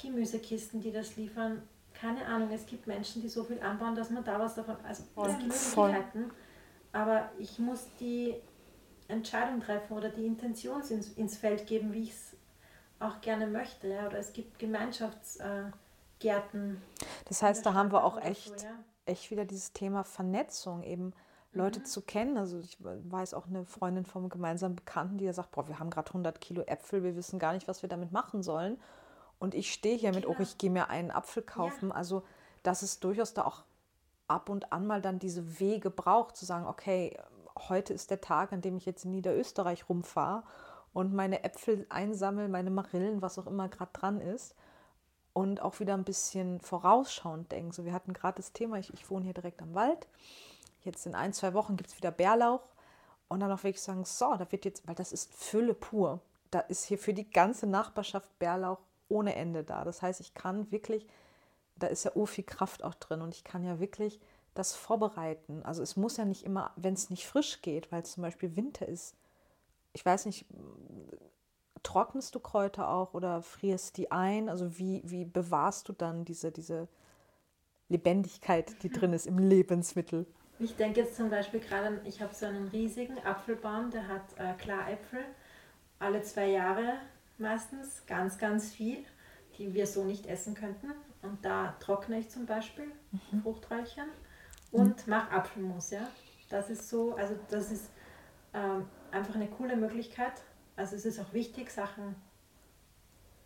Gemüsekisten, 0.00 0.80
die 0.80 0.92
das 0.92 1.16
liefern. 1.16 1.62
Keine 1.94 2.26
Ahnung, 2.26 2.50
es 2.50 2.66
gibt 2.66 2.86
Menschen, 2.86 3.22
die 3.22 3.28
so 3.28 3.44
viel 3.44 3.60
anbauen, 3.60 3.94
dass 3.94 4.10
man 4.10 4.24
da 4.24 4.38
was 4.38 4.54
davon. 4.54 4.76
Also 4.84 5.04
voll, 5.14 5.30
es 5.30 5.38
gibt 5.38 5.52
Möglichkeiten. 5.52 6.30
Aber 6.92 7.30
ich 7.38 7.58
muss 7.58 7.86
die 8.00 8.34
Entscheidung 9.08 9.60
treffen 9.60 9.96
oder 9.96 10.08
die 10.08 10.26
Intention 10.26 10.80
ins, 10.82 11.08
ins 11.10 11.36
Feld 11.36 11.66
geben, 11.66 11.92
wie 11.92 12.04
ich 12.04 12.10
es 12.10 12.36
auch 12.98 13.20
gerne 13.20 13.46
möchte. 13.46 13.88
Ja? 13.88 14.06
Oder 14.06 14.18
es 14.18 14.32
gibt 14.32 14.58
Gemeinschaftsgärten. 14.58 15.72
Äh, 16.20 17.04
das 17.26 17.42
heißt, 17.42 17.64
da 17.64 17.74
haben 17.74 17.92
wir 17.92 18.04
auch 18.04 18.20
echt, 18.20 18.60
so, 18.60 18.66
ja? 18.66 18.72
echt 19.06 19.30
wieder 19.30 19.44
dieses 19.44 19.72
Thema 19.72 20.04
Vernetzung 20.04 20.82
eben. 20.82 21.12
Leute 21.54 21.80
mhm. 21.80 21.84
zu 21.84 22.02
kennen. 22.02 22.36
Also 22.36 22.58
ich 22.58 22.76
weiß 22.80 23.34
auch 23.34 23.46
eine 23.46 23.64
Freundin 23.64 24.04
vom 24.04 24.28
gemeinsamen 24.28 24.76
Bekannten, 24.76 25.18
die 25.18 25.24
ja 25.24 25.32
sagt, 25.32 25.52
boah, 25.52 25.68
wir 25.68 25.78
haben 25.78 25.90
gerade 25.90 26.08
100 26.08 26.40
Kilo 26.40 26.62
Äpfel, 26.62 27.02
wir 27.02 27.16
wissen 27.16 27.38
gar 27.38 27.52
nicht, 27.52 27.68
was 27.68 27.82
wir 27.82 27.88
damit 27.88 28.12
machen 28.12 28.42
sollen. 28.42 28.78
Und 29.44 29.54
ich 29.54 29.74
stehe 29.74 29.98
hier 29.98 30.14
mit, 30.14 30.26
oh, 30.26 30.34
ich 30.38 30.56
gehe 30.56 30.70
mir 30.70 30.88
einen 30.88 31.10
Apfel 31.10 31.42
kaufen. 31.42 31.90
Ja. 31.90 31.96
Also 31.96 32.22
dass 32.62 32.80
es 32.80 32.98
durchaus 32.98 33.34
da 33.34 33.44
auch 33.44 33.62
ab 34.26 34.48
und 34.48 34.72
an 34.72 34.86
mal 34.86 35.02
dann 35.02 35.18
diese 35.18 35.60
Wege 35.60 35.90
braucht, 35.90 36.34
zu 36.34 36.46
sagen, 36.46 36.66
okay, 36.66 37.14
heute 37.68 37.92
ist 37.92 38.10
der 38.10 38.22
Tag, 38.22 38.54
an 38.54 38.62
dem 38.62 38.78
ich 38.78 38.86
jetzt 38.86 39.04
in 39.04 39.10
Niederösterreich 39.10 39.86
rumfahre 39.90 40.44
und 40.94 41.12
meine 41.12 41.44
Äpfel 41.44 41.84
einsammle, 41.90 42.48
meine 42.48 42.70
Marillen, 42.70 43.20
was 43.20 43.38
auch 43.38 43.46
immer 43.46 43.68
gerade 43.68 43.92
dran 43.92 44.18
ist. 44.18 44.54
Und 45.34 45.60
auch 45.60 45.78
wieder 45.78 45.92
ein 45.92 46.04
bisschen 46.04 46.60
vorausschauend 46.60 47.52
denken. 47.52 47.72
So, 47.72 47.84
wir 47.84 47.92
hatten 47.92 48.14
gerade 48.14 48.36
das 48.36 48.54
Thema, 48.54 48.78
ich, 48.78 48.94
ich 48.94 49.10
wohne 49.10 49.26
hier 49.26 49.34
direkt 49.34 49.60
am 49.60 49.74
Wald. 49.74 50.08
Jetzt 50.84 51.04
in 51.04 51.14
ein, 51.14 51.34
zwei 51.34 51.52
Wochen 51.52 51.76
gibt 51.76 51.90
es 51.90 51.98
wieder 51.98 52.12
Bärlauch. 52.12 52.62
Und 53.28 53.40
dann 53.40 53.52
auch 53.52 53.62
wirklich 53.62 53.82
sagen, 53.82 54.06
so, 54.06 54.34
da 54.36 54.50
wird 54.50 54.64
jetzt, 54.64 54.88
weil 54.88 54.94
das 54.94 55.12
ist 55.12 55.34
Fülle 55.34 55.74
pur. 55.74 56.20
Da 56.50 56.60
ist 56.60 56.84
hier 56.84 56.98
für 56.98 57.12
die 57.12 57.28
ganze 57.28 57.66
Nachbarschaft 57.66 58.38
Bärlauch 58.38 58.78
ohne 59.08 59.34
Ende 59.34 59.64
da. 59.64 59.84
Das 59.84 60.02
heißt, 60.02 60.20
ich 60.20 60.34
kann 60.34 60.70
wirklich, 60.70 61.06
da 61.76 61.86
ist 61.86 62.04
ja 62.04 62.12
oh 62.14 62.26
viel 62.26 62.44
Kraft 62.44 62.84
auch 62.84 62.94
drin 62.94 63.20
und 63.20 63.34
ich 63.34 63.44
kann 63.44 63.64
ja 63.64 63.80
wirklich 63.80 64.20
das 64.54 64.74
vorbereiten. 64.74 65.62
Also 65.64 65.82
es 65.82 65.96
muss 65.96 66.16
ja 66.16 66.24
nicht 66.24 66.44
immer, 66.44 66.72
wenn 66.76 66.94
es 66.94 67.10
nicht 67.10 67.26
frisch 67.26 67.60
geht, 67.62 67.90
weil 67.90 68.02
es 68.02 68.12
zum 68.12 68.22
Beispiel 68.22 68.56
Winter 68.56 68.88
ist. 68.88 69.16
Ich 69.92 70.04
weiß 70.04 70.26
nicht, 70.26 70.46
trocknest 71.82 72.34
du 72.34 72.40
Kräuter 72.40 72.88
auch 72.88 73.14
oder 73.14 73.42
frierst 73.42 73.96
die 73.96 74.10
ein? 74.10 74.48
Also 74.48 74.78
wie, 74.78 75.02
wie 75.04 75.24
bewahrst 75.24 75.88
du 75.88 75.92
dann 75.92 76.24
diese, 76.24 76.50
diese 76.50 76.88
Lebendigkeit, 77.88 78.82
die 78.82 78.90
drin 78.90 79.12
ist 79.12 79.26
im 79.26 79.38
Lebensmittel? 79.38 80.26
Ich 80.58 80.76
denke 80.76 81.00
jetzt 81.00 81.16
zum 81.16 81.30
Beispiel 81.30 81.60
gerade, 81.60 82.00
ich 82.04 82.22
habe 82.22 82.34
so 82.34 82.46
einen 82.46 82.68
riesigen 82.68 83.18
Apfelbaum, 83.24 83.90
der 83.90 84.06
hat 84.06 84.22
äh, 84.38 84.54
Klaräpfel, 84.54 85.24
alle 85.98 86.22
zwei 86.22 86.46
Jahre 86.46 86.94
meistens, 87.38 88.04
ganz, 88.06 88.38
ganz 88.38 88.72
viel, 88.72 89.04
die 89.58 89.74
wir 89.74 89.86
so 89.86 90.04
nicht 90.04 90.26
essen 90.26 90.54
könnten. 90.54 90.92
Und 91.22 91.44
da 91.44 91.74
trockne 91.80 92.18
ich 92.18 92.30
zum 92.30 92.46
Beispiel 92.46 92.86
mhm. 93.12 93.42
Fruchträuchchen 93.42 94.08
und 94.72 95.06
mhm. 95.06 95.10
mache 95.10 95.32
Apfelmus. 95.32 95.90
Ja? 95.90 96.08
Das 96.50 96.70
ist 96.70 96.88
so, 96.88 97.14
also 97.14 97.34
das 97.48 97.70
ist 97.70 97.90
ähm, 98.52 98.86
einfach 99.10 99.34
eine 99.34 99.48
coole 99.48 99.76
Möglichkeit. 99.76 100.42
Also 100.76 100.96
es 100.96 101.04
ist 101.04 101.20
auch 101.20 101.32
wichtig, 101.32 101.70
Sachen 101.70 102.16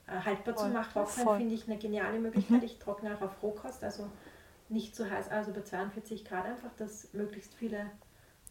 äh, 0.07 0.13
haltbar 0.25 0.55
Voll. 0.55 0.67
zu 0.67 0.73
machen. 0.73 0.93
Trocknen 0.93 1.37
finde 1.39 1.55
ich 1.55 1.69
eine 1.69 1.79
geniale 1.79 2.19
Möglichkeit. 2.19 2.59
Mhm. 2.59 2.65
Ich 2.65 2.79
trockne 2.79 3.15
auch 3.15 3.23
auf 3.23 3.43
Rohkost, 3.43 3.85
also 3.85 4.09
nicht 4.69 4.95
zu 4.95 5.09
heiß, 5.09 5.31
also 5.31 5.53
bei 5.53 5.63
42 5.63 6.25
Grad 6.25 6.45
einfach, 6.45 6.71
dass 6.77 7.13
möglichst 7.15 7.55
viele 7.55 7.91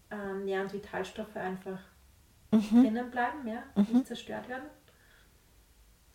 ähm, 0.09 0.45
Nähr- 0.45 0.63
und 0.63 0.73
Vitalstoffe 0.73 1.35
einfach 1.35 1.79
mhm. 2.51 2.83
drinnen 2.83 3.11
bleiben, 3.11 3.47
ja, 3.47 3.63
mhm. 3.75 3.87
nicht 3.93 4.07
zerstört 4.07 4.47
werden. 4.49 4.65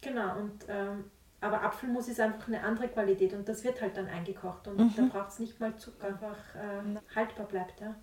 Genau, 0.02 0.36
und 0.38 0.66
ähm, 0.68 1.04
aber 1.40 1.62
Apfelmus 1.62 2.06
ist 2.06 2.20
einfach 2.20 2.46
eine 2.46 2.62
andere 2.62 2.88
Qualität 2.88 3.32
und 3.32 3.48
das 3.48 3.64
wird 3.64 3.80
halt 3.80 3.96
dann 3.96 4.06
eingekocht 4.06 4.68
und 4.68 4.78
mhm. 4.78 4.92
da 4.96 5.02
braucht 5.18 5.30
es 5.30 5.38
nicht 5.40 5.58
mal 5.58 5.74
Zucker, 5.76 6.06
einfach 6.06 6.36
äh, 6.54 7.16
haltbar 7.16 7.46
bleibt, 7.46 7.80
ja. 7.80 7.94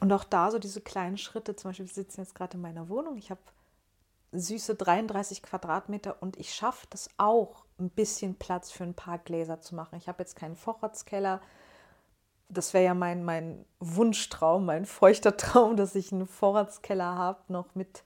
Und 0.00 0.10
auch 0.12 0.24
da 0.24 0.50
so 0.50 0.58
diese 0.58 0.80
kleinen 0.80 1.18
Schritte, 1.18 1.56
zum 1.56 1.70
Beispiel, 1.70 1.86
wir 1.86 1.92
sitzen 1.92 2.22
jetzt 2.22 2.34
gerade 2.34 2.56
in 2.56 2.62
meiner 2.62 2.88
Wohnung, 2.88 3.18
ich 3.18 3.30
habe 3.30 3.40
süße 4.32 4.76
33 4.76 5.42
Quadratmeter 5.42 6.16
und 6.20 6.38
ich 6.38 6.54
schaffe 6.54 6.86
das 6.90 7.10
auch, 7.18 7.64
ein 7.78 7.90
bisschen 7.90 8.36
Platz 8.36 8.70
für 8.70 8.84
ein 8.84 8.94
paar 8.94 9.18
Gläser 9.18 9.60
zu 9.60 9.74
machen. 9.74 9.96
Ich 9.96 10.08
habe 10.08 10.22
jetzt 10.22 10.36
keinen 10.36 10.56
Vorratskeller. 10.56 11.40
Das 12.48 12.74
wäre 12.74 12.84
ja 12.84 12.94
mein, 12.94 13.24
mein 13.24 13.64
Wunschtraum, 13.78 14.66
mein 14.66 14.84
feuchter 14.84 15.36
Traum, 15.36 15.76
dass 15.76 15.94
ich 15.94 16.12
einen 16.12 16.26
Vorratskeller 16.26 17.16
habe, 17.16 17.40
noch 17.48 17.74
mit 17.74 18.04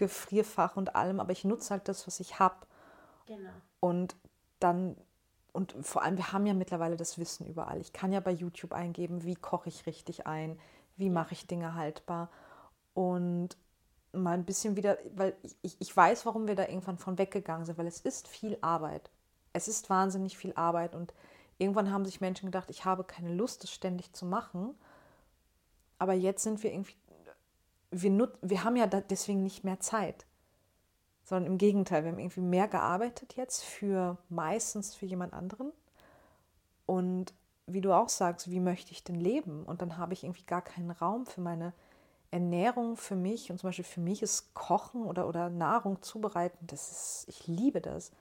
Gefrierfach 0.00 0.76
und 0.76 0.96
allem. 0.96 1.20
Aber 1.20 1.30
ich 1.30 1.44
nutze 1.44 1.70
halt 1.70 1.86
das, 1.86 2.06
was 2.06 2.18
ich 2.18 2.40
habe. 2.40 2.66
Genau. 3.26 3.50
Und 3.78 4.16
dann, 4.58 4.96
und 5.52 5.74
vor 5.82 6.02
allem, 6.02 6.16
wir 6.16 6.32
haben 6.32 6.46
ja 6.46 6.54
mittlerweile 6.54 6.96
das 6.96 7.18
Wissen 7.18 7.46
überall. 7.46 7.80
Ich 7.80 7.92
kann 7.92 8.12
ja 8.12 8.20
bei 8.20 8.32
YouTube 8.32 8.72
eingeben, 8.72 9.22
wie 9.24 9.36
koche 9.36 9.68
ich 9.68 9.86
richtig 9.86 10.26
ein, 10.26 10.58
wie 10.96 11.10
mache 11.10 11.34
ich 11.34 11.46
Dinge 11.46 11.74
haltbar. 11.74 12.30
Und 12.94 13.56
mal 14.12 14.34
ein 14.34 14.44
bisschen 14.44 14.76
wieder, 14.76 14.98
weil 15.14 15.36
ich, 15.62 15.76
ich 15.78 15.96
weiß, 15.96 16.26
warum 16.26 16.48
wir 16.48 16.56
da 16.56 16.66
irgendwann 16.66 16.98
von 16.98 17.18
weggegangen 17.18 17.66
sind, 17.66 17.78
weil 17.78 17.86
es 17.86 18.00
ist 18.00 18.26
viel 18.26 18.58
Arbeit. 18.60 19.10
Es 19.52 19.68
ist 19.68 19.90
wahnsinnig 19.90 20.36
viel 20.36 20.52
Arbeit 20.54 20.94
und 20.94 21.12
irgendwann 21.58 21.92
haben 21.92 22.04
sich 22.04 22.20
Menschen 22.20 22.46
gedacht, 22.46 22.70
ich 22.70 22.84
habe 22.84 23.04
keine 23.04 23.34
Lust, 23.34 23.62
das 23.62 23.70
ständig 23.70 24.12
zu 24.12 24.24
machen. 24.24 24.74
Aber 25.98 26.14
jetzt 26.14 26.42
sind 26.42 26.62
wir 26.62 26.72
irgendwie, 26.72 26.94
wir, 27.90 28.10
nut, 28.10 28.32
wir 28.42 28.64
haben 28.64 28.76
ja 28.76 28.86
deswegen 28.86 29.42
nicht 29.42 29.64
mehr 29.64 29.80
Zeit, 29.80 30.26
sondern 31.24 31.52
im 31.52 31.58
Gegenteil, 31.58 32.04
wir 32.04 32.12
haben 32.12 32.18
irgendwie 32.18 32.40
mehr 32.40 32.68
gearbeitet 32.68 33.34
jetzt 33.36 33.64
für 33.64 34.18
meistens 34.28 34.94
für 34.94 35.06
jemand 35.06 35.32
anderen. 35.32 35.72
Und 36.86 37.32
wie 37.66 37.80
du 37.80 37.92
auch 37.92 38.08
sagst, 38.08 38.50
wie 38.50 38.60
möchte 38.60 38.92
ich 38.92 39.04
denn 39.04 39.20
leben? 39.20 39.64
Und 39.64 39.82
dann 39.82 39.96
habe 39.96 40.12
ich 40.12 40.24
irgendwie 40.24 40.44
gar 40.44 40.62
keinen 40.62 40.90
Raum 40.90 41.26
für 41.26 41.40
meine 41.40 41.72
Ernährung 42.30 42.96
für 42.96 43.16
mich 43.16 43.50
und 43.50 43.58
zum 43.58 43.68
Beispiel 43.68 43.84
für 43.84 44.00
mich 44.00 44.22
ist 44.22 44.54
Kochen 44.54 45.04
oder, 45.04 45.26
oder 45.26 45.50
Nahrung 45.50 46.00
zubereiten, 46.02 46.64
das 46.66 46.90
ist, 46.90 47.24
ich 47.28 47.46
liebe 47.48 47.80
das. 47.80 48.12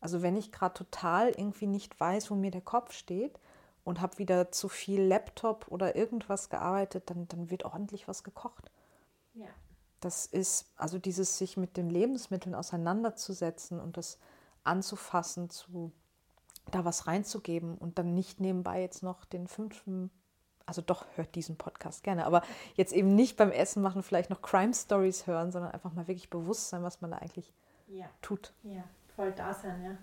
Also 0.00 0.22
wenn 0.22 0.36
ich 0.36 0.50
gerade 0.50 0.74
total 0.74 1.28
irgendwie 1.28 1.66
nicht 1.66 2.00
weiß, 2.00 2.30
wo 2.30 2.34
mir 2.34 2.50
der 2.50 2.62
Kopf 2.62 2.92
steht 2.92 3.38
und 3.84 4.00
habe 4.00 4.16
wieder 4.18 4.50
zu 4.50 4.68
viel 4.68 5.02
Laptop 5.02 5.66
oder 5.68 5.94
irgendwas 5.94 6.48
gearbeitet, 6.48 7.10
dann, 7.10 7.28
dann 7.28 7.50
wird 7.50 7.64
ordentlich 7.64 8.08
was 8.08 8.24
gekocht. 8.24 8.70
Ja. 9.34 9.48
Das 10.00 10.26
ist 10.26 10.72
also 10.76 10.98
dieses 10.98 11.38
sich 11.38 11.56
mit 11.56 11.76
den 11.76 11.90
Lebensmitteln 11.90 12.54
auseinanderzusetzen 12.54 13.80
und 13.80 13.96
das 13.96 14.18
anzufassen, 14.64 15.50
zu 15.50 15.92
da 16.70 16.84
was 16.84 17.06
reinzugeben 17.06 17.76
und 17.76 17.98
dann 17.98 18.14
nicht 18.14 18.40
nebenbei 18.40 18.80
jetzt 18.80 19.02
noch 19.02 19.24
den 19.24 19.48
fünften 19.48 20.10
also 20.70 20.82
doch 20.82 21.04
hört 21.16 21.34
diesen 21.34 21.56
Podcast 21.56 22.04
gerne, 22.04 22.24
aber 22.24 22.42
jetzt 22.76 22.92
eben 22.92 23.16
nicht 23.16 23.36
beim 23.36 23.50
Essen 23.50 23.82
machen, 23.82 24.04
vielleicht 24.04 24.30
noch 24.30 24.40
Crime 24.40 24.72
Stories 24.72 25.26
hören, 25.26 25.50
sondern 25.50 25.72
einfach 25.72 25.92
mal 25.92 26.06
wirklich 26.06 26.30
bewusst 26.30 26.68
sein, 26.68 26.84
was 26.84 27.00
man 27.00 27.10
da 27.10 27.18
eigentlich 27.18 27.52
ja. 27.88 28.06
tut. 28.22 28.52
Ja, 28.62 28.84
voll 29.16 29.32
da 29.32 29.52
sein, 29.52 29.82
ja. 29.82 29.98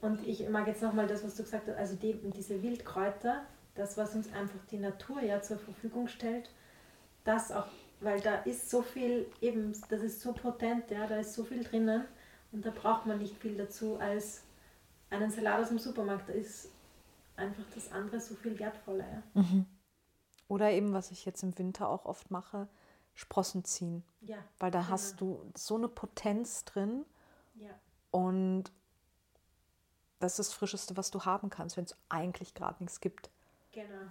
Und 0.00 0.24
ich 0.24 0.48
mag 0.48 0.68
jetzt 0.68 0.82
nochmal 0.82 1.08
das, 1.08 1.24
was 1.24 1.34
du 1.34 1.42
gesagt 1.42 1.66
hast, 1.66 1.76
also 1.76 1.96
die, 1.96 2.14
diese 2.30 2.62
Wildkräuter, 2.62 3.42
das, 3.74 3.96
was 3.96 4.14
uns 4.14 4.32
einfach 4.32 4.64
die 4.70 4.78
Natur 4.78 5.20
ja 5.20 5.42
zur 5.42 5.58
Verfügung 5.58 6.06
stellt, 6.06 6.50
das 7.24 7.50
auch, 7.50 7.66
weil 8.02 8.20
da 8.20 8.36
ist 8.42 8.68
so 8.68 8.82
viel, 8.82 9.26
eben, 9.40 9.72
das 9.88 10.02
ist 10.02 10.20
so 10.20 10.32
potent, 10.32 10.90
ja, 10.90 11.06
da 11.06 11.16
ist 11.18 11.34
so 11.34 11.44
viel 11.44 11.62
drinnen 11.64 12.04
und 12.50 12.66
da 12.66 12.70
braucht 12.70 13.06
man 13.06 13.18
nicht 13.18 13.36
viel 13.38 13.56
dazu 13.56 13.98
als 13.98 14.42
einen 15.10 15.30
Salat 15.30 15.60
aus 15.60 15.68
dem 15.68 15.78
Supermarkt. 15.78 16.28
Da 16.28 16.32
ist 16.32 16.68
einfach 17.36 17.64
das 17.74 17.92
andere 17.92 18.20
so 18.20 18.34
viel 18.34 18.58
wertvoller. 18.58 19.04
Ja. 19.08 19.22
Mhm. 19.42 19.66
Oder 20.48 20.70
eben, 20.72 20.92
was 20.92 21.10
ich 21.10 21.24
jetzt 21.24 21.42
im 21.42 21.56
Winter 21.58 21.88
auch 21.88 22.04
oft 22.04 22.30
mache, 22.30 22.68
Sprossen 23.14 23.64
ziehen. 23.64 24.02
Ja, 24.20 24.38
Weil 24.58 24.70
da 24.70 24.80
genau. 24.80 24.90
hast 24.90 25.20
du 25.20 25.50
so 25.56 25.76
eine 25.76 25.88
Potenz 25.88 26.64
drin. 26.64 27.04
Ja. 27.54 27.70
Und 28.10 28.64
das 30.18 30.32
ist 30.32 30.38
das 30.38 30.52
Frischeste, 30.52 30.96
was 30.96 31.10
du 31.10 31.24
haben 31.24 31.50
kannst, 31.50 31.76
wenn 31.76 31.84
es 31.84 31.96
eigentlich 32.08 32.54
gerade 32.54 32.82
nichts 32.82 33.00
gibt. 33.00 33.30
Genau. 33.72 34.10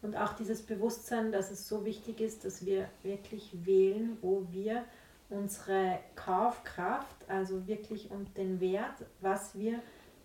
Und 0.00 0.16
auch 0.16 0.32
dieses 0.34 0.62
Bewusstsein, 0.62 1.32
dass 1.32 1.50
es 1.50 1.68
so 1.68 1.84
wichtig 1.84 2.20
ist, 2.20 2.44
dass 2.44 2.64
wir 2.64 2.88
wirklich 3.02 3.50
wählen, 3.66 4.16
wo 4.22 4.46
wir 4.50 4.84
unsere 5.28 5.98
Kaufkraft, 6.14 7.16
also 7.28 7.66
wirklich 7.66 8.10
und 8.10 8.36
den 8.36 8.60
Wert, 8.60 9.04
was 9.20 9.58
wir 9.58 9.82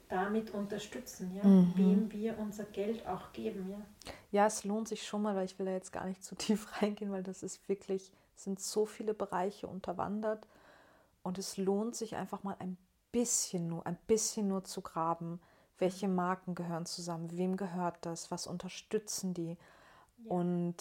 damit 0.10 0.54
unterstützen, 0.54 1.36
ja? 1.36 1.44
Mhm. 1.44 1.74
wem 1.76 2.12
wir 2.12 2.38
unser 2.38 2.66
Geld 2.66 3.06
auch 3.08 3.34
geben. 3.34 3.68
Ja? 3.72 4.12
ja, 4.32 4.46
es 4.46 4.64
lohnt 4.64 4.88
sich 4.88 5.06
schon 5.08 5.24
mal, 5.24 5.36
weil 5.36 5.46
ich 5.46 5.58
will 5.58 5.66
da 5.66 5.72
jetzt 5.72 5.92
gar 5.92 6.06
nicht 6.06 6.24
zu 6.24 6.36
tief 6.36 6.68
reingehen, 6.82 7.12
weil 7.12 7.24
das 7.24 7.42
ist 7.42 7.68
wirklich, 7.68 8.12
sind 8.36 8.60
so 8.60 8.86
viele 8.86 9.14
Bereiche 9.14 9.68
unterwandert 9.68 10.48
und 11.24 11.38
es 11.38 11.58
lohnt 11.58 11.96
sich 11.96 12.16
einfach 12.16 12.44
mal 12.44 12.56
ein 12.60 12.78
bisschen 13.12 13.68
nur, 13.68 13.86
ein 13.88 13.98
bisschen 14.08 14.48
nur 14.48 14.64
zu 14.64 14.82
graben, 14.82 15.40
welche 15.84 16.08
Marken 16.08 16.56
gehören 16.56 16.86
zusammen, 16.86 17.38
wem 17.38 17.58
gehört 17.58 17.98
das, 18.06 18.32
was 18.32 18.48
unterstützen 18.48 19.34
die 19.34 19.58
ja. 20.18 20.32
und 20.32 20.78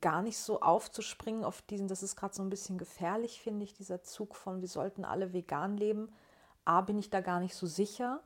gar 0.00 0.22
nicht 0.22 0.38
so 0.38 0.60
aufzuspringen 0.60 1.42
auf 1.42 1.60
diesen, 1.62 1.88
das 1.88 2.04
ist 2.04 2.14
gerade 2.14 2.36
so 2.36 2.42
ein 2.44 2.50
bisschen 2.50 2.78
gefährlich, 2.78 3.40
finde 3.40 3.64
ich, 3.64 3.74
dieser 3.74 4.04
Zug 4.04 4.36
von, 4.36 4.60
wir 4.60 4.68
sollten 4.68 5.04
alle 5.04 5.32
vegan 5.32 5.76
leben. 5.76 6.12
A, 6.64 6.82
bin 6.82 7.00
ich 7.00 7.10
da 7.10 7.20
gar 7.20 7.40
nicht 7.40 7.56
so 7.56 7.66
sicher. 7.66 8.22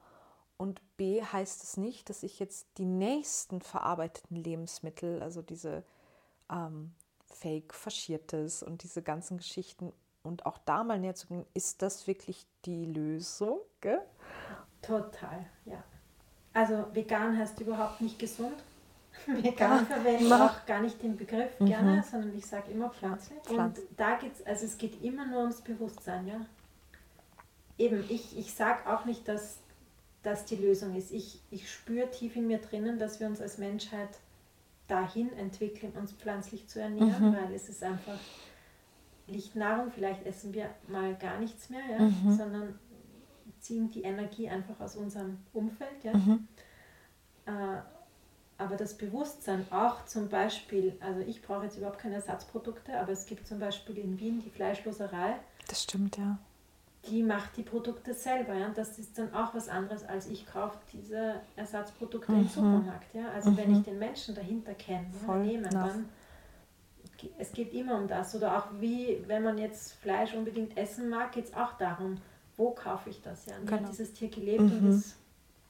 Und 0.58 0.82
B 0.98 1.22
heißt 1.22 1.62
es 1.62 1.78
nicht, 1.78 2.10
dass 2.10 2.22
ich 2.22 2.38
jetzt 2.38 2.66
die 2.76 2.84
nächsten 2.84 3.62
verarbeiteten 3.62 4.36
Lebensmittel, 4.36 5.22
also 5.22 5.40
diese 5.40 5.82
ähm, 6.50 6.92
Fake 7.24 7.72
faschiertes 7.72 8.62
und 8.62 8.82
diese 8.82 9.00
ganzen 9.00 9.38
Geschichten 9.38 9.94
und 10.22 10.44
auch 10.44 10.58
da 10.58 10.84
mal 10.84 10.98
näher 10.98 11.14
zu 11.14 11.26
gehen, 11.28 11.46
ist 11.54 11.80
das 11.80 12.06
wirklich 12.06 12.46
die 12.66 12.84
Lösung? 12.84 13.60
Gell? 13.80 14.02
Total, 14.82 15.44
ja. 15.64 15.82
Also 16.52 16.86
vegan 16.92 17.36
heißt 17.38 17.60
überhaupt 17.60 18.00
nicht 18.00 18.18
gesund. 18.18 18.54
Vegan 19.26 19.86
verwende 19.86 20.24
ich 20.24 20.32
auch 20.32 20.64
gar 20.66 20.80
nicht 20.80 21.02
den 21.02 21.16
Begriff 21.16 21.58
mhm. 21.58 21.66
gerne, 21.66 22.04
sondern 22.08 22.36
ich 22.36 22.46
sage 22.46 22.70
immer 22.70 22.90
pflanzlich. 22.90 23.38
Pflanz. 23.40 23.78
Und 23.78 23.88
da 23.96 24.16
geht's, 24.16 24.44
also 24.46 24.64
es 24.64 24.78
geht 24.78 25.02
immer 25.02 25.26
nur 25.26 25.40
ums 25.40 25.60
Bewusstsein, 25.60 26.26
ja. 26.26 26.40
Eben, 27.76 28.04
ich, 28.08 28.38
ich 28.38 28.54
sage 28.54 28.88
auch 28.90 29.04
nicht, 29.04 29.26
dass 29.26 29.58
das 30.22 30.44
die 30.44 30.56
Lösung 30.56 30.94
ist. 30.96 31.12
Ich, 31.12 31.40
ich 31.50 31.70
spüre 31.70 32.10
tief 32.10 32.36
in 32.36 32.46
mir 32.46 32.58
drinnen, 32.58 32.98
dass 32.98 33.20
wir 33.20 33.26
uns 33.26 33.40
als 33.40 33.58
Menschheit 33.58 34.10
dahin 34.86 35.32
entwickeln, 35.34 35.92
uns 35.98 36.12
pflanzlich 36.12 36.68
zu 36.68 36.80
ernähren, 36.80 37.30
mhm. 37.30 37.36
weil 37.36 37.54
es 37.54 37.68
ist 37.68 37.82
einfach 37.82 38.18
Lichtnahrung, 39.26 39.90
vielleicht 39.92 40.26
essen 40.26 40.52
wir 40.52 40.70
mal 40.88 41.14
gar 41.14 41.38
nichts 41.38 41.70
mehr, 41.70 41.82
ja, 41.90 42.00
mhm. 42.00 42.36
sondern 42.36 42.78
ziehen 43.60 43.90
die 43.90 44.02
Energie 44.02 44.48
einfach 44.48 44.80
aus 44.80 44.96
unserem 44.96 45.38
Umfeld. 45.52 46.04
Ja. 46.04 46.14
Mhm. 46.14 46.48
Äh, 47.46 47.50
aber 48.58 48.76
das 48.76 48.96
Bewusstsein 48.96 49.64
auch 49.70 50.04
zum 50.04 50.28
Beispiel, 50.28 50.96
also 51.00 51.20
ich 51.20 51.40
brauche 51.40 51.64
jetzt 51.64 51.78
überhaupt 51.78 51.98
keine 51.98 52.16
Ersatzprodukte, 52.16 52.98
aber 52.98 53.12
es 53.12 53.24
gibt 53.24 53.46
zum 53.46 53.58
Beispiel 53.58 53.96
in 53.96 54.18
Wien 54.20 54.42
die 54.44 54.50
Fleischloserei. 54.50 55.36
Das 55.66 55.82
stimmt, 55.82 56.18
ja. 56.18 56.38
Die 57.08 57.22
macht 57.22 57.56
die 57.56 57.62
Produkte 57.62 58.12
selber, 58.12 58.54
ja. 58.54 58.68
Das 58.68 58.98
ist 58.98 59.16
dann 59.16 59.32
auch 59.32 59.54
was 59.54 59.70
anderes, 59.70 60.04
als 60.04 60.26
ich 60.26 60.44
kaufe 60.44 60.78
diese 60.92 61.40
Ersatzprodukte 61.56 62.32
mhm. 62.32 62.40
im 62.40 62.48
Supermarkt, 62.48 63.14
ja. 63.14 63.30
Also 63.30 63.50
mhm. 63.50 63.56
wenn 63.56 63.76
ich 63.76 63.82
den 63.84 63.98
Menschen 63.98 64.34
dahinter 64.34 64.74
kenne, 64.74 65.06
nehme, 65.42 65.70
dann 65.70 66.10
es 67.38 67.52
geht 67.52 67.72
immer 67.72 67.96
um 67.96 68.08
das. 68.08 68.34
Oder 68.34 68.58
auch 68.58 68.66
wie, 68.80 69.22
wenn 69.26 69.42
man 69.42 69.58
jetzt 69.58 69.94
Fleisch 69.94 70.34
unbedingt 70.34 70.76
essen 70.76 71.08
mag, 71.08 71.32
geht 71.32 71.46
es 71.46 71.54
auch 71.54 71.72
darum, 71.78 72.18
wo 72.60 72.72
kaufe 72.72 73.08
ich 73.10 73.22
das? 73.22 73.46
Ja? 73.46 73.58
Genau. 73.58 73.88
dieses 73.88 74.12
Tier 74.12 74.28
gelebt 74.28 74.62
mhm. 74.62 74.78
und 74.78 74.88
ist 74.90 75.16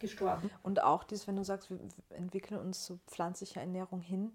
gestorben. 0.00 0.50
Und 0.62 0.82
auch 0.82 1.04
dieses, 1.04 1.28
wenn 1.28 1.36
du 1.36 1.44
sagst, 1.44 1.70
wir 1.70 1.78
entwickeln 2.10 2.60
uns 2.60 2.84
zu 2.84 2.98
pflanzlicher 3.06 3.60
Ernährung 3.60 4.00
hin, 4.00 4.32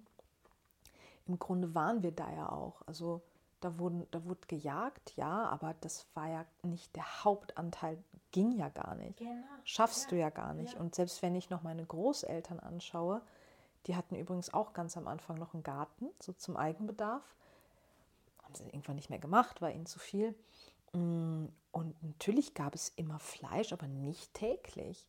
im 1.28 1.38
Grunde 1.38 1.76
waren 1.76 2.02
wir 2.02 2.12
da 2.12 2.32
ja 2.32 2.50
auch. 2.50 2.82
Also 2.86 3.22
da, 3.60 3.78
wurden, 3.78 4.08
da 4.12 4.24
wurde 4.24 4.48
gejagt, 4.48 5.14
ja, 5.18 5.48
aber 5.48 5.76
das 5.82 6.08
war 6.14 6.30
ja 6.30 6.46
nicht 6.64 6.96
der 6.96 7.24
Hauptanteil, 7.24 8.02
ging 8.32 8.52
ja 8.54 8.70
gar 8.70 8.96
nicht. 8.96 9.18
Genau. 9.18 9.44
Schaffst 9.64 10.04
ja. 10.04 10.10
du 10.10 10.16
ja 10.18 10.30
gar 10.30 10.54
nicht. 10.54 10.76
Ja. 10.76 10.80
Und 10.80 10.96
selbst 10.96 11.22
wenn 11.22 11.36
ich 11.36 11.50
noch 11.50 11.64
meine 11.64 11.86
Großeltern 11.86 12.60
anschaue, 12.60 13.22
die 13.88 13.96
hatten 13.96 14.16
übrigens 14.16 14.54
auch 14.54 14.74
ganz 14.74 14.98
am 14.98 15.08
Anfang 15.08 15.38
noch 15.38 15.54
einen 15.54 15.64
Garten, 15.64 16.10
so 16.20 16.32
zum 16.32 16.56
Eigenbedarf. 16.58 17.24
Haben 18.44 18.56
sie 18.56 18.64
irgendwann 18.66 18.96
nicht 18.96 19.10
mehr 19.10 19.20
gemacht, 19.20 19.62
war 19.62 19.72
ihnen 19.72 19.86
zu 19.86 20.00
viel. 20.00 20.36
Mm, 20.96 21.48
und 21.72 22.04
natürlich 22.04 22.54
gab 22.54 22.76
es 22.76 22.90
immer 22.96 23.20
Fleisch, 23.20 23.74
aber 23.74 23.88
nicht 23.88 24.34
täglich. 24.34 25.08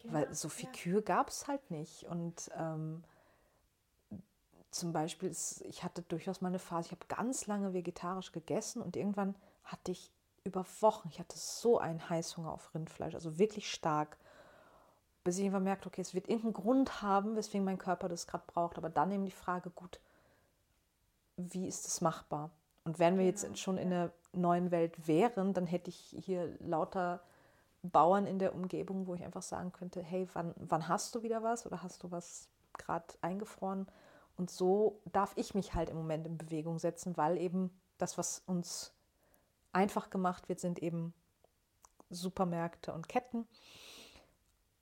Genau, 0.00 0.14
weil 0.14 0.34
so 0.34 0.48
viel 0.48 0.68
ja. 0.68 0.72
Kühe 0.72 1.02
gab 1.02 1.28
es 1.28 1.46
halt 1.46 1.70
nicht. 1.70 2.04
Und 2.04 2.50
ähm, 2.56 3.04
zum 4.70 4.92
Beispiel, 4.92 5.28
ist, 5.28 5.60
ich 5.62 5.84
hatte 5.84 6.02
durchaus 6.02 6.40
mal 6.40 6.48
eine 6.48 6.58
Phase, 6.58 6.86
ich 6.86 6.92
habe 6.92 7.06
ganz 7.06 7.46
lange 7.46 7.72
vegetarisch 7.72 8.32
gegessen 8.32 8.82
und 8.82 8.96
irgendwann 8.96 9.34
hatte 9.64 9.92
ich 9.92 10.10
über 10.44 10.64
Wochen, 10.80 11.08
ich 11.08 11.20
hatte 11.20 11.38
so 11.38 11.78
einen 11.78 12.08
Heißhunger 12.08 12.50
auf 12.50 12.74
Rindfleisch, 12.74 13.14
also 13.14 13.38
wirklich 13.38 13.70
stark 13.70 14.18
bis 15.24 15.38
ich 15.38 15.44
irgendwann 15.44 15.64
merkte, 15.64 15.88
okay, 15.88 16.00
es 16.00 16.14
wird 16.14 16.28
irgendeinen 16.28 16.54
Grund 16.54 17.02
haben, 17.02 17.36
weswegen 17.36 17.64
mein 17.64 17.78
Körper 17.78 18.08
das 18.08 18.26
gerade 18.26 18.44
braucht. 18.46 18.76
Aber 18.78 18.90
dann 18.90 19.12
eben 19.12 19.24
die 19.24 19.30
Frage, 19.30 19.70
gut, 19.70 20.00
wie 21.36 21.66
ist 21.66 21.86
das 21.86 22.00
machbar? 22.00 22.50
Und 22.84 22.98
wenn 22.98 23.18
wir 23.18 23.24
jetzt 23.24 23.44
genau, 23.44 23.54
schon 23.56 23.78
in 23.78 23.90
der 23.90 24.12
neuen 24.32 24.70
Welt 24.70 25.06
wären, 25.06 25.52
dann 25.52 25.66
hätte 25.66 25.90
ich 25.90 26.16
hier 26.20 26.56
lauter 26.60 27.22
Bauern 27.82 28.26
in 28.26 28.38
der 28.38 28.54
Umgebung, 28.54 29.06
wo 29.06 29.14
ich 29.14 29.24
einfach 29.24 29.42
sagen 29.42 29.72
könnte, 29.72 30.02
hey, 30.02 30.28
wann, 30.32 30.54
wann 30.56 30.88
hast 30.88 31.14
du 31.14 31.22
wieder 31.22 31.42
was 31.42 31.66
oder 31.66 31.82
hast 31.82 32.02
du 32.02 32.10
was 32.10 32.48
gerade 32.78 33.06
eingefroren? 33.20 33.86
Und 34.36 34.50
so 34.50 35.00
darf 35.12 35.32
ich 35.36 35.54
mich 35.54 35.74
halt 35.74 35.90
im 35.90 35.96
Moment 35.96 36.26
in 36.26 36.38
Bewegung 36.38 36.78
setzen, 36.78 37.16
weil 37.16 37.36
eben 37.38 37.70
das, 37.98 38.16
was 38.18 38.42
uns 38.46 38.92
einfach 39.72 40.10
gemacht 40.10 40.48
wird, 40.48 40.60
sind 40.60 40.82
eben 40.82 41.12
Supermärkte 42.10 42.92
und 42.92 43.08
Ketten 43.08 43.46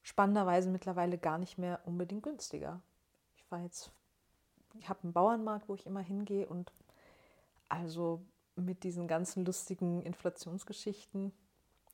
spannenderweise 0.02 0.70
mittlerweile 0.70 1.18
gar 1.18 1.38
nicht 1.38 1.58
mehr 1.58 1.80
unbedingt 1.84 2.22
günstiger. 2.22 2.80
Ich 3.36 3.50
war 3.50 3.60
jetzt, 3.60 3.92
ich 4.78 4.88
habe 4.88 5.02
einen 5.02 5.12
Bauernmarkt, 5.12 5.68
wo 5.68 5.74
ich 5.74 5.86
immer 5.86 6.00
hingehe 6.00 6.48
und 6.48 6.72
also 7.68 8.22
mit 8.60 8.84
diesen 8.84 9.08
ganzen 9.08 9.44
lustigen 9.44 10.02
Inflationsgeschichten, 10.02 11.32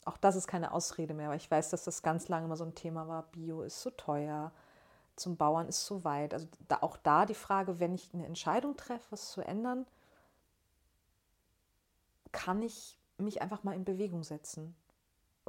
auch 0.05 0.17
das 0.17 0.37
ist 0.37 0.47
keine 0.47 0.73
Ausrede 0.73 1.14
mehr, 1.14 1.29
weil 1.29 1.37
ich 1.37 1.51
weiß, 1.51 1.71
dass 1.71 1.85
das 1.85 2.03
ganz 2.03 2.29
lange 2.29 2.47
immer 2.47 2.57
so 2.57 2.64
ein 2.64 2.75
Thema 2.75 3.09
war, 3.09 3.25
Bio 3.33 3.62
ist 3.62 3.83
so 3.83 3.91
teuer, 3.91 4.53
zum 5.17 5.37
Bauern 5.37 5.69
ist 5.69 5.85
so 5.85 6.05
weit. 6.05 6.33
Also 6.33 6.47
da, 6.69 6.79
auch 6.83 6.97
da 6.97 7.27
die 7.27 7.35
Frage, 7.35 7.81
wenn 7.81 7.93
ich 7.93 8.14
eine 8.14 8.25
Entscheidung 8.27 8.77
treffe, 8.77 9.07
was 9.11 9.33
zu 9.33 9.41
ändern, 9.41 9.87
kann 12.31 12.62
ich 12.62 12.99
mich 13.19 13.43
einfach 13.43 13.64
mal 13.64 13.75
in 13.75 13.85
Bewegung 13.85 14.23
setzen. 14.23 14.77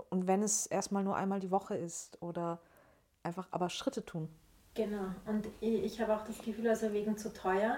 Und 0.10 0.26
wenn 0.26 0.42
es 0.42 0.66
erstmal 0.66 1.04
nur 1.04 1.16
einmal 1.16 1.40
die 1.40 1.52
Woche 1.52 1.76
ist 1.76 2.22
oder 2.22 2.60
einfach 3.24 3.48
aber 3.52 3.70
Schritte 3.70 4.06
tun. 4.06 4.30
Genau. 4.74 5.12
Und 5.26 5.48
ich 5.60 6.00
habe 6.02 6.16
auch 6.16 6.24
das 6.24 6.40
Gefühl, 6.40 6.70
also 6.70 6.94
wegen 6.94 7.18
zu 7.18 7.34
teuer, 7.34 7.78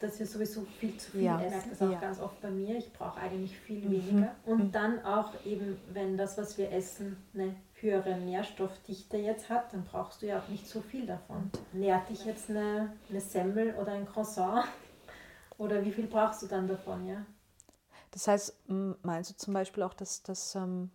dass 0.00 0.18
wir 0.18 0.26
sowieso 0.26 0.62
viel 0.78 0.96
zu 0.96 1.10
viel 1.10 1.24
ja. 1.24 1.40
essen. 1.40 1.46
Ich 1.46 1.50
merke 1.52 1.70
das 1.70 1.82
auch 1.82 1.92
ja. 1.92 2.00
ganz 2.00 2.20
oft 2.20 2.40
bei 2.40 2.50
mir. 2.50 2.76
Ich 2.78 2.92
brauche 2.92 3.20
eigentlich 3.20 3.58
viel 3.58 3.86
mhm. 3.86 3.90
weniger. 3.90 4.34
Und 4.46 4.64
mhm. 4.64 4.72
dann 4.72 5.04
auch 5.04 5.34
eben, 5.44 5.78
wenn 5.92 6.16
das, 6.16 6.38
was 6.38 6.56
wir 6.56 6.72
essen, 6.72 7.22
eine 7.34 7.54
höhere 7.74 8.16
Nährstoffdichte 8.16 9.18
jetzt 9.18 9.50
hat, 9.50 9.72
dann 9.72 9.84
brauchst 9.84 10.22
du 10.22 10.26
ja 10.26 10.38
auch 10.38 10.48
nicht 10.48 10.66
so 10.66 10.80
viel 10.80 11.06
davon. 11.06 11.50
Nährt 11.72 12.08
dich 12.08 12.24
jetzt 12.24 12.48
eine, 12.48 12.92
eine 13.10 13.20
Semmel 13.20 13.74
oder 13.74 13.92
ein 13.92 14.06
Croissant? 14.06 14.66
Oder 15.58 15.84
wie 15.84 15.92
viel 15.92 16.06
brauchst 16.06 16.40
du 16.40 16.46
dann 16.46 16.66
davon, 16.66 17.06
ja? 17.06 17.26
Das 18.12 18.26
heißt, 18.26 18.62
meinst 19.02 19.28
du 19.28 19.36
zum 19.36 19.52
Beispiel 19.52 19.82
auch, 19.82 19.92
dass 19.92 20.22
das, 20.22 20.54
ähm, 20.54 20.90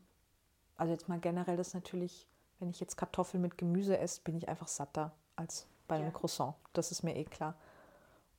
also 0.76 0.92
jetzt 0.92 1.08
mal 1.08 1.20
generell, 1.20 1.56
das 1.56 1.76
natürlich, 1.76 2.28
wenn 2.58 2.72
ich 2.72 2.80
jetzt 2.80 2.96
Kartoffeln 2.96 3.44
mit 3.44 3.60
Gemüse 3.60 4.00
esse, 4.00 4.22
bin 4.24 4.36
ich 4.36 4.50
einfach 4.50 4.68
satter 4.68 5.12
als 5.36 5.68
bei 5.88 5.98
einem 5.98 6.06
ja. 6.06 6.12
Croissant. 6.12 6.56
Das 6.74 6.92
ist 6.92 7.04
mir 7.04 7.16
eh 7.16 7.26
klar. 7.26 7.54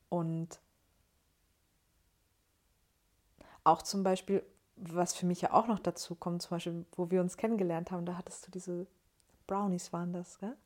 Und 0.09 0.61
auch 3.65 3.83
zum 3.83 4.03
Beispiel, 4.03 4.45
was 4.77 5.15
für 5.15 5.27
mich 5.27 5.41
ja 5.41 5.53
auch 5.53 5.67
noch 5.67 5.79
dazu 5.79 6.15
kommt, 6.15 6.43
zum 6.43 6.51
Beispiel, 6.51 6.87
wo 6.93 7.11
wir 7.11 7.21
uns 7.21 7.37
kennengelernt 7.37 7.91
haben, 7.91 8.07
da 8.07 8.17
hattest 8.17 8.47
du 8.47 8.51
diese 8.51 8.87
Brownies, 9.47 9.93
waren 9.93 10.13
das, 10.13 10.39
gell? 10.39 10.57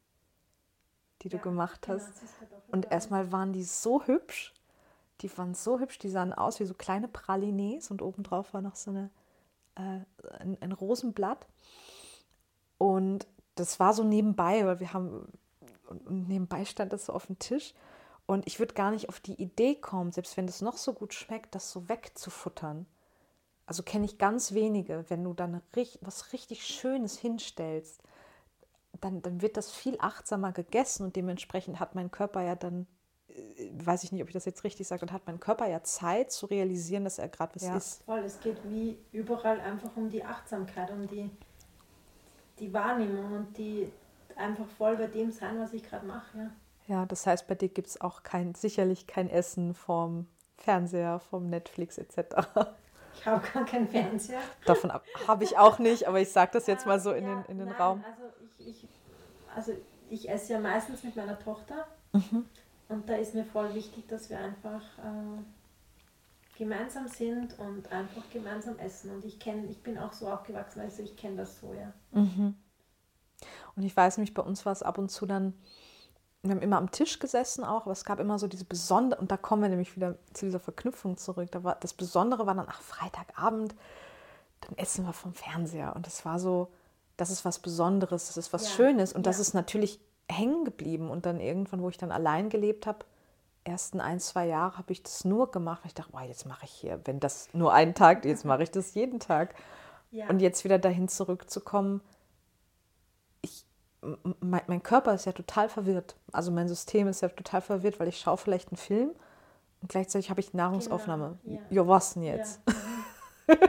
die 1.23 1.29
du 1.29 1.37
ja, 1.37 1.43
gemacht 1.43 1.83
genau, 1.83 1.99
hast. 1.99 2.13
Genau, 2.41 2.63
und 2.73 2.91
erstmal 2.91 3.33
waren 3.33 3.53
die 3.53 3.65
so 3.65 4.03
hübsch. 4.05 4.55
Die 5.21 5.37
waren 5.37 5.55
so 5.55 5.79
hübsch, 5.79 5.99
die 5.99 6.09
sahen 6.09 6.33
aus 6.33 6.61
wie 6.61 6.65
so 6.65 6.73
kleine 6.73 7.07
Pralines 7.07 7.91
und 7.91 8.01
obendrauf 8.01 8.55
war 8.55 8.63
noch 8.63 8.75
so 8.75 8.91
eine, 8.91 9.11
äh, 9.75 10.01
ein, 10.39 10.57
ein 10.61 10.73
Rosenblatt. 10.73 11.47
Und 12.79 13.27
das 13.55 13.79
war 13.79 13.93
so 13.93 14.03
nebenbei, 14.03 14.65
weil 14.65 14.81
wir 14.81 14.95
haben, 14.95 15.31
und 15.89 16.29
nebenbei 16.29 16.65
stand 16.65 16.95
das 16.95 17.07
so 17.07 17.13
auf 17.13 17.27
dem 17.27 17.39
Tisch. 17.39 17.75
Und 18.31 18.47
ich 18.47 18.61
würde 18.61 18.75
gar 18.75 18.93
nicht 18.93 19.09
auf 19.09 19.19
die 19.19 19.43
Idee 19.43 19.75
kommen, 19.75 20.13
selbst 20.13 20.37
wenn 20.37 20.47
das 20.47 20.63
noch 20.63 20.77
so 20.77 20.93
gut 20.93 21.15
schmeckt, 21.15 21.53
das 21.57 21.73
so 21.73 21.89
wegzufuttern. 21.89 22.87
Also 23.67 23.83
kenne 23.83 24.05
ich 24.05 24.19
ganz 24.19 24.53
wenige, 24.53 25.05
wenn 25.09 25.25
du 25.25 25.35
dann 25.35 25.61
was 26.01 26.33
richtig 26.33 26.65
Schönes 26.65 27.19
hinstellst, 27.19 28.01
dann, 29.01 29.21
dann 29.21 29.43
wird 29.43 29.57
das 29.57 29.73
viel 29.73 29.97
achtsamer 29.99 30.53
gegessen 30.53 31.07
und 31.07 31.17
dementsprechend 31.17 31.81
hat 31.81 31.97
mein 31.97 32.13
Körper 32.13 32.43
ja 32.43 32.55
dann 32.55 32.87
äh, 33.27 33.69
weiß 33.85 34.05
ich 34.05 34.13
nicht, 34.13 34.23
ob 34.23 34.29
ich 34.29 34.35
das 34.35 34.45
jetzt 34.45 34.63
richtig 34.63 34.87
sage, 34.87 35.07
dann 35.07 35.13
hat 35.13 35.27
mein 35.27 35.41
Körper 35.41 35.67
ja 35.67 35.83
Zeit 35.83 36.31
zu 36.31 36.47
realisieren, 36.47 37.03
dass 37.03 37.19
er 37.19 37.29
gerade 37.29 37.57
was 37.57 37.65
ja. 37.65 37.77
isst. 37.77 38.05
Voll, 38.05 38.21
es 38.21 38.39
geht 38.39 38.59
wie 38.63 38.97
überall 39.11 39.59
einfach 39.59 39.97
um 39.97 40.09
die 40.09 40.23
Achtsamkeit, 40.23 40.93
um 40.93 41.09
die, 41.09 41.29
die 42.61 42.73
Wahrnehmung 42.73 43.33
und 43.33 43.59
die 43.59 43.91
einfach 44.37 44.69
voll 44.79 44.97
bei 44.97 45.09
dem 45.09 45.33
sein, 45.33 45.59
was 45.59 45.73
ich 45.73 45.83
gerade 45.83 46.07
mache. 46.07 46.39
Ja. 46.39 46.51
Ja, 46.91 47.07
das 47.07 47.27
heißt, 47.27 47.47
bei 47.47 47.55
dir 47.55 47.69
gibt 47.69 47.89
es 47.89 48.01
auch 48.01 48.23
kein, 48.25 48.55
sicherlich 48.55 49.07
kein 49.07 49.31
Essen 49.31 49.75
vom 49.75 50.27
Fernseher, 50.57 51.21
vom 51.21 51.49
Netflix 51.49 51.99
etc. 51.99 52.49
Ich 53.15 53.27
habe 53.27 53.47
gar 53.53 53.65
keinen 53.65 53.89
Fernseher. 53.89 54.41
Davon 54.67 54.93
habe 55.27 55.45
ich 55.45 55.57
auch 55.57 55.79
nicht, 55.79 56.09
aber 56.09 56.21
ich 56.21 56.31
sage 56.31 56.51
das 56.53 56.67
jetzt 56.67 56.87
mal 56.87 56.99
so 56.99 57.13
in 57.13 57.25
ja, 57.25 57.43
den, 57.43 57.45
in 57.47 57.59
den 57.59 57.69
nein, 57.69 57.77
Raum. 57.77 58.05
Also 58.05 58.23
ich, 58.59 58.85
ich, 58.85 58.91
also 59.55 59.73
ich 60.09 60.29
esse 60.29 60.55
ja 60.55 60.61
meistens 60.61 61.05
mit 61.05 61.17
meiner 61.17 61.39
Tochter. 61.39 61.87
Mhm 62.13 62.47
Und 62.89 63.09
da 63.09 63.15
ist 63.15 63.35
mir 63.35 63.45
voll 63.45 63.73
wichtig, 63.75 64.09
dass 64.09 64.31
wir 64.31 64.39
einfach 64.41 64.83
äh, 64.99 66.59
gemeinsam 66.59 67.07
sind 67.07 67.57
und 67.61 67.93
einfach 67.93 68.29
gemeinsam 68.33 68.79
essen. 68.81 69.13
Und 69.13 69.25
ich 69.25 69.39
kenne, 69.39 69.67
ich 69.67 69.81
bin 69.81 69.97
auch 69.97 70.13
so 70.13 70.29
aufgewachsen, 70.29 70.81
also 70.81 71.01
ich 71.01 71.17
kenne 71.17 71.37
das 71.37 71.61
so, 71.61 71.73
ja. 71.73 71.93
Mhm. 72.11 72.57
Und 73.77 73.83
ich 73.85 73.97
weiß 73.97 74.17
nämlich, 74.17 74.35
bei 74.35 74.43
uns 74.43 74.67
war 74.67 74.73
es 74.73 74.83
ab 74.83 74.99
und 74.99 75.09
zu 75.09 75.25
dann, 75.25 75.55
wir 76.43 76.53
haben 76.53 76.63
immer 76.63 76.79
am 76.79 76.91
Tisch 76.91 77.19
gesessen 77.19 77.65
auch, 77.65 77.83
aber 77.83 77.93
es 77.93 78.05
gab 78.05 78.19
immer 78.19 78.39
so 78.39 78.47
diese 78.47 78.65
besondere, 78.65 79.21
und 79.21 79.31
da 79.31 79.37
kommen 79.37 79.63
wir 79.63 79.69
nämlich 79.69 79.95
wieder 79.95 80.17
zu 80.33 80.47
dieser 80.47 80.61
Verknüpfung 80.61 81.19
zurück. 81.19 81.51
Da 81.51 81.65
war, 81.65 81.77
das 81.81 81.93
Besondere 81.93 82.47
war 82.47 82.55
dann, 82.55 82.67
ach, 82.69 82.81
Freitagabend, 82.81 83.75
dann 84.63 84.79
essen 84.79 85.05
wir 85.05 85.13
vom 85.13 85.35
Fernseher. 85.35 85.95
Und 85.95 86.07
das 86.07 86.25
war 86.25 86.39
so, 86.39 86.69
das 87.17 87.31
ist 87.31 87.45
was 87.45 87.59
Besonderes, 87.59 88.29
das 88.29 88.39
ist 88.39 88.53
was 88.53 88.65
ja. 88.65 88.77
Schönes. 88.77 89.13
Und 89.13 89.27
ja. 89.27 89.31
das 89.31 89.39
ist 89.39 89.53
natürlich 89.53 90.01
hängen 90.31 90.65
geblieben. 90.65 91.11
Und 91.11 91.27
dann 91.27 91.41
irgendwann, 91.41 91.83
wo 91.83 91.91
ich 91.91 91.99
dann 91.99 92.13
allein 92.13 92.49
gelebt 92.49 92.87
habe, 92.87 93.05
ersten 93.65 94.01
ein, 94.01 94.19
zwei 94.21 94.47
Jahre 94.47 94.79
habe 94.79 94.93
ich 94.93 95.03
das 95.03 95.27
nur 95.27 95.51
gemacht, 95.51 95.83
weil 95.83 95.89
ich 95.89 95.95
dachte, 95.95 96.13
oh, 96.15 96.21
jetzt 96.21 96.47
mache 96.47 96.65
ich 96.65 96.71
hier, 96.71 97.01
wenn 97.05 97.21
das 97.21 97.49
nur 97.53 97.75
einen 97.75 97.95
Tag, 97.95 98.25
jetzt 98.25 98.47
mache 98.47 98.63
ich 98.63 98.71
das 98.71 98.95
jeden 98.95 99.21
Tag. 99.21 99.55
Ja. 100.11 100.29
Und 100.29 100.41
jetzt 100.41 100.65
wieder 100.65 100.79
dahin 100.79 101.09
zurückzukommen, 101.09 102.01
mein, 104.41 104.63
mein, 104.67 104.83
Körper 104.83 105.15
ist 105.15 105.27
ja 105.27 105.33
total 105.33 105.69
verwirrt. 105.69 106.17
Also 106.33 106.51
mein 106.51 106.69
System 106.69 107.09
ist 107.09 107.21
ja 107.21 107.29
total 107.29 107.61
verwirrt, 107.61 108.01
weil 108.01 108.09
ich 108.09 108.19
schaue 108.19 108.37
vielleicht 108.37 108.71
einen 108.71 108.79
Film 108.79 109.11
und 109.83 109.89
gleichzeitig 109.89 110.31
habe 110.31 110.41
ich 110.41 110.55
Nahrungsaufnahme. 110.55 111.39
Genau. 111.45 111.57
Ja. 111.57 111.67
Jo, 111.71 111.89
was 111.89 112.15
denn 112.15 112.23
jetzt? 112.23 112.61
Ja. 112.67 113.57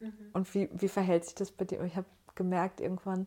Mhm. 0.00 0.12
und 0.32 0.54
wie, 0.54 0.68
wie 0.72 0.88
verhält 0.88 1.24
sich 1.24 1.36
das 1.36 1.50
bei 1.52 1.64
dir? 1.64 1.80
Ich 1.84 1.96
habe 1.96 2.06
gemerkt 2.34 2.80
irgendwann, 2.80 3.26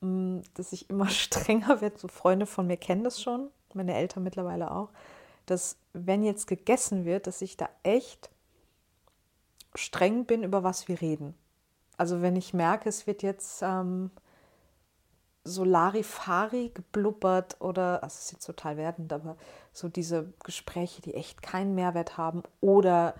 mm, 0.00 0.40
dass 0.54 0.72
ich 0.72 0.90
immer 0.90 1.08
strenger 1.08 1.80
werde. 1.80 1.96
So 1.96 2.08
Freunde 2.08 2.44
von 2.44 2.66
mir 2.66 2.76
kennen 2.76 3.04
das 3.04 3.22
schon 3.22 3.48
meine 3.74 3.94
Eltern 3.94 4.22
mittlerweile 4.22 4.70
auch, 4.70 4.90
dass 5.46 5.76
wenn 5.92 6.22
jetzt 6.22 6.46
gegessen 6.46 7.04
wird, 7.04 7.26
dass 7.26 7.42
ich 7.42 7.56
da 7.56 7.68
echt 7.82 8.30
streng 9.74 10.24
bin, 10.24 10.42
über 10.42 10.62
was 10.62 10.88
wir 10.88 11.00
reden. 11.00 11.34
Also 11.96 12.22
wenn 12.22 12.36
ich 12.36 12.54
merke, 12.54 12.88
es 12.88 13.06
wird 13.06 13.22
jetzt 13.22 13.62
ähm, 13.62 14.10
so 15.44 15.64
Larifari 15.64 16.70
geblubbert 16.72 17.60
oder, 17.60 18.02
also 18.02 18.14
es 18.14 18.24
ist 18.26 18.32
jetzt 18.32 18.46
total 18.46 18.76
werdend, 18.76 19.12
aber 19.12 19.36
so 19.72 19.88
diese 19.88 20.32
Gespräche, 20.44 21.02
die 21.02 21.14
echt 21.14 21.42
keinen 21.42 21.74
Mehrwert 21.74 22.16
haben 22.16 22.42
oder 22.60 23.14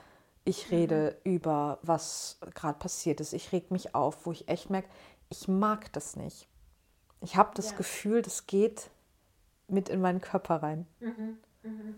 ich 0.44 0.70
rede 0.70 1.16
mhm. 1.24 1.32
über, 1.32 1.78
was 1.82 2.38
gerade 2.54 2.78
passiert 2.78 3.20
ist. 3.20 3.32
Ich 3.32 3.52
reg 3.52 3.70
mich 3.70 3.94
auf, 3.94 4.26
wo 4.26 4.32
ich 4.32 4.48
echt 4.48 4.70
merke, 4.70 4.88
ich 5.30 5.48
mag 5.48 5.92
das 5.92 6.16
nicht. 6.16 6.48
Ich 7.20 7.36
habe 7.36 7.52
das 7.54 7.70
ja. 7.70 7.76
Gefühl, 7.76 8.22
das 8.22 8.46
geht 8.46 8.90
mit 9.68 9.88
in 9.88 10.00
meinen 10.00 10.20
Körper 10.20 10.56
rein. 10.56 10.86
Mhm, 11.00 11.38
mhm. 11.62 11.94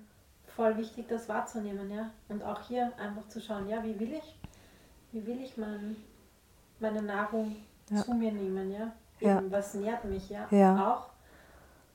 Voll 0.55 0.77
wichtig, 0.77 1.09
das 1.09 1.29
wahrzunehmen, 1.29 1.91
ja. 1.91 2.11
Und 2.29 2.43
auch 2.45 2.61
hier 2.69 2.93
einfach 2.99 3.27
zu 3.29 3.41
schauen, 3.41 3.69
ja, 3.69 3.83
wie 3.83 3.99
will 3.99 4.13
ich, 4.13 4.39
wie 5.13 5.27
will 5.27 5.43
ich 5.43 5.57
mein, 5.57 5.97
meine 6.79 7.03
Nahrung 7.03 7.57
ja. 7.91 8.03
zu 8.03 8.15
mir 8.15 8.31
nehmen, 8.31 8.71
ja? 8.71 8.93
Ja. 9.21 9.43
Was 9.51 9.75
nährt 9.75 10.05
mich, 10.05 10.29
ja? 10.31 10.47
ja. 10.51 10.93
Auch 10.93 11.11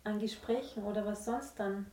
an 0.03 0.19
Gesprächen 0.19 0.83
oder 0.83 1.05
was 1.05 1.25
sonst 1.25 1.59
dann 1.59 1.85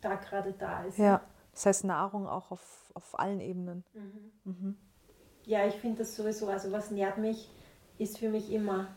da 0.00 0.16
gerade 0.16 0.52
da 0.52 0.84
ist. 0.84 0.98
Ja, 0.98 1.20
das 1.52 1.66
heißt 1.66 1.84
Nahrung 1.84 2.26
auch 2.26 2.50
auf, 2.50 2.90
auf 2.94 3.18
allen 3.18 3.40
Ebenen. 3.40 3.84
Mhm. 3.92 4.32
Mhm. 4.44 4.76
Ja, 5.44 5.66
ich 5.66 5.74
finde 5.74 5.98
das 5.98 6.16
sowieso, 6.16 6.48
also 6.48 6.72
was 6.72 6.90
nährt 6.90 7.18
mich, 7.18 7.50
ist 7.98 8.18
für 8.18 8.28
mich 8.28 8.50
immer 8.50 8.88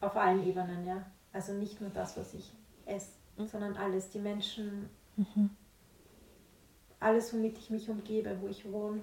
auf 0.00 0.16
allen 0.16 0.46
Ebenen, 0.46 0.86
ja. 0.86 1.04
Also 1.32 1.52
nicht 1.52 1.80
nur 1.80 1.90
das, 1.90 2.16
was 2.16 2.32
ich 2.34 2.52
esse 2.86 3.10
mhm. 3.36 3.46
sondern 3.46 3.76
alles, 3.76 4.10
die 4.10 4.18
Menschen, 4.18 4.88
mhm. 5.16 5.50
alles, 7.00 7.32
womit 7.32 7.58
ich 7.58 7.70
mich 7.70 7.88
umgebe, 7.88 8.36
wo 8.40 8.48
ich 8.48 8.70
wohne. 8.70 9.02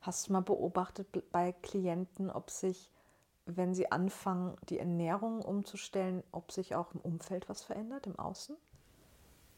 Hast 0.00 0.28
du 0.28 0.32
mal 0.32 0.42
beobachtet 0.42 1.08
bei 1.32 1.52
Klienten, 1.52 2.30
ob 2.30 2.50
sich, 2.50 2.90
wenn 3.46 3.74
sie 3.74 3.90
anfangen, 3.92 4.56
die 4.68 4.78
Ernährung 4.78 5.42
umzustellen, 5.42 6.22
ob 6.32 6.52
sich 6.52 6.74
auch 6.74 6.94
im 6.94 7.00
Umfeld 7.00 7.48
was 7.48 7.62
verändert, 7.62 8.06
im 8.06 8.18
Außen? 8.18 8.56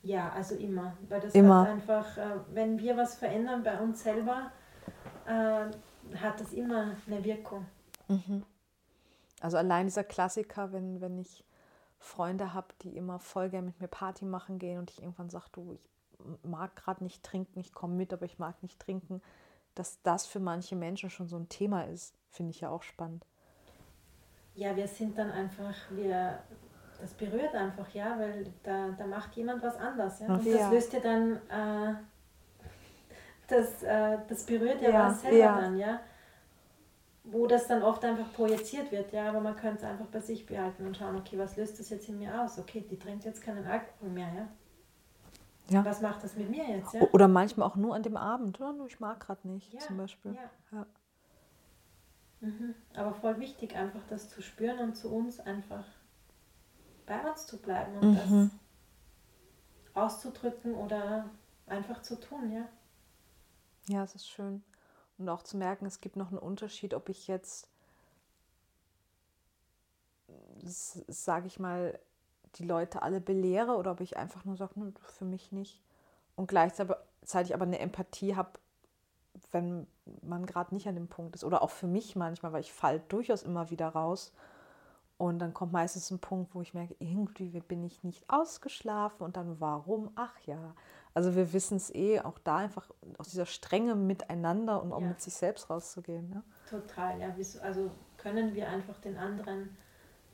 Ja, 0.03 0.31
also 0.31 0.55
immer. 0.55 0.97
Weil 1.09 1.21
das 1.21 1.35
immer. 1.35 1.69
einfach, 1.69 2.17
äh, 2.17 2.37
wenn 2.53 2.79
wir 2.79 2.97
was 2.97 3.17
verändern 3.17 3.63
bei 3.63 3.79
uns 3.81 4.03
selber, 4.03 4.53
äh, 5.27 5.67
hat 6.17 6.41
das 6.41 6.53
immer 6.53 6.97
eine 7.07 7.25
Wirkung. 7.25 7.67
Mhm. 8.09 8.45
Also 9.41 9.57
allein 9.57 9.87
dieser 9.87 10.05
Klassiker, 10.05 10.73
wenn, 10.73 11.01
wenn 11.01 11.19
ich 11.19 11.45
Freunde 11.99 12.55
habe, 12.55 12.69
die 12.83 12.97
immer 12.97 13.19
voll 13.19 13.51
gerne 13.51 13.69
mit 13.69 13.81
mir 13.81 13.89
Party 13.89 14.25
machen 14.25 14.59
gehen 14.59 14.79
und 14.79 14.91
ich 14.91 15.03
irgendwann 15.03 15.31
sage, 15.31 15.47
du, 15.53 15.73
ich 15.73 15.91
mag 16.43 16.77
gerade 16.77 17.03
nicht 17.03 17.23
trinken, 17.23 17.59
ich 17.59 17.73
komme 17.73 17.95
mit, 17.95 18.13
aber 18.13 18.25
ich 18.25 18.39
mag 18.39 18.63
nicht 18.63 18.79
trinken, 18.79 19.21
dass 19.75 20.01
das 20.03 20.27
für 20.27 20.41
manche 20.41 20.77
Menschen 20.77 21.11
schon 21.11 21.29
so 21.29 21.37
ein 21.37 21.49
Thema 21.49 21.83
ist, 21.83 22.15
finde 22.31 22.51
ich 22.51 22.61
ja 22.61 22.71
auch 22.71 22.83
spannend. 22.83 23.27
Ja, 24.57 24.75
wir 24.75 24.89
sind 24.89 25.17
dann 25.17 25.31
einfach, 25.31 25.75
wir, 25.91 26.39
das 27.01 27.13
berührt 27.15 27.55
einfach, 27.55 27.89
ja, 27.91 28.19
weil 28.19 28.47
da, 28.63 28.89
da 28.97 29.07
macht 29.07 29.35
jemand 29.37 29.63
was 29.63 29.77
anders, 29.77 30.21
ja. 30.21 30.27
Und 30.29 30.45
ja. 30.45 30.59
das 30.59 30.71
löst 30.73 30.93
ja 30.93 31.01
dann, 31.01 31.37
äh, 31.49 31.95
das, 33.49 33.83
äh, 33.83 34.19
das 34.29 34.45
berührt 34.45 34.83
ja, 34.83 34.91
ja 34.91 35.07
was 35.07 35.21
selber 35.21 35.39
ja. 35.39 35.61
dann, 35.61 35.79
ja 35.79 36.01
wo 37.29 37.47
das 37.47 37.67
dann 37.67 37.83
oft 37.83 38.05
einfach 38.05 38.33
projiziert 38.33 38.93
wird, 38.93 39.13
ja, 39.13 39.29
aber 39.29 39.41
man 39.41 39.57
könnte 39.57 39.79
es 39.79 39.85
einfach 39.85 40.07
bei 40.07 40.21
sich 40.21 40.47
behalten 40.47 40.87
und 40.87 40.97
schauen, 40.97 41.17
okay, 41.17 41.37
was 41.39 41.57
löst 41.57 41.79
das 41.81 41.91
jetzt 41.91 42.09
in 42.09 42.19
mir 42.19 42.41
aus? 42.41 42.59
Okay, 42.59 42.85
die 42.89 42.99
trinkt 42.99 43.25
jetzt 43.25 43.43
keinen 43.43 43.67
Alkohol 43.67 44.11
mehr, 44.11 44.29
ja. 44.35 44.49
Ja. 45.69 45.85
Was 45.85 46.01
macht 46.01 46.23
das 46.23 46.37
mit 46.37 46.49
mir 46.49 46.65
jetzt? 46.65 46.95
Ja? 46.95 47.03
Oder 47.13 47.27
manchmal 47.27 47.69
auch 47.69 47.75
nur 47.75 47.97
an 47.97 48.05
dem 48.05 48.17
Abend, 48.17 48.61
oder? 48.61 48.73
Ich 48.87 49.01
mag 49.01 49.19
gerade 49.19 49.49
nicht, 49.49 49.73
ja, 49.73 49.81
zum 49.81 49.97
Beispiel. 49.97 50.37
Ja. 50.71 50.87
Mhm. 52.41 52.75
Aber 52.95 53.15
voll 53.15 53.41
wichtig, 53.41 53.77
einfach 53.77 54.03
das 54.09 54.29
zu 54.29 54.43
spüren 54.43 54.79
und 54.79 54.97
zu 54.97 55.11
uns 55.11 55.41
einfach 55.41 55.85
bei 57.07 57.29
uns 57.29 57.47
zu 57.47 57.59
bleiben 57.59 57.99
und 57.99 58.31
mhm. 58.31 58.51
das 59.95 59.97
auszudrücken 59.97 60.75
oder 60.75 61.31
einfach 61.67 62.03
zu 62.03 62.21
tun, 62.21 62.53
ja. 62.53 62.69
Ja, 63.89 64.05
es 64.05 64.15
ist 64.15 64.29
schön. 64.29 64.63
Und 65.19 65.29
auch 65.29 65.43
zu 65.43 65.57
merken, 65.57 65.87
es 65.87 66.01
gibt 66.01 66.17
noch 66.17 66.29
einen 66.29 66.39
Unterschied, 66.39 66.93
ob 66.93 67.09
ich 67.09 67.27
jetzt, 67.29 67.71
sage 70.63 71.47
ich 71.47 71.59
mal, 71.59 71.99
die 72.57 72.65
Leute 72.65 73.03
alle 73.03 73.21
belehre 73.21 73.77
oder 73.77 73.93
ob 73.93 74.01
ich 74.01 74.17
einfach 74.17 74.45
nur 74.45 74.57
sage, 74.57 74.75
für 75.01 75.25
mich 75.25 75.53
nicht. 75.53 75.81
Und 76.35 76.49
gleichzeitig 76.49 77.55
aber 77.55 77.65
eine 77.65 77.79
Empathie 77.79 78.37
habe, 78.37 78.59
wenn 79.53 79.87
man 80.23 80.47
gerade 80.47 80.75
nicht 80.75 80.87
an 80.89 80.95
dem 80.95 81.09
Punkt 81.09 81.35
ist. 81.35 81.45
Oder 81.45 81.63
auch 81.63 81.71
für 81.71 81.87
mich 81.87 82.17
manchmal, 82.17 82.53
weil 82.53 82.61
ich 82.61 82.73
falle 82.73 83.01
durchaus 83.09 83.43
immer 83.43 83.71
wieder 83.71 83.89
raus. 83.89 84.33
Und 85.19 85.39
dann 85.39 85.55
kommt 85.55 85.73
meistens 85.73 86.11
ein 86.11 86.19
Punkt, 86.19 86.55
wo 86.55 86.61
ich 86.61 86.75
merke, 86.75 86.95
irgendwie 86.99 87.49
bin 87.61 87.83
ich 87.83 88.05
nicht 88.05 88.29
ausgeschlafen. 88.29 89.25
Und 89.25 89.37
dann 89.37 89.61
warum? 89.61 90.11
Ach 90.15 90.39
ja, 90.45 90.75
also 91.15 91.35
wir 91.35 91.55
wissen 91.55 91.79
es 91.79 91.95
eh, 91.95 92.21
auch 92.21 92.39
da 92.39 92.59
einfach 92.59 92.91
aus 93.17 93.31
dieser 93.31 93.47
Strenge 93.47 93.95
miteinander 93.95 94.83
und 94.83 94.93
auch 94.93 95.01
ja. 95.01 95.09
mit 95.09 95.21
sich 95.23 95.33
selbst 95.33 95.71
rauszugehen. 95.71 96.31
Ja? 96.31 96.43
Total, 96.69 97.19
ja. 97.19 97.35
Also 97.63 97.91
können 98.19 98.55
wir 98.55 98.69
einfach 98.69 98.99
den 99.01 99.17
anderen 99.17 99.75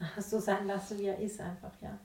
so 0.18 0.40
sein 0.40 0.66
lassen, 0.66 0.98
wie 0.98 1.06
er 1.06 1.18
ist, 1.18 1.40
einfach, 1.40 1.70
ja. 1.80 1.98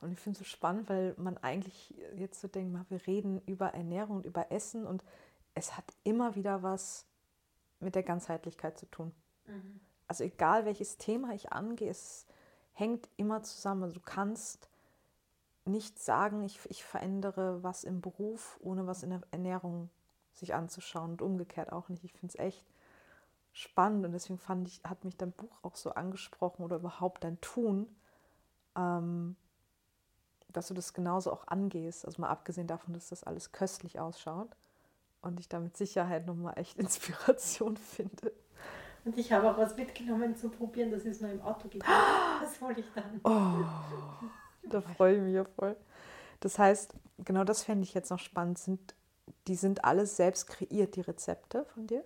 Und 0.00 0.12
ich 0.12 0.18
finde 0.18 0.36
es 0.36 0.38
so 0.38 0.44
spannend, 0.44 0.88
weil 0.88 1.14
man 1.18 1.36
eigentlich 1.38 1.94
jetzt 2.16 2.40
so 2.40 2.48
denkt, 2.48 2.78
wir 2.88 3.06
reden 3.06 3.42
über 3.46 3.74
Ernährung 3.74 4.18
und 4.18 4.26
über 4.26 4.50
Essen 4.50 4.86
und 4.86 5.04
es 5.54 5.76
hat 5.76 5.84
immer 6.04 6.34
wieder 6.34 6.62
was 6.62 7.06
mit 7.80 7.94
der 7.94 8.02
Ganzheitlichkeit 8.02 8.78
zu 8.78 8.86
tun. 8.86 9.12
Mhm. 9.46 9.80
Also 10.06 10.24
egal 10.24 10.64
welches 10.64 10.98
Thema 10.98 11.34
ich 11.34 11.52
angehe, 11.52 11.90
es 11.90 12.26
hängt 12.72 13.08
immer 13.16 13.42
zusammen. 13.42 13.84
Also 13.84 13.94
du 13.94 14.00
kannst 14.00 14.68
nicht 15.64 15.98
sagen, 15.98 16.42
ich, 16.42 16.58
ich 16.68 16.84
verändere 16.84 17.62
was 17.62 17.84
im 17.84 18.00
Beruf, 18.00 18.58
ohne 18.60 18.86
was 18.86 19.02
in 19.02 19.10
der 19.10 19.22
Ernährung 19.30 19.90
sich 20.32 20.54
anzuschauen 20.54 21.12
und 21.12 21.22
umgekehrt 21.22 21.72
auch 21.72 21.88
nicht. 21.88 22.04
Ich 22.04 22.12
finde 22.12 22.28
es 22.28 22.38
echt 22.38 22.66
spannend 23.52 24.04
und 24.06 24.12
deswegen 24.12 24.38
fand 24.38 24.68
ich, 24.68 24.80
hat 24.84 25.04
mich 25.04 25.16
dein 25.16 25.32
Buch 25.32 25.58
auch 25.62 25.76
so 25.76 25.90
angesprochen 25.90 26.64
oder 26.64 26.76
überhaupt 26.76 27.24
dein 27.24 27.40
Tun, 27.40 27.86
ähm, 28.76 29.36
dass 30.48 30.68
du 30.68 30.74
das 30.74 30.94
genauso 30.94 31.32
auch 31.32 31.46
angehst. 31.48 32.04
Also 32.04 32.20
mal 32.20 32.28
abgesehen 32.28 32.66
davon, 32.66 32.94
dass 32.94 33.08
das 33.08 33.24
alles 33.24 33.52
köstlich 33.52 34.00
ausschaut 34.00 34.56
und 35.22 35.40
ich 35.40 35.48
da 35.48 35.60
mit 35.60 35.76
Sicherheit 35.76 36.26
nochmal 36.26 36.54
echt 36.56 36.78
Inspiration 36.78 37.76
finde. 37.76 38.32
Und 39.04 39.16
ich 39.16 39.32
habe 39.32 39.50
auch 39.50 39.56
was 39.56 39.76
mitgenommen 39.76 40.36
zu 40.36 40.50
probieren, 40.50 40.90
das 40.90 41.04
ist 41.04 41.22
nur 41.22 41.30
im 41.30 41.40
Auto 41.42 41.64
geblieben. 41.64 41.86
Das 42.40 42.60
wollte 42.62 42.80
ich 42.80 42.86
dann. 42.94 43.20
Oh. 43.24 43.64
Da 44.62 44.80
freue 44.80 45.16
ich 45.16 45.22
mich 45.22 45.34
ja 45.34 45.44
voll. 45.44 45.76
Das 46.40 46.58
heißt, 46.58 46.94
genau 47.18 47.44
das 47.44 47.62
fände 47.64 47.84
ich 47.84 47.92
jetzt 47.92 48.10
noch 48.10 48.18
spannend. 48.18 48.58
Sind, 48.58 48.94
die 49.46 49.56
sind 49.56 49.84
alles 49.84 50.16
selbst 50.16 50.46
kreiert, 50.46 50.96
die 50.96 51.02
Rezepte 51.02 51.66
von 51.66 51.86
dir? 51.86 52.02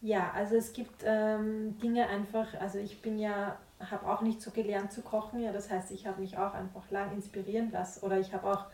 Ja, 0.00 0.30
also 0.32 0.56
es 0.56 0.72
gibt 0.72 1.02
ähm, 1.04 1.78
Dinge 1.78 2.06
einfach, 2.08 2.54
also 2.60 2.78
ich 2.78 3.02
bin 3.02 3.18
ja 3.18 3.58
habe 3.80 4.08
auch 4.08 4.22
nicht 4.22 4.42
so 4.42 4.50
gelernt 4.50 4.92
zu 4.92 5.02
kochen. 5.02 5.40
Ja, 5.40 5.52
das 5.52 5.70
heißt, 5.70 5.90
ich 5.90 6.06
habe 6.06 6.20
mich 6.20 6.36
auch 6.36 6.54
einfach 6.54 6.90
lang 6.90 7.12
inspirieren 7.12 7.70
lassen 7.70 8.04
oder 8.04 8.18
ich 8.18 8.32
habe 8.32 8.50
auch 8.50 8.66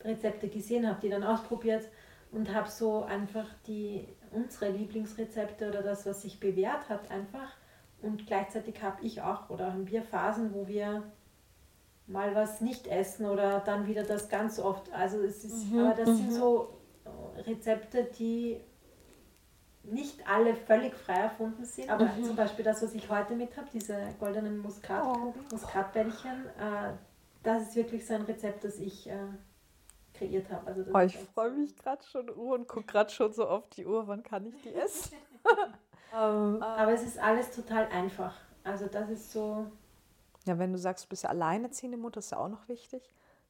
Rezepte 0.00 0.48
gesehen, 0.48 0.88
habe 0.88 1.00
die 1.00 1.10
dann 1.10 1.24
ausprobiert 1.24 1.88
und 2.34 2.52
habe 2.54 2.68
so 2.68 3.04
einfach 3.04 3.46
die 3.66 4.06
unsere 4.32 4.70
Lieblingsrezepte 4.70 5.68
oder 5.68 5.82
das, 5.82 6.04
was 6.06 6.22
sich 6.22 6.40
bewährt 6.40 6.88
hat, 6.88 7.10
einfach. 7.10 7.52
Und 8.02 8.26
gleichzeitig 8.26 8.82
habe 8.82 9.02
ich 9.02 9.22
auch 9.22 9.48
oder 9.48 9.72
haben 9.72 9.88
wir 9.88 10.02
Phasen, 10.02 10.52
wo 10.52 10.66
wir 10.66 11.04
mal 12.06 12.34
was 12.34 12.60
nicht 12.60 12.86
essen 12.86 13.26
oder 13.26 13.60
dann 13.60 13.86
wieder 13.86 14.02
das 14.02 14.28
ganz 14.28 14.58
oft. 14.58 14.92
Also 14.92 15.18
es 15.22 15.44
ist, 15.44 15.70
mhm, 15.70 15.78
aber 15.78 15.94
das 15.94 16.08
mhm. 16.08 16.16
sind 16.16 16.32
so 16.32 16.76
Rezepte, 17.46 18.04
die 18.18 18.60
nicht 19.84 20.28
alle 20.28 20.54
völlig 20.54 20.94
frei 20.94 21.14
erfunden 21.14 21.64
sind. 21.64 21.88
Aber 21.88 22.06
mhm. 22.06 22.24
zum 22.24 22.36
Beispiel 22.36 22.64
das, 22.64 22.82
was 22.82 22.94
ich 22.94 23.08
heute 23.08 23.34
mit 23.36 23.56
habe, 23.56 23.68
diese 23.72 23.96
goldenen 24.18 24.58
Muskat, 24.58 25.04
oh. 25.04 25.34
Muskatbällchen, 25.50 26.46
äh, 26.58 26.92
das 27.42 27.68
ist 27.68 27.76
wirklich 27.76 28.06
so 28.06 28.14
ein 28.14 28.22
Rezept, 28.22 28.64
das 28.64 28.78
ich 28.78 29.08
äh, 29.08 29.16
kreiert 30.14 30.48
habe. 30.50 30.66
Also 30.66 30.84
oh, 30.92 30.98
ich 31.00 31.18
freue 31.18 31.50
mich 31.50 31.76
gerade 31.76 32.02
schon 32.04 32.30
Uhr 32.30 32.54
und 32.54 32.68
gucke 32.68 32.86
gerade 32.86 33.10
schon 33.10 33.32
so 33.32 33.46
auf 33.46 33.68
die 33.70 33.86
Uhr, 33.86 34.06
wann 34.06 34.22
kann 34.22 34.46
ich 34.46 34.54
die 34.62 34.74
essen? 34.74 35.16
um, 36.12 36.56
ähm, 36.56 36.62
aber 36.62 36.92
es 36.92 37.02
ist 37.02 37.18
alles 37.18 37.50
total 37.50 37.86
einfach. 37.88 38.34
Also 38.62 38.86
das 38.86 39.10
ist 39.10 39.32
so. 39.32 39.70
Ja, 40.46 40.58
wenn 40.58 40.72
du 40.72 40.78
sagst, 40.78 41.04
du 41.04 41.08
bist 41.08 41.24
ja 41.24 41.30
alleinerziehende 41.30 41.98
Mutter, 41.98 42.18
ist 42.18 42.30
ja 42.30 42.38
auch 42.38 42.48
noch 42.48 42.68
wichtig. 42.68 43.02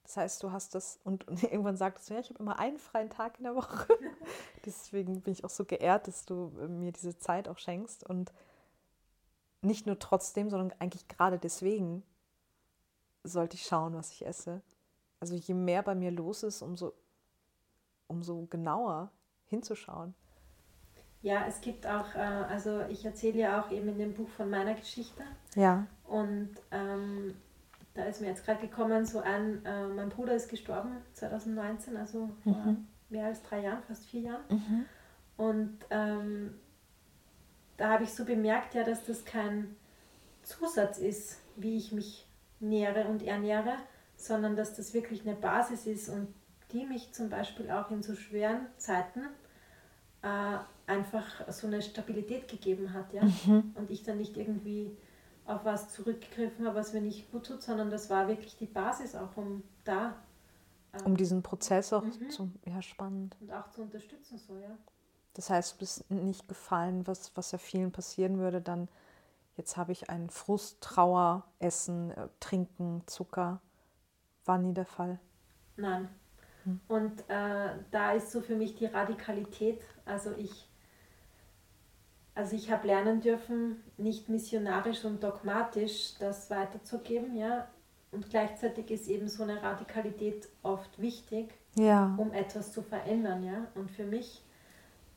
Das 0.04 0.16
heißt, 0.18 0.42
du 0.42 0.52
hast 0.52 0.74
das 0.74 1.00
und, 1.04 1.26
und 1.26 1.42
irgendwann 1.44 1.76
sagtest 1.76 2.10
du, 2.10 2.14
ja, 2.14 2.20
ich 2.20 2.30
habe 2.30 2.40
immer 2.40 2.58
einen 2.58 2.78
freien 2.78 3.10
Tag 3.10 3.38
in 3.38 3.44
der 3.44 3.54
Woche. 3.54 3.86
Deswegen 4.64 5.20
bin 5.22 5.32
ich 5.32 5.44
auch 5.44 5.50
so 5.50 5.64
geehrt, 5.64 6.08
dass 6.08 6.24
du 6.24 6.52
äh, 6.60 6.68
mir 6.68 6.92
diese 6.92 7.18
Zeit 7.18 7.48
auch 7.48 7.58
schenkst. 7.58 8.08
Und 8.08 8.32
nicht 9.62 9.86
nur 9.86 9.98
trotzdem, 9.98 10.50
sondern 10.50 10.78
eigentlich 10.78 11.08
gerade 11.08 11.38
deswegen 11.38 12.02
sollte 13.22 13.56
ich 13.56 13.66
schauen, 13.66 13.94
was 13.94 14.10
ich 14.12 14.26
esse. 14.26 14.60
Also 15.24 15.36
je 15.36 15.54
mehr 15.54 15.82
bei 15.82 15.94
mir 15.94 16.10
los 16.10 16.42
ist, 16.42 16.60
umso, 16.60 16.92
umso 18.08 18.44
genauer 18.50 19.10
hinzuschauen. 19.46 20.14
Ja, 21.22 21.46
es 21.48 21.62
gibt 21.62 21.86
auch, 21.86 22.14
äh, 22.14 22.18
also 22.18 22.82
ich 22.90 23.06
erzähle 23.06 23.38
ja 23.38 23.62
auch 23.62 23.70
eben 23.70 23.88
in 23.88 23.96
dem 23.96 24.12
Buch 24.12 24.28
von 24.28 24.50
meiner 24.50 24.74
Geschichte. 24.74 25.22
Ja. 25.54 25.86
Und 26.06 26.50
ähm, 26.72 27.34
da 27.94 28.04
ist 28.04 28.20
mir 28.20 28.26
jetzt 28.26 28.44
gerade 28.44 28.60
gekommen, 28.60 29.06
so 29.06 29.20
ein, 29.20 29.64
äh, 29.64 29.86
mein 29.86 30.10
Bruder 30.10 30.34
ist 30.34 30.50
gestorben 30.50 30.98
2019, 31.14 31.96
also 31.96 32.28
mhm. 32.44 32.52
vor 32.52 32.76
mehr 33.08 33.24
als 33.24 33.42
drei 33.44 33.60
Jahren, 33.60 33.82
fast 33.84 34.04
vier 34.04 34.20
Jahren. 34.20 34.44
Mhm. 34.50 34.84
Und 35.38 35.78
ähm, 35.88 36.52
da 37.78 37.88
habe 37.88 38.04
ich 38.04 38.12
so 38.12 38.26
bemerkt, 38.26 38.74
ja, 38.74 38.84
dass 38.84 39.06
das 39.06 39.24
kein 39.24 39.74
Zusatz 40.42 40.98
ist, 40.98 41.40
wie 41.56 41.78
ich 41.78 41.92
mich 41.92 42.26
nähere 42.60 43.06
und 43.06 43.22
ernähre, 43.22 43.78
sondern 44.24 44.56
dass 44.56 44.74
das 44.74 44.94
wirklich 44.94 45.22
eine 45.22 45.34
Basis 45.34 45.86
ist 45.86 46.08
und 46.08 46.28
die 46.72 46.86
mich 46.86 47.12
zum 47.12 47.28
Beispiel 47.28 47.70
auch 47.70 47.90
in 47.90 48.02
so 48.02 48.14
schweren 48.14 48.66
Zeiten 48.78 49.20
äh, 50.22 50.58
einfach 50.86 51.26
so 51.52 51.66
eine 51.66 51.82
Stabilität 51.82 52.48
gegeben 52.48 52.92
hat. 52.92 53.12
Ja? 53.12 53.24
Mhm. 53.24 53.74
Und 53.74 53.90
ich 53.90 54.02
dann 54.02 54.18
nicht 54.18 54.36
irgendwie 54.36 54.96
auf 55.46 55.64
was 55.64 55.92
zurückgegriffen 55.92 56.66
habe, 56.66 56.76
was 56.76 56.92
mir 56.92 57.02
nicht 57.02 57.30
gut 57.30 57.46
tut, 57.46 57.62
sondern 57.62 57.90
das 57.90 58.08
war 58.08 58.28
wirklich 58.28 58.56
die 58.56 58.66
Basis 58.66 59.14
auch, 59.14 59.36
um 59.36 59.62
da. 59.84 60.16
Ähm, 60.94 61.06
um 61.06 61.16
diesen 61.16 61.42
Prozess 61.42 61.92
auch 61.92 62.04
mhm. 62.04 62.30
zu. 62.30 62.50
Ja, 62.64 62.80
spannend. 62.80 63.36
Und 63.40 63.52
auch 63.52 63.70
zu 63.70 63.82
unterstützen, 63.82 64.38
so, 64.38 64.56
ja. 64.56 64.76
Das 65.34 65.50
heißt, 65.50 65.74
du 65.74 65.78
bist 65.78 66.10
nicht 66.10 66.48
gefallen, 66.48 67.06
was, 67.06 67.32
was 67.36 67.52
ja 67.52 67.58
vielen 67.58 67.92
passieren 67.92 68.38
würde, 68.38 68.60
dann 68.60 68.88
jetzt 69.56 69.76
habe 69.76 69.92
ich 69.92 70.08
einen 70.08 70.30
Frust, 70.30 70.80
Trauer, 70.80 71.44
Essen, 71.58 72.12
äh, 72.12 72.28
Trinken, 72.40 73.02
Zucker. 73.06 73.60
War 74.44 74.58
nie 74.58 74.74
der 74.74 74.86
Fall. 74.86 75.18
Nein. 75.76 76.08
Hm. 76.64 76.80
Und 76.88 77.20
äh, 77.28 77.70
da 77.90 78.12
ist 78.12 78.30
so 78.30 78.40
für 78.40 78.56
mich 78.56 78.74
die 78.76 78.86
Radikalität. 78.86 79.80
Also 80.04 80.32
ich 80.36 80.68
also 82.34 82.56
ich 82.56 82.70
habe 82.70 82.88
lernen 82.88 83.20
dürfen, 83.20 83.82
nicht 83.96 84.28
missionarisch 84.28 85.04
und 85.04 85.22
dogmatisch 85.22 86.14
das 86.18 86.50
weiterzugeben, 86.50 87.36
ja. 87.36 87.68
Und 88.10 88.28
gleichzeitig 88.30 88.90
ist 88.90 89.08
eben 89.08 89.28
so 89.28 89.44
eine 89.44 89.62
Radikalität 89.62 90.48
oft 90.62 91.00
wichtig, 91.00 91.54
ja. 91.76 92.14
um 92.16 92.32
etwas 92.32 92.72
zu 92.72 92.82
verändern, 92.82 93.44
ja. 93.44 93.66
Und 93.76 93.90
für 93.90 94.04
mich, 94.04 94.42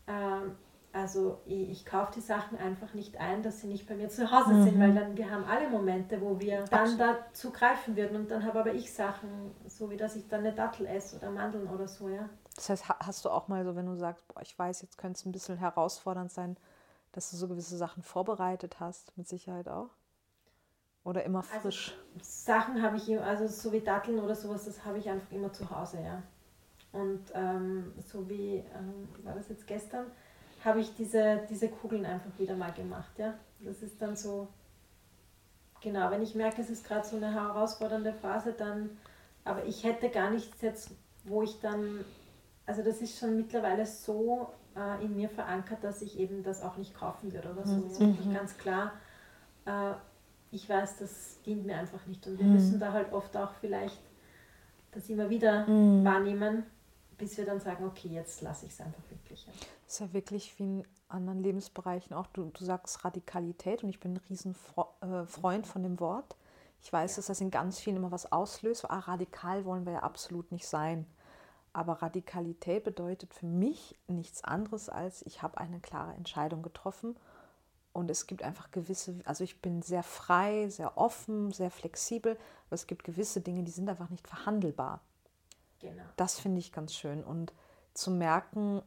ähm, 0.07 0.55
also 0.97 1.39
ich, 1.45 1.69
ich 1.69 1.85
kaufe 1.85 2.11
die 2.13 2.21
Sachen 2.21 2.57
einfach 2.57 2.93
nicht 2.93 3.17
ein, 3.17 3.43
dass 3.43 3.61
sie 3.61 3.67
nicht 3.67 3.87
bei 3.87 3.95
mir 3.95 4.09
zu 4.09 4.31
Hause 4.31 4.53
mhm. 4.53 4.63
sind, 4.63 4.79
weil 4.79 4.93
dann 4.93 5.15
wir 5.15 5.29
haben 5.29 5.45
alle 5.45 5.69
Momente, 5.69 6.19
wo 6.21 6.39
wir 6.39 6.63
dann 6.65 6.97
dazu 6.97 7.51
greifen 7.51 7.95
würden. 7.95 8.15
Und 8.15 8.31
dann 8.31 8.43
habe 8.43 8.59
aber 8.59 8.73
ich 8.73 8.91
Sachen, 8.91 9.51
so 9.67 9.89
wie 9.91 9.97
dass 9.97 10.15
ich 10.15 10.27
dann 10.27 10.39
eine 10.41 10.53
Dattel 10.53 10.87
esse 10.87 11.17
oder 11.17 11.29
Mandeln 11.29 11.67
oder 11.67 11.87
so, 11.87 12.09
ja. 12.09 12.27
Das 12.55 12.69
heißt, 12.69 12.89
hast 12.89 13.23
du 13.25 13.29
auch 13.29 13.47
mal 13.47 13.63
so, 13.63 13.75
wenn 13.75 13.85
du 13.85 13.95
sagst, 13.95 14.27
boah, 14.27 14.41
ich 14.41 14.57
weiß, 14.57 14.81
jetzt 14.81 14.97
könnte 14.97 15.19
es 15.19 15.25
ein 15.25 15.31
bisschen 15.31 15.57
herausfordernd 15.57 16.31
sein, 16.31 16.57
dass 17.11 17.29
du 17.29 17.37
so 17.37 17.47
gewisse 17.47 17.77
Sachen 17.77 18.01
vorbereitet 18.01 18.79
hast, 18.79 19.15
mit 19.17 19.27
Sicherheit 19.27 19.69
auch? 19.69 19.89
Oder 21.03 21.23
immer 21.23 21.39
also 21.39 21.59
frisch? 21.61 21.95
Also, 22.15 22.25
Sachen 22.25 22.81
habe 22.81 22.97
ich, 22.97 23.19
also 23.19 23.47
so 23.47 23.71
wie 23.71 23.81
Datteln 23.81 24.19
oder 24.19 24.35
sowas, 24.35 24.65
das 24.65 24.83
habe 24.83 24.97
ich 24.97 25.07
einfach 25.07 25.31
immer 25.31 25.53
zu 25.53 25.69
Hause, 25.69 25.99
ja. 26.01 26.23
Und 26.91 27.25
ähm, 27.35 27.93
so 28.03 28.27
wie, 28.27 28.63
ähm, 28.75 29.07
war 29.23 29.35
das 29.35 29.49
jetzt 29.49 29.67
gestern, 29.67 30.07
habe 30.67 30.81
ich 30.81 30.93
diese, 30.95 31.41
diese 31.49 31.69
Kugeln 31.69 32.05
einfach 32.05 32.37
wieder 32.37 32.55
mal 32.55 32.73
gemacht, 32.73 33.17
ja. 33.17 33.33
Das 33.61 33.81
ist 33.81 34.01
dann 34.01 34.15
so, 34.15 34.47
genau, 35.81 36.11
wenn 36.11 36.21
ich 36.21 36.35
merke, 36.35 36.61
es 36.61 36.69
ist 36.69 36.85
gerade 36.85 37.07
so 37.07 37.15
eine 37.15 37.33
herausfordernde 37.33 38.13
Phase, 38.13 38.53
dann, 38.53 38.89
aber 39.43 39.65
ich 39.65 39.83
hätte 39.83 40.09
gar 40.09 40.29
nichts 40.29 40.61
jetzt, 40.61 40.91
wo 41.23 41.41
ich 41.41 41.59
dann, 41.61 42.03
also 42.65 42.83
das 42.83 43.01
ist 43.01 43.17
schon 43.17 43.37
mittlerweile 43.37 43.85
so 43.85 44.49
äh, 44.75 45.03
in 45.03 45.15
mir 45.15 45.29
verankert, 45.29 45.83
dass 45.83 46.01
ich 46.01 46.19
eben 46.19 46.43
das 46.43 46.61
auch 46.61 46.77
nicht 46.77 46.93
kaufen 46.93 47.33
würde 47.33 47.51
oder 47.51 47.65
so. 47.65 47.75
Mhm. 47.75 47.89
Das 47.89 48.25
ist 48.25 48.33
ganz 48.33 48.57
klar. 48.57 48.91
Äh, 49.65 49.93
ich 50.51 50.69
weiß, 50.69 50.97
das 50.99 51.41
dient 51.45 51.65
mir 51.65 51.77
einfach 51.77 52.05
nicht. 52.05 52.25
Und 52.27 52.37
wir 52.37 52.45
mhm. 52.45 52.53
müssen 52.53 52.79
da 52.79 52.93
halt 52.93 53.11
oft 53.11 53.35
auch 53.35 53.51
vielleicht 53.59 53.99
das 54.91 55.09
immer 55.09 55.29
wieder 55.29 55.67
mhm. 55.67 56.03
wahrnehmen, 56.03 56.63
bis 57.17 57.37
wir 57.37 57.45
dann 57.45 57.59
sagen, 57.59 57.85
okay, 57.85 58.09
jetzt 58.09 58.41
lasse 58.41 58.65
ich 58.65 58.71
es 58.71 58.81
einfach 58.81 59.03
wirklich. 59.09 59.47
Ist 59.87 59.99
ja 59.99 60.11
wirklich 60.13 60.59
wie 60.59 60.63
in 60.63 60.87
anderen 61.07 61.41
Lebensbereichen 61.41 62.13
auch. 62.13 62.27
Du, 62.27 62.45
du 62.45 62.65
sagst 62.65 63.05
Radikalität 63.05 63.83
und 63.83 63.89
ich 63.89 63.99
bin 63.99 64.13
ein 64.13 64.21
Riesenfreund 64.29 65.65
äh, 65.65 65.69
von 65.69 65.83
dem 65.83 65.99
Wort. 65.99 66.35
Ich 66.81 66.91
weiß, 66.91 67.15
dass 67.15 67.27
das 67.27 67.41
in 67.41 67.51
ganz 67.51 67.79
vielen 67.79 67.95
immer 67.95 68.11
was 68.11 68.31
auslöst. 68.31 68.89
Ah, 68.89 68.99
radikal 68.99 69.65
wollen 69.65 69.85
wir 69.85 69.93
ja 69.93 69.99
absolut 70.03 70.51
nicht 70.51 70.67
sein. 70.67 71.07
Aber 71.73 72.01
Radikalität 72.01 72.83
bedeutet 72.83 73.33
für 73.33 73.45
mich 73.45 73.97
nichts 74.07 74.43
anderes 74.43 74.89
als, 74.89 75.21
ich 75.25 75.41
habe 75.41 75.57
eine 75.57 75.79
klare 75.79 76.13
Entscheidung 76.13 76.63
getroffen 76.63 77.15
und 77.93 78.09
es 78.09 78.27
gibt 78.27 78.43
einfach 78.43 78.71
gewisse, 78.71 79.19
also 79.25 79.43
ich 79.43 79.61
bin 79.61 79.81
sehr 79.81 80.03
frei, 80.03 80.69
sehr 80.69 80.97
offen, 80.97 81.51
sehr 81.51 81.71
flexibel, 81.71 82.33
aber 82.67 82.73
es 82.73 82.87
gibt 82.87 83.03
gewisse 83.03 83.41
Dinge, 83.41 83.63
die 83.63 83.71
sind 83.71 83.89
einfach 83.89 84.09
nicht 84.09 84.27
verhandelbar. 84.27 85.01
Genau. 85.79 86.03
Das 86.15 86.39
finde 86.39 86.59
ich 86.59 86.71
ganz 86.71 86.95
schön 86.95 87.23
und 87.23 87.53
zu 87.93 88.11
merken, 88.11 88.81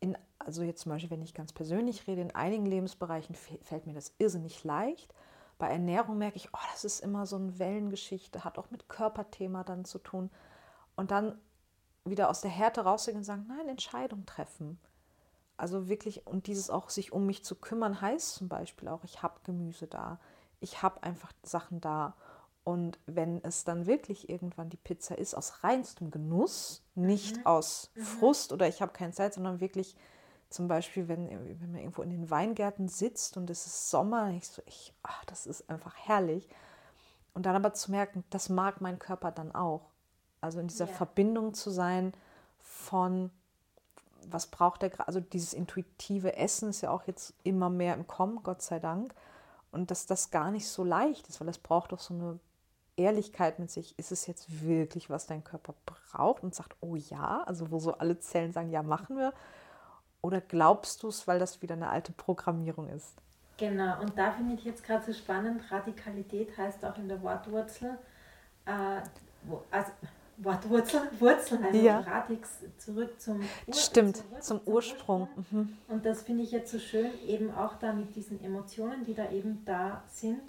in, 0.00 0.16
also 0.38 0.62
jetzt 0.62 0.82
zum 0.82 0.92
Beispiel, 0.92 1.10
wenn 1.10 1.22
ich 1.22 1.34
ganz 1.34 1.52
persönlich 1.52 2.06
rede, 2.06 2.22
in 2.22 2.34
einigen 2.34 2.66
Lebensbereichen 2.66 3.34
fällt 3.34 3.86
mir 3.86 3.94
das 3.94 4.14
irrsinnig 4.18 4.62
leicht. 4.64 5.14
Bei 5.58 5.68
Ernährung 5.68 6.18
merke 6.18 6.36
ich, 6.36 6.52
oh, 6.52 6.66
das 6.72 6.84
ist 6.84 7.00
immer 7.00 7.26
so 7.26 7.36
eine 7.36 7.58
Wellengeschichte, 7.58 8.44
hat 8.44 8.58
auch 8.58 8.70
mit 8.70 8.88
Körperthema 8.88 9.64
dann 9.64 9.84
zu 9.84 9.98
tun. 9.98 10.30
Und 10.96 11.10
dann 11.10 11.38
wieder 12.04 12.28
aus 12.30 12.40
der 12.40 12.50
Härte 12.50 12.82
rauszugehen 12.82 13.18
und 13.18 13.24
sagen, 13.24 13.46
nein, 13.48 13.68
Entscheidung 13.68 14.26
treffen. 14.26 14.78
Also 15.56 15.88
wirklich, 15.88 16.26
und 16.26 16.46
dieses 16.46 16.68
auch 16.68 16.90
sich 16.90 17.12
um 17.12 17.26
mich 17.26 17.42
zu 17.42 17.54
kümmern, 17.54 18.00
heißt 18.00 18.34
zum 18.34 18.48
Beispiel 18.48 18.88
auch, 18.88 19.04
ich 19.04 19.22
habe 19.22 19.40
Gemüse 19.44 19.86
da, 19.86 20.20
ich 20.60 20.82
habe 20.82 21.02
einfach 21.02 21.32
Sachen 21.42 21.80
da. 21.80 22.14
Und 22.66 22.98
wenn 23.06 23.44
es 23.44 23.62
dann 23.62 23.86
wirklich 23.86 24.28
irgendwann 24.28 24.70
die 24.70 24.76
Pizza 24.76 25.16
ist, 25.16 25.36
aus 25.36 25.62
reinstem 25.62 26.10
Genuss, 26.10 26.82
nicht 26.96 27.36
mhm. 27.36 27.46
aus 27.46 27.92
mhm. 27.94 28.00
Frust 28.02 28.52
oder 28.52 28.66
ich 28.66 28.82
habe 28.82 28.92
keine 28.92 29.12
Zeit, 29.12 29.34
sondern 29.34 29.60
wirklich 29.60 29.94
zum 30.50 30.66
Beispiel, 30.66 31.06
wenn, 31.06 31.30
wenn 31.30 31.70
man 31.70 31.80
irgendwo 31.80 32.02
in 32.02 32.10
den 32.10 32.28
Weingärten 32.28 32.88
sitzt 32.88 33.36
und 33.36 33.50
es 33.50 33.66
ist 33.66 33.88
Sommer, 33.88 34.30
ich 34.30 34.48
so, 34.48 34.62
ich, 34.66 34.92
ach, 35.04 35.24
das 35.26 35.46
ist 35.46 35.70
einfach 35.70 35.94
herrlich. 35.94 36.48
Und 37.34 37.46
dann 37.46 37.54
aber 37.54 37.72
zu 37.72 37.92
merken, 37.92 38.24
das 38.30 38.48
mag 38.48 38.80
mein 38.80 38.98
Körper 38.98 39.30
dann 39.30 39.54
auch. 39.54 39.82
Also 40.40 40.58
in 40.58 40.66
dieser 40.66 40.86
ja. 40.86 40.92
Verbindung 40.92 41.54
zu 41.54 41.70
sein 41.70 42.14
von, 42.58 43.30
was 44.26 44.48
braucht 44.48 44.82
der 44.82 44.90
gerade, 44.90 45.06
also 45.06 45.20
dieses 45.20 45.54
intuitive 45.54 46.34
Essen 46.34 46.70
ist 46.70 46.80
ja 46.80 46.90
auch 46.90 47.06
jetzt 47.06 47.32
immer 47.44 47.70
mehr 47.70 47.94
im 47.94 48.08
Kommen, 48.08 48.42
Gott 48.42 48.60
sei 48.60 48.80
Dank. 48.80 49.14
Und 49.70 49.92
dass 49.92 50.06
das 50.06 50.32
gar 50.32 50.50
nicht 50.50 50.66
so 50.66 50.82
leicht 50.82 51.28
ist, 51.28 51.40
weil 51.40 51.48
es 51.48 51.58
braucht 51.58 51.92
doch 51.92 52.00
so 52.00 52.12
eine 52.12 52.40
Ehrlichkeit 52.96 53.58
mit 53.58 53.70
sich. 53.70 53.98
Ist 53.98 54.12
es 54.12 54.26
jetzt 54.26 54.62
wirklich, 54.62 55.10
was 55.10 55.26
dein 55.26 55.44
Körper 55.44 55.74
braucht 55.84 56.42
und 56.42 56.54
sagt, 56.54 56.76
oh 56.80 56.96
ja, 56.96 57.42
also 57.46 57.70
wo 57.70 57.78
so 57.78 57.94
alle 57.94 58.18
Zellen 58.18 58.52
sagen, 58.52 58.70
ja, 58.70 58.82
machen 58.82 59.16
wir? 59.16 59.32
Oder 60.22 60.40
glaubst 60.40 61.02
du 61.02 61.08
es, 61.08 61.28
weil 61.28 61.38
das 61.38 61.62
wieder 61.62 61.74
eine 61.74 61.88
alte 61.88 62.12
Programmierung 62.12 62.88
ist? 62.88 63.14
Genau, 63.58 64.00
und 64.00 64.18
da 64.18 64.32
finde 64.32 64.54
ich 64.54 64.64
jetzt 64.64 64.84
gerade 64.84 65.04
so 65.04 65.12
spannend, 65.12 65.62
Radikalität 65.70 66.56
heißt 66.56 66.84
auch 66.84 66.98
in 66.98 67.08
der 67.08 67.22
Wortwurzel, 67.22 67.96
äh, 68.66 69.00
wo, 69.44 69.62
also 69.70 69.92
Wortwurzel, 70.38 71.00
Wurzel, 71.18 71.64
also 71.64 71.78
ja. 71.78 72.00
Radix 72.00 72.58
zurück 72.76 73.18
zum, 73.18 73.40
Ur 73.66 73.74
Stimmt, 73.74 74.16
zurück, 74.18 74.42
zum, 74.42 74.58
zum, 74.58 74.74
Ursprung. 74.74 75.20
Ursprung. 75.22 75.46
Mhm. 75.50 75.78
Und 75.88 76.04
das 76.04 76.22
finde 76.22 76.42
ich 76.42 76.50
jetzt 76.50 76.70
so 76.70 76.78
schön, 76.78 77.10
eben 77.26 77.54
auch 77.54 77.76
da 77.78 77.94
mit 77.94 78.14
diesen 78.14 78.44
Emotionen, 78.44 79.04
die 79.06 79.14
da 79.14 79.30
eben 79.30 79.64
da 79.64 80.02
sind, 80.08 80.42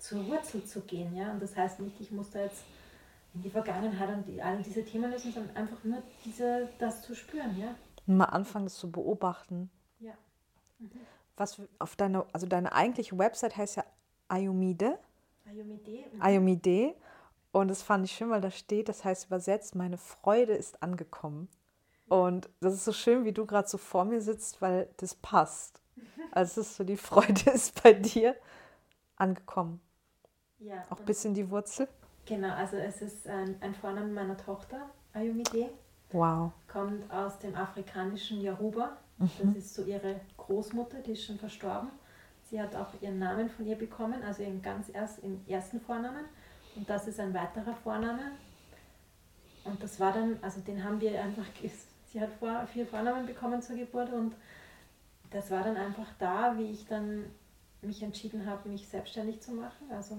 zur 0.00 0.26
Wurzel 0.26 0.64
zu 0.64 0.80
gehen. 0.80 1.14
Ja? 1.14 1.32
Und 1.32 1.42
das 1.42 1.56
heißt 1.56 1.80
nicht, 1.80 2.00
ich 2.00 2.10
muss 2.10 2.30
da 2.30 2.40
jetzt 2.40 2.64
in 3.34 3.42
die 3.42 3.50
Vergangenheit 3.50 4.08
und 4.08 4.26
die, 4.26 4.42
alle 4.42 4.62
diese 4.62 4.84
Themen 4.84 5.10
lösen, 5.10 5.32
sondern 5.32 5.56
einfach 5.56 5.82
nur 5.84 6.02
diese, 6.24 6.68
das 6.78 7.02
zu 7.02 7.14
spüren. 7.14 7.56
Ja? 7.58 7.74
Mal 8.06 8.24
anfangen, 8.24 8.66
das 8.66 8.76
zu 8.76 8.90
beobachten. 8.90 9.70
Ja. 10.00 10.12
Mhm. 10.78 10.90
Was 11.36 11.60
auf 11.78 11.96
deiner, 11.96 12.26
also 12.32 12.46
deine 12.46 12.72
eigentliche 12.72 13.16
Website 13.16 13.56
heißt 13.56 13.76
ja 13.76 13.84
Ayomide. 14.28 14.98
Ayomide. 15.46 16.04
Mhm. 16.12 16.22
Ayomide. 16.22 16.94
Und 17.52 17.68
das 17.68 17.82
fand 17.82 18.04
ich 18.04 18.12
schön, 18.12 18.30
weil 18.30 18.40
da 18.40 18.50
steht, 18.50 18.88
das 18.88 19.04
heißt 19.04 19.26
übersetzt, 19.26 19.74
meine 19.74 19.98
Freude 19.98 20.52
ist 20.52 20.82
angekommen. 20.82 21.48
Und 22.08 22.48
das 22.60 22.74
ist 22.74 22.84
so 22.84 22.92
schön, 22.92 23.24
wie 23.24 23.32
du 23.32 23.46
gerade 23.46 23.68
so 23.68 23.78
vor 23.78 24.04
mir 24.04 24.20
sitzt, 24.20 24.60
weil 24.60 24.88
das 24.96 25.14
passt. 25.14 25.80
Also 26.32 26.60
es 26.60 26.68
ist 26.68 26.76
so, 26.76 26.84
die 26.84 26.96
Freude 26.96 27.50
ist 27.54 27.82
bei 27.82 27.92
dir 27.92 28.36
angekommen. 29.16 29.80
Ja. 30.60 30.84
Auch 30.90 31.00
bis 31.00 31.24
in 31.24 31.34
die 31.34 31.48
Wurzel. 31.50 31.88
Genau, 32.26 32.54
also 32.54 32.76
es 32.76 33.02
ist 33.02 33.26
ein, 33.26 33.56
ein 33.60 33.74
Vorname 33.74 34.08
meiner 34.08 34.36
Tochter, 34.36 34.90
Ayumide. 35.12 35.70
Wow. 36.12 36.52
Kommt 36.68 37.10
aus 37.10 37.38
dem 37.38 37.54
afrikanischen 37.54 38.40
Yoruba. 38.40 38.96
Mhm. 39.18 39.30
Das 39.42 39.56
ist 39.56 39.74
so 39.74 39.84
ihre 39.84 40.20
Großmutter, 40.36 40.98
die 40.98 41.12
ist 41.12 41.24
schon 41.24 41.38
verstorben. 41.38 41.90
Sie 42.50 42.60
hat 42.60 42.74
auch 42.74 42.88
ihren 43.00 43.18
Namen 43.18 43.48
von 43.48 43.66
ihr 43.66 43.76
bekommen, 43.76 44.22
also 44.22 44.42
ihren 44.42 44.60
ganz 44.60 44.88
erst, 44.92 45.20
im 45.20 45.40
ersten 45.46 45.80
Vornamen. 45.80 46.24
Und 46.76 46.88
das 46.88 47.06
ist 47.06 47.20
ein 47.20 47.32
weiterer 47.32 47.74
Vorname. 47.74 48.32
Und 49.64 49.82
das 49.82 50.00
war 50.00 50.12
dann, 50.12 50.38
also 50.42 50.60
den 50.60 50.82
haben 50.82 51.00
wir 51.00 51.22
einfach, 51.22 51.44
sie 52.06 52.20
hat 52.20 52.30
vor, 52.38 52.66
vier 52.72 52.86
Vornamen 52.86 53.26
bekommen 53.26 53.62
zur 53.62 53.76
Geburt 53.76 54.12
und 54.12 54.34
das 55.30 55.50
war 55.50 55.62
dann 55.62 55.76
einfach 55.76 56.08
da, 56.18 56.58
wie 56.58 56.70
ich 56.70 56.86
dann 56.86 57.24
mich 57.82 58.02
entschieden 58.02 58.46
habe, 58.46 58.68
mich 58.68 58.88
selbstständig 58.88 59.40
zu 59.40 59.52
machen, 59.52 59.90
also 59.90 60.16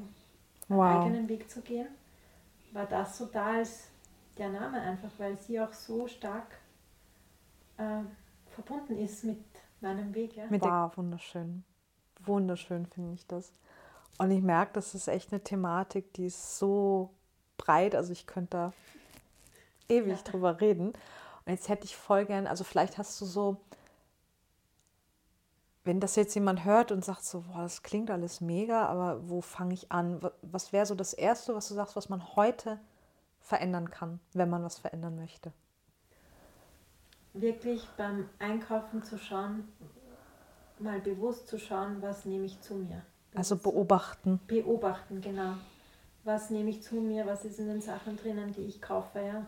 wow. 0.77 1.03
eigenen 1.03 1.27
Weg 1.29 1.49
zu 1.49 1.61
gehen, 1.61 1.87
war 2.73 2.85
das 2.85 3.17
so 3.17 3.25
da 3.25 3.57
als 3.57 3.87
der 4.37 4.49
Name 4.49 4.79
einfach, 4.81 5.11
weil 5.17 5.37
sie 5.37 5.59
auch 5.59 5.73
so 5.73 6.07
stark 6.07 6.47
äh, 7.77 8.01
verbunden 8.49 8.97
ist 8.97 9.23
mit 9.23 9.43
meinem 9.81 10.13
Weg. 10.13 10.35
Ja. 10.35 10.45
Mit 10.49 10.61
wow, 10.61 10.95
wunderschön. 10.95 11.63
Wunderschön 12.23 12.85
finde 12.85 13.13
ich 13.13 13.25
das. 13.27 13.53
Und 14.17 14.31
ich 14.31 14.41
merke, 14.41 14.73
das 14.73 14.93
ist 14.93 15.07
echt 15.07 15.31
eine 15.31 15.43
Thematik, 15.43 16.13
die 16.13 16.27
ist 16.27 16.59
so 16.59 17.09
breit, 17.57 17.95
also 17.95 18.11
ich 18.11 18.27
könnte 18.27 18.49
da 18.51 18.73
ewig 19.89 20.17
ja. 20.17 20.23
drüber 20.23 20.61
reden. 20.61 20.89
Und 20.89 21.53
jetzt 21.53 21.69
hätte 21.69 21.85
ich 21.85 21.95
voll 21.95 22.25
gern, 22.25 22.47
also 22.47 22.63
vielleicht 22.63 22.97
hast 22.97 23.19
du 23.19 23.25
so, 23.25 23.57
wenn 25.83 25.99
das 25.99 26.15
jetzt 26.15 26.35
jemand 26.35 26.63
hört 26.63 26.91
und 26.91 27.03
sagt 27.03 27.23
so, 27.23 27.41
boah, 27.41 27.63
das 27.63 27.81
klingt 27.81 28.11
alles 28.11 28.39
mega, 28.39 28.85
aber 28.85 29.27
wo 29.27 29.41
fange 29.41 29.73
ich 29.73 29.91
an? 29.91 30.21
Was 30.41 30.71
wäre 30.73 30.85
so 30.85 30.95
das 30.95 31.13
Erste, 31.13 31.55
was 31.55 31.67
du 31.67 31.73
sagst, 31.73 31.95
was 31.95 32.09
man 32.09 32.35
heute 32.35 32.79
verändern 33.39 33.89
kann, 33.89 34.19
wenn 34.33 34.49
man 34.49 34.63
was 34.63 34.77
verändern 34.77 35.15
möchte? 35.15 35.51
Wirklich 37.33 37.87
beim 37.97 38.29
Einkaufen 38.39 39.03
zu 39.03 39.17
schauen, 39.17 39.67
mal 40.79 40.99
bewusst 40.99 41.47
zu 41.47 41.57
schauen, 41.57 42.01
was 42.01 42.25
nehme 42.25 42.45
ich 42.45 42.59
zu 42.61 42.75
mir. 42.75 43.03
Also 43.33 43.55
beobachten. 43.57 44.39
Beobachten, 44.47 45.21
genau. 45.21 45.55
Was 46.23 46.49
nehme 46.49 46.69
ich 46.69 46.83
zu 46.83 46.95
mir, 46.95 47.25
was 47.25 47.45
ist 47.45 47.59
in 47.59 47.67
den 47.67 47.81
Sachen 47.81 48.17
drinnen, 48.17 48.51
die 48.51 48.65
ich 48.65 48.81
kaufe, 48.81 49.19
ja. 49.19 49.47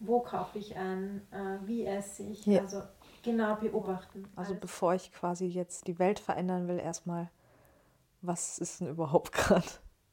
Wo 0.00 0.20
kaufe 0.20 0.58
ich 0.58 0.76
ein, 0.76 1.22
äh, 1.30 1.66
wie 1.66 1.86
esse 1.86 2.24
ich, 2.24 2.44
ja. 2.44 2.60
also 2.60 2.82
genau 3.24 3.56
beobachten. 3.56 4.28
Also 4.36 4.52
alles. 4.52 4.60
bevor 4.60 4.94
ich 4.94 5.12
quasi 5.12 5.46
jetzt 5.46 5.86
die 5.86 5.98
Welt 5.98 6.20
verändern 6.20 6.68
will, 6.68 6.78
erstmal, 6.78 7.30
was 8.22 8.58
ist 8.58 8.80
denn 8.80 8.88
überhaupt 8.88 9.32
gerade 9.32 9.66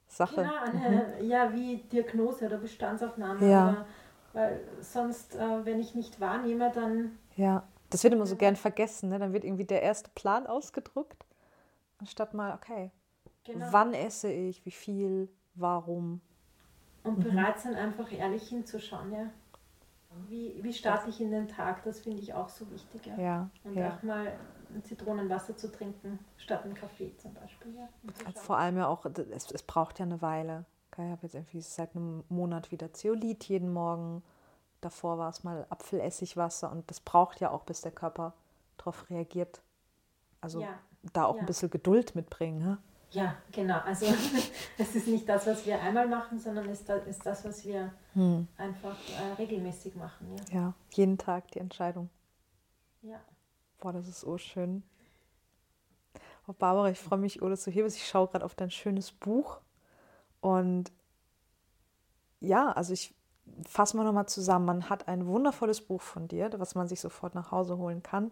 Sache? 0.08 0.36
Genau, 0.36 0.58
eine, 0.64 1.16
mhm. 1.20 1.30
ja, 1.30 1.54
wie 1.54 1.78
Diagnose 1.78 2.46
oder 2.46 2.58
Bestandsaufnahme. 2.58 3.50
Ja. 3.50 3.70
Oder, 3.70 3.86
weil 4.34 4.62
sonst, 4.80 5.36
äh, 5.36 5.66
wenn 5.66 5.80
ich 5.80 5.94
nicht 5.94 6.20
wahrnehme, 6.20 6.72
dann... 6.72 7.18
Ja, 7.36 7.68
das 7.90 8.04
wird 8.04 8.14
immer 8.14 8.26
so 8.26 8.38
gern 8.38 8.56
vergessen, 8.56 9.10
ne? 9.10 9.20
dann 9.20 9.34
wird 9.34 9.44
irgendwie 9.44 9.66
der 9.66 9.82
erste 9.82 10.10
Plan 10.16 10.48
ausgedruckt 10.48 11.26
Anstatt 12.02 12.34
mal, 12.34 12.56
okay, 12.56 12.90
genau. 13.44 13.68
wann 13.70 13.94
esse 13.94 14.32
ich, 14.32 14.66
wie 14.66 14.72
viel, 14.72 15.30
warum. 15.54 16.20
Und 17.04 17.20
mhm. 17.20 17.24
bereit 17.24 17.60
sein, 17.60 17.76
einfach 17.76 18.12
ehrlich 18.12 18.50
hinzuschauen, 18.50 19.14
ja. 19.14 19.30
Wie, 20.28 20.60
wie 20.62 20.74
starte 20.74 21.10
ich 21.10 21.22
in 21.22 21.32
den 21.32 21.48
Tag, 21.48 21.84
das 21.84 22.00
finde 22.00 22.22
ich 22.22 22.34
auch 22.34 22.50
so 22.50 22.70
wichtig. 22.72 23.06
Ja. 23.06 23.18
ja 23.18 23.50
und 23.64 23.76
ja. 23.76 23.96
auch 23.96 24.04
mal 24.04 24.34
ein 24.74 24.84
Zitronenwasser 24.84 25.58
zu 25.58 25.72
trinken, 25.72 26.20
statt 26.38 26.64
einen 26.64 26.74
Kaffee 26.74 27.16
zum 27.18 27.34
Beispiel. 27.34 27.76
Ja. 27.76 27.90
Vor 28.36 28.58
allem 28.58 28.78
ja 28.78 28.88
auch, 28.88 29.06
es, 29.06 29.52
es 29.52 29.64
braucht 29.64 30.00
ja 30.00 30.06
eine 30.06 30.22
Weile. 30.22 30.66
Ich 30.94 31.00
habe 31.00 31.20
jetzt 31.24 31.36
irgendwie 31.36 31.62
seit 31.62 31.96
einem 31.96 32.24
Monat 32.30 32.72
wieder 32.72 32.94
Zeolit 32.94 33.46
jeden 33.46 33.72
Morgen. 33.72 34.24
Davor 34.82 35.18
war 35.18 35.30
es 35.30 35.44
mal 35.44 35.66
Apfelessigwasser 35.70 36.72
und 36.72 36.90
das 36.90 37.00
braucht 37.00 37.40
ja 37.40 37.52
auch, 37.52 37.64
bis 37.64 37.82
der 37.82 37.92
Körper 37.92 38.34
darauf 38.78 39.10
reagiert. 39.10 39.62
Also 40.42 40.62
ja 40.62 40.80
da 41.14 41.26
auch 41.26 41.36
ja. 41.36 41.42
ein 41.42 41.46
bisschen 41.46 41.70
Geduld 41.70 42.16
mitbringen. 42.16 42.60
Ne? 42.60 42.78
Ja, 43.12 43.36
genau. 43.52 43.80
Also 43.80 44.06
es 44.78 44.96
ist 44.96 45.08
nicht 45.08 45.28
das, 45.28 45.46
was 45.46 45.66
wir 45.66 45.80
einmal 45.82 46.08
machen, 46.08 46.40
sondern 46.40 46.70
es 46.70 46.82
ist 46.82 47.26
das, 47.26 47.44
was 47.46 47.66
wir 47.66 47.92
hm. 48.14 48.48
einfach 48.58 48.96
äh, 49.10 49.34
regelmäßig 49.38 49.96
machen. 49.96 50.36
Ja. 50.52 50.60
ja, 50.60 50.74
jeden 50.92 51.18
Tag 51.18 51.52
die 51.52 51.60
Entscheidung. 51.60 52.10
Ja. 53.02 53.20
Boah, 53.80 53.92
das 53.94 54.08
ist 54.08 54.22
so 54.22 54.38
schön. 54.38 54.84
Oh, 56.48 56.54
Barbara, 56.54 56.90
ich 56.90 57.00
freue 57.00 57.20
mich, 57.20 57.40
dass 57.42 57.64
du 57.64 57.72
hier 57.72 57.84
bist. 57.84 57.98
Ich 57.98 58.08
schaue 58.08 58.28
gerade 58.28 58.46
auf 58.46 58.56
dein 58.56 58.72
schönes 58.72 59.12
Buch. 59.12 59.60
Und 60.40 60.92
ja, 62.40 62.72
also 62.72 62.94
ich 62.94 63.14
fasse 63.68 63.98
mal 63.98 64.04
nochmal 64.04 64.28
zusammen. 64.28 64.66
Man 64.66 64.90
hat 64.90 65.08
ein 65.08 65.28
wundervolles 65.28 65.82
Buch 65.82 66.02
von 66.02 66.28
dir, 66.28 66.50
was 66.58 66.76
man 66.76 66.88
sich 66.88 67.02
sofort 67.02 67.36
nach 67.36 67.52
Hause 67.52 67.78
holen 67.78 68.04
kann. 68.04 68.32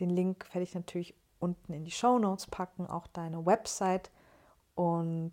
Den 0.00 0.10
Link 0.10 0.46
werde 0.52 0.64
ich 0.64 0.74
natürlich 0.74 1.14
unten 1.40 1.72
in 1.72 1.84
die 1.84 1.90
Show 1.90 2.18
Notes 2.18 2.46
packen, 2.46 2.86
auch 2.86 3.06
deine 3.06 3.44
Website. 3.46 4.10
Und 4.74 5.30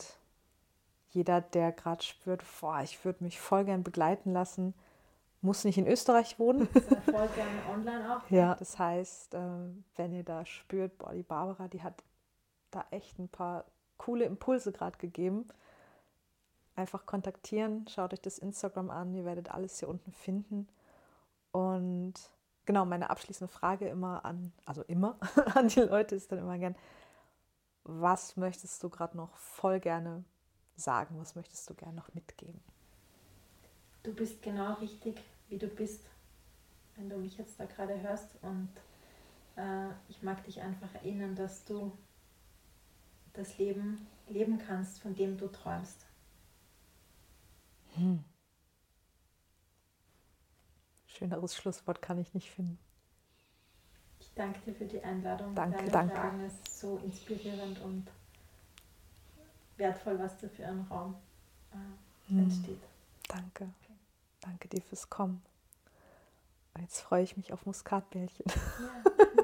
jeder, 1.10 1.42
der 1.42 1.72
gerade 1.72 2.04
spürt, 2.04 2.44
boah, 2.60 2.82
ich 2.82 3.04
würde 3.06 3.24
mich 3.24 3.40
voll 3.40 3.66
gern 3.66 3.84
begleiten 3.84 4.34
lassen, 4.34 4.74
muss 5.42 5.64
nicht 5.64 5.78
in 5.78 5.88
Österreich 5.88 6.40
wohnen. 6.40 6.68
voll 6.68 7.30
gerne 7.36 7.60
online 7.72 8.16
auch. 8.16 8.30
Ja, 8.30 8.56
das 8.56 8.78
heißt, 8.78 9.36
ähm, 9.36 9.84
wenn 9.96 10.14
ihr 10.14 10.24
da 10.24 10.46
spürt, 10.46 10.98
boah, 10.98 11.14
die 11.14 11.24
Barbara, 11.24 11.68
die 11.68 11.84
hat 11.84 12.04
da 12.72 12.84
echt 12.92 13.20
ein 13.20 13.30
paar 13.30 13.66
coole 13.98 14.26
Impulse 14.26 14.72
gerade 14.72 14.98
gegeben. 14.98 15.48
Einfach 16.76 17.06
kontaktieren, 17.06 17.88
schaut 17.88 18.12
euch 18.12 18.22
das 18.22 18.38
Instagram 18.38 18.90
an, 18.90 19.14
ihr 19.14 19.24
werdet 19.24 19.52
alles 19.52 19.80
hier 19.80 19.88
unten 19.88 20.12
finden. 20.12 20.68
Und 21.52 22.14
genau, 22.66 22.86
meine 22.86 23.10
abschließende 23.10 23.52
Frage 23.52 23.88
immer 23.88 24.26
an, 24.26 24.52
also 24.66 24.84
immer 24.84 25.18
an 25.56 25.68
die 25.68 25.82
Leute 25.82 26.16
ist 26.16 26.32
dann 26.32 26.40
immer 26.40 26.58
gern, 26.58 26.76
was 27.84 28.36
möchtest 28.36 28.82
du 28.84 28.90
gerade 28.90 29.16
noch 29.16 29.36
voll 29.38 29.80
gerne 29.80 30.24
sagen? 30.76 31.20
Was 31.20 31.36
möchtest 31.36 31.70
du 31.70 31.74
gerne 31.76 31.96
noch 31.96 32.14
mitgeben? 32.14 32.60
Du 34.04 34.14
bist 34.14 34.42
genau 34.42 34.74
richtig, 34.76 35.18
wie 35.50 35.58
du 35.58 35.68
bist, 35.68 36.06
wenn 36.96 37.10
du 37.10 37.18
mich 37.18 37.38
jetzt 37.38 37.60
da 37.60 37.66
gerade 37.66 38.00
hörst. 38.02 38.36
Und 38.42 38.70
äh, 39.56 39.90
ich 40.10 40.22
mag 40.22 40.44
dich 40.44 40.62
einfach 40.62 40.94
erinnern, 40.96 41.36
dass 41.36 41.64
du 41.66 41.92
das 43.34 43.58
Leben 43.58 44.08
leben 44.28 44.58
kannst, 44.58 45.00
von 45.00 45.16
dem 45.16 45.38
du 45.38 45.48
träumst. 45.48 46.06
Hm. 47.96 48.24
Schöneres 51.18 51.56
Schlusswort 51.56 52.02
kann 52.02 52.18
ich 52.18 52.34
nicht 52.34 52.52
finden. 52.52 52.78
Ich 54.20 54.34
danke 54.34 54.60
dir 54.66 54.74
für 54.74 54.86
die 54.86 55.02
Einladung. 55.02 55.56
Danke, 55.56 55.78
Deine 55.78 55.92
danke. 55.92 56.16
Fragen 56.16 56.46
ist 56.46 56.80
so 56.80 56.98
inspirierend 56.98 57.80
und 57.82 58.08
wertvoll, 59.78 60.20
was 60.20 60.38
da 60.40 60.48
für 60.50 60.66
ein 60.66 60.82
Raum 60.90 61.16
äh, 61.72 62.32
hm. 62.32 62.40
entsteht. 62.40 62.82
Danke. 63.28 63.64
Okay. 63.64 63.94
Danke 64.42 64.68
dir 64.68 64.82
fürs 64.82 65.10
Kommen. 65.10 65.42
Jetzt 66.80 67.00
freue 67.02 67.24
ich 67.24 67.38
mich 67.38 67.54
auf 67.54 67.66
Muskatbällchen. 67.66 68.46
Ja. 68.48 69.12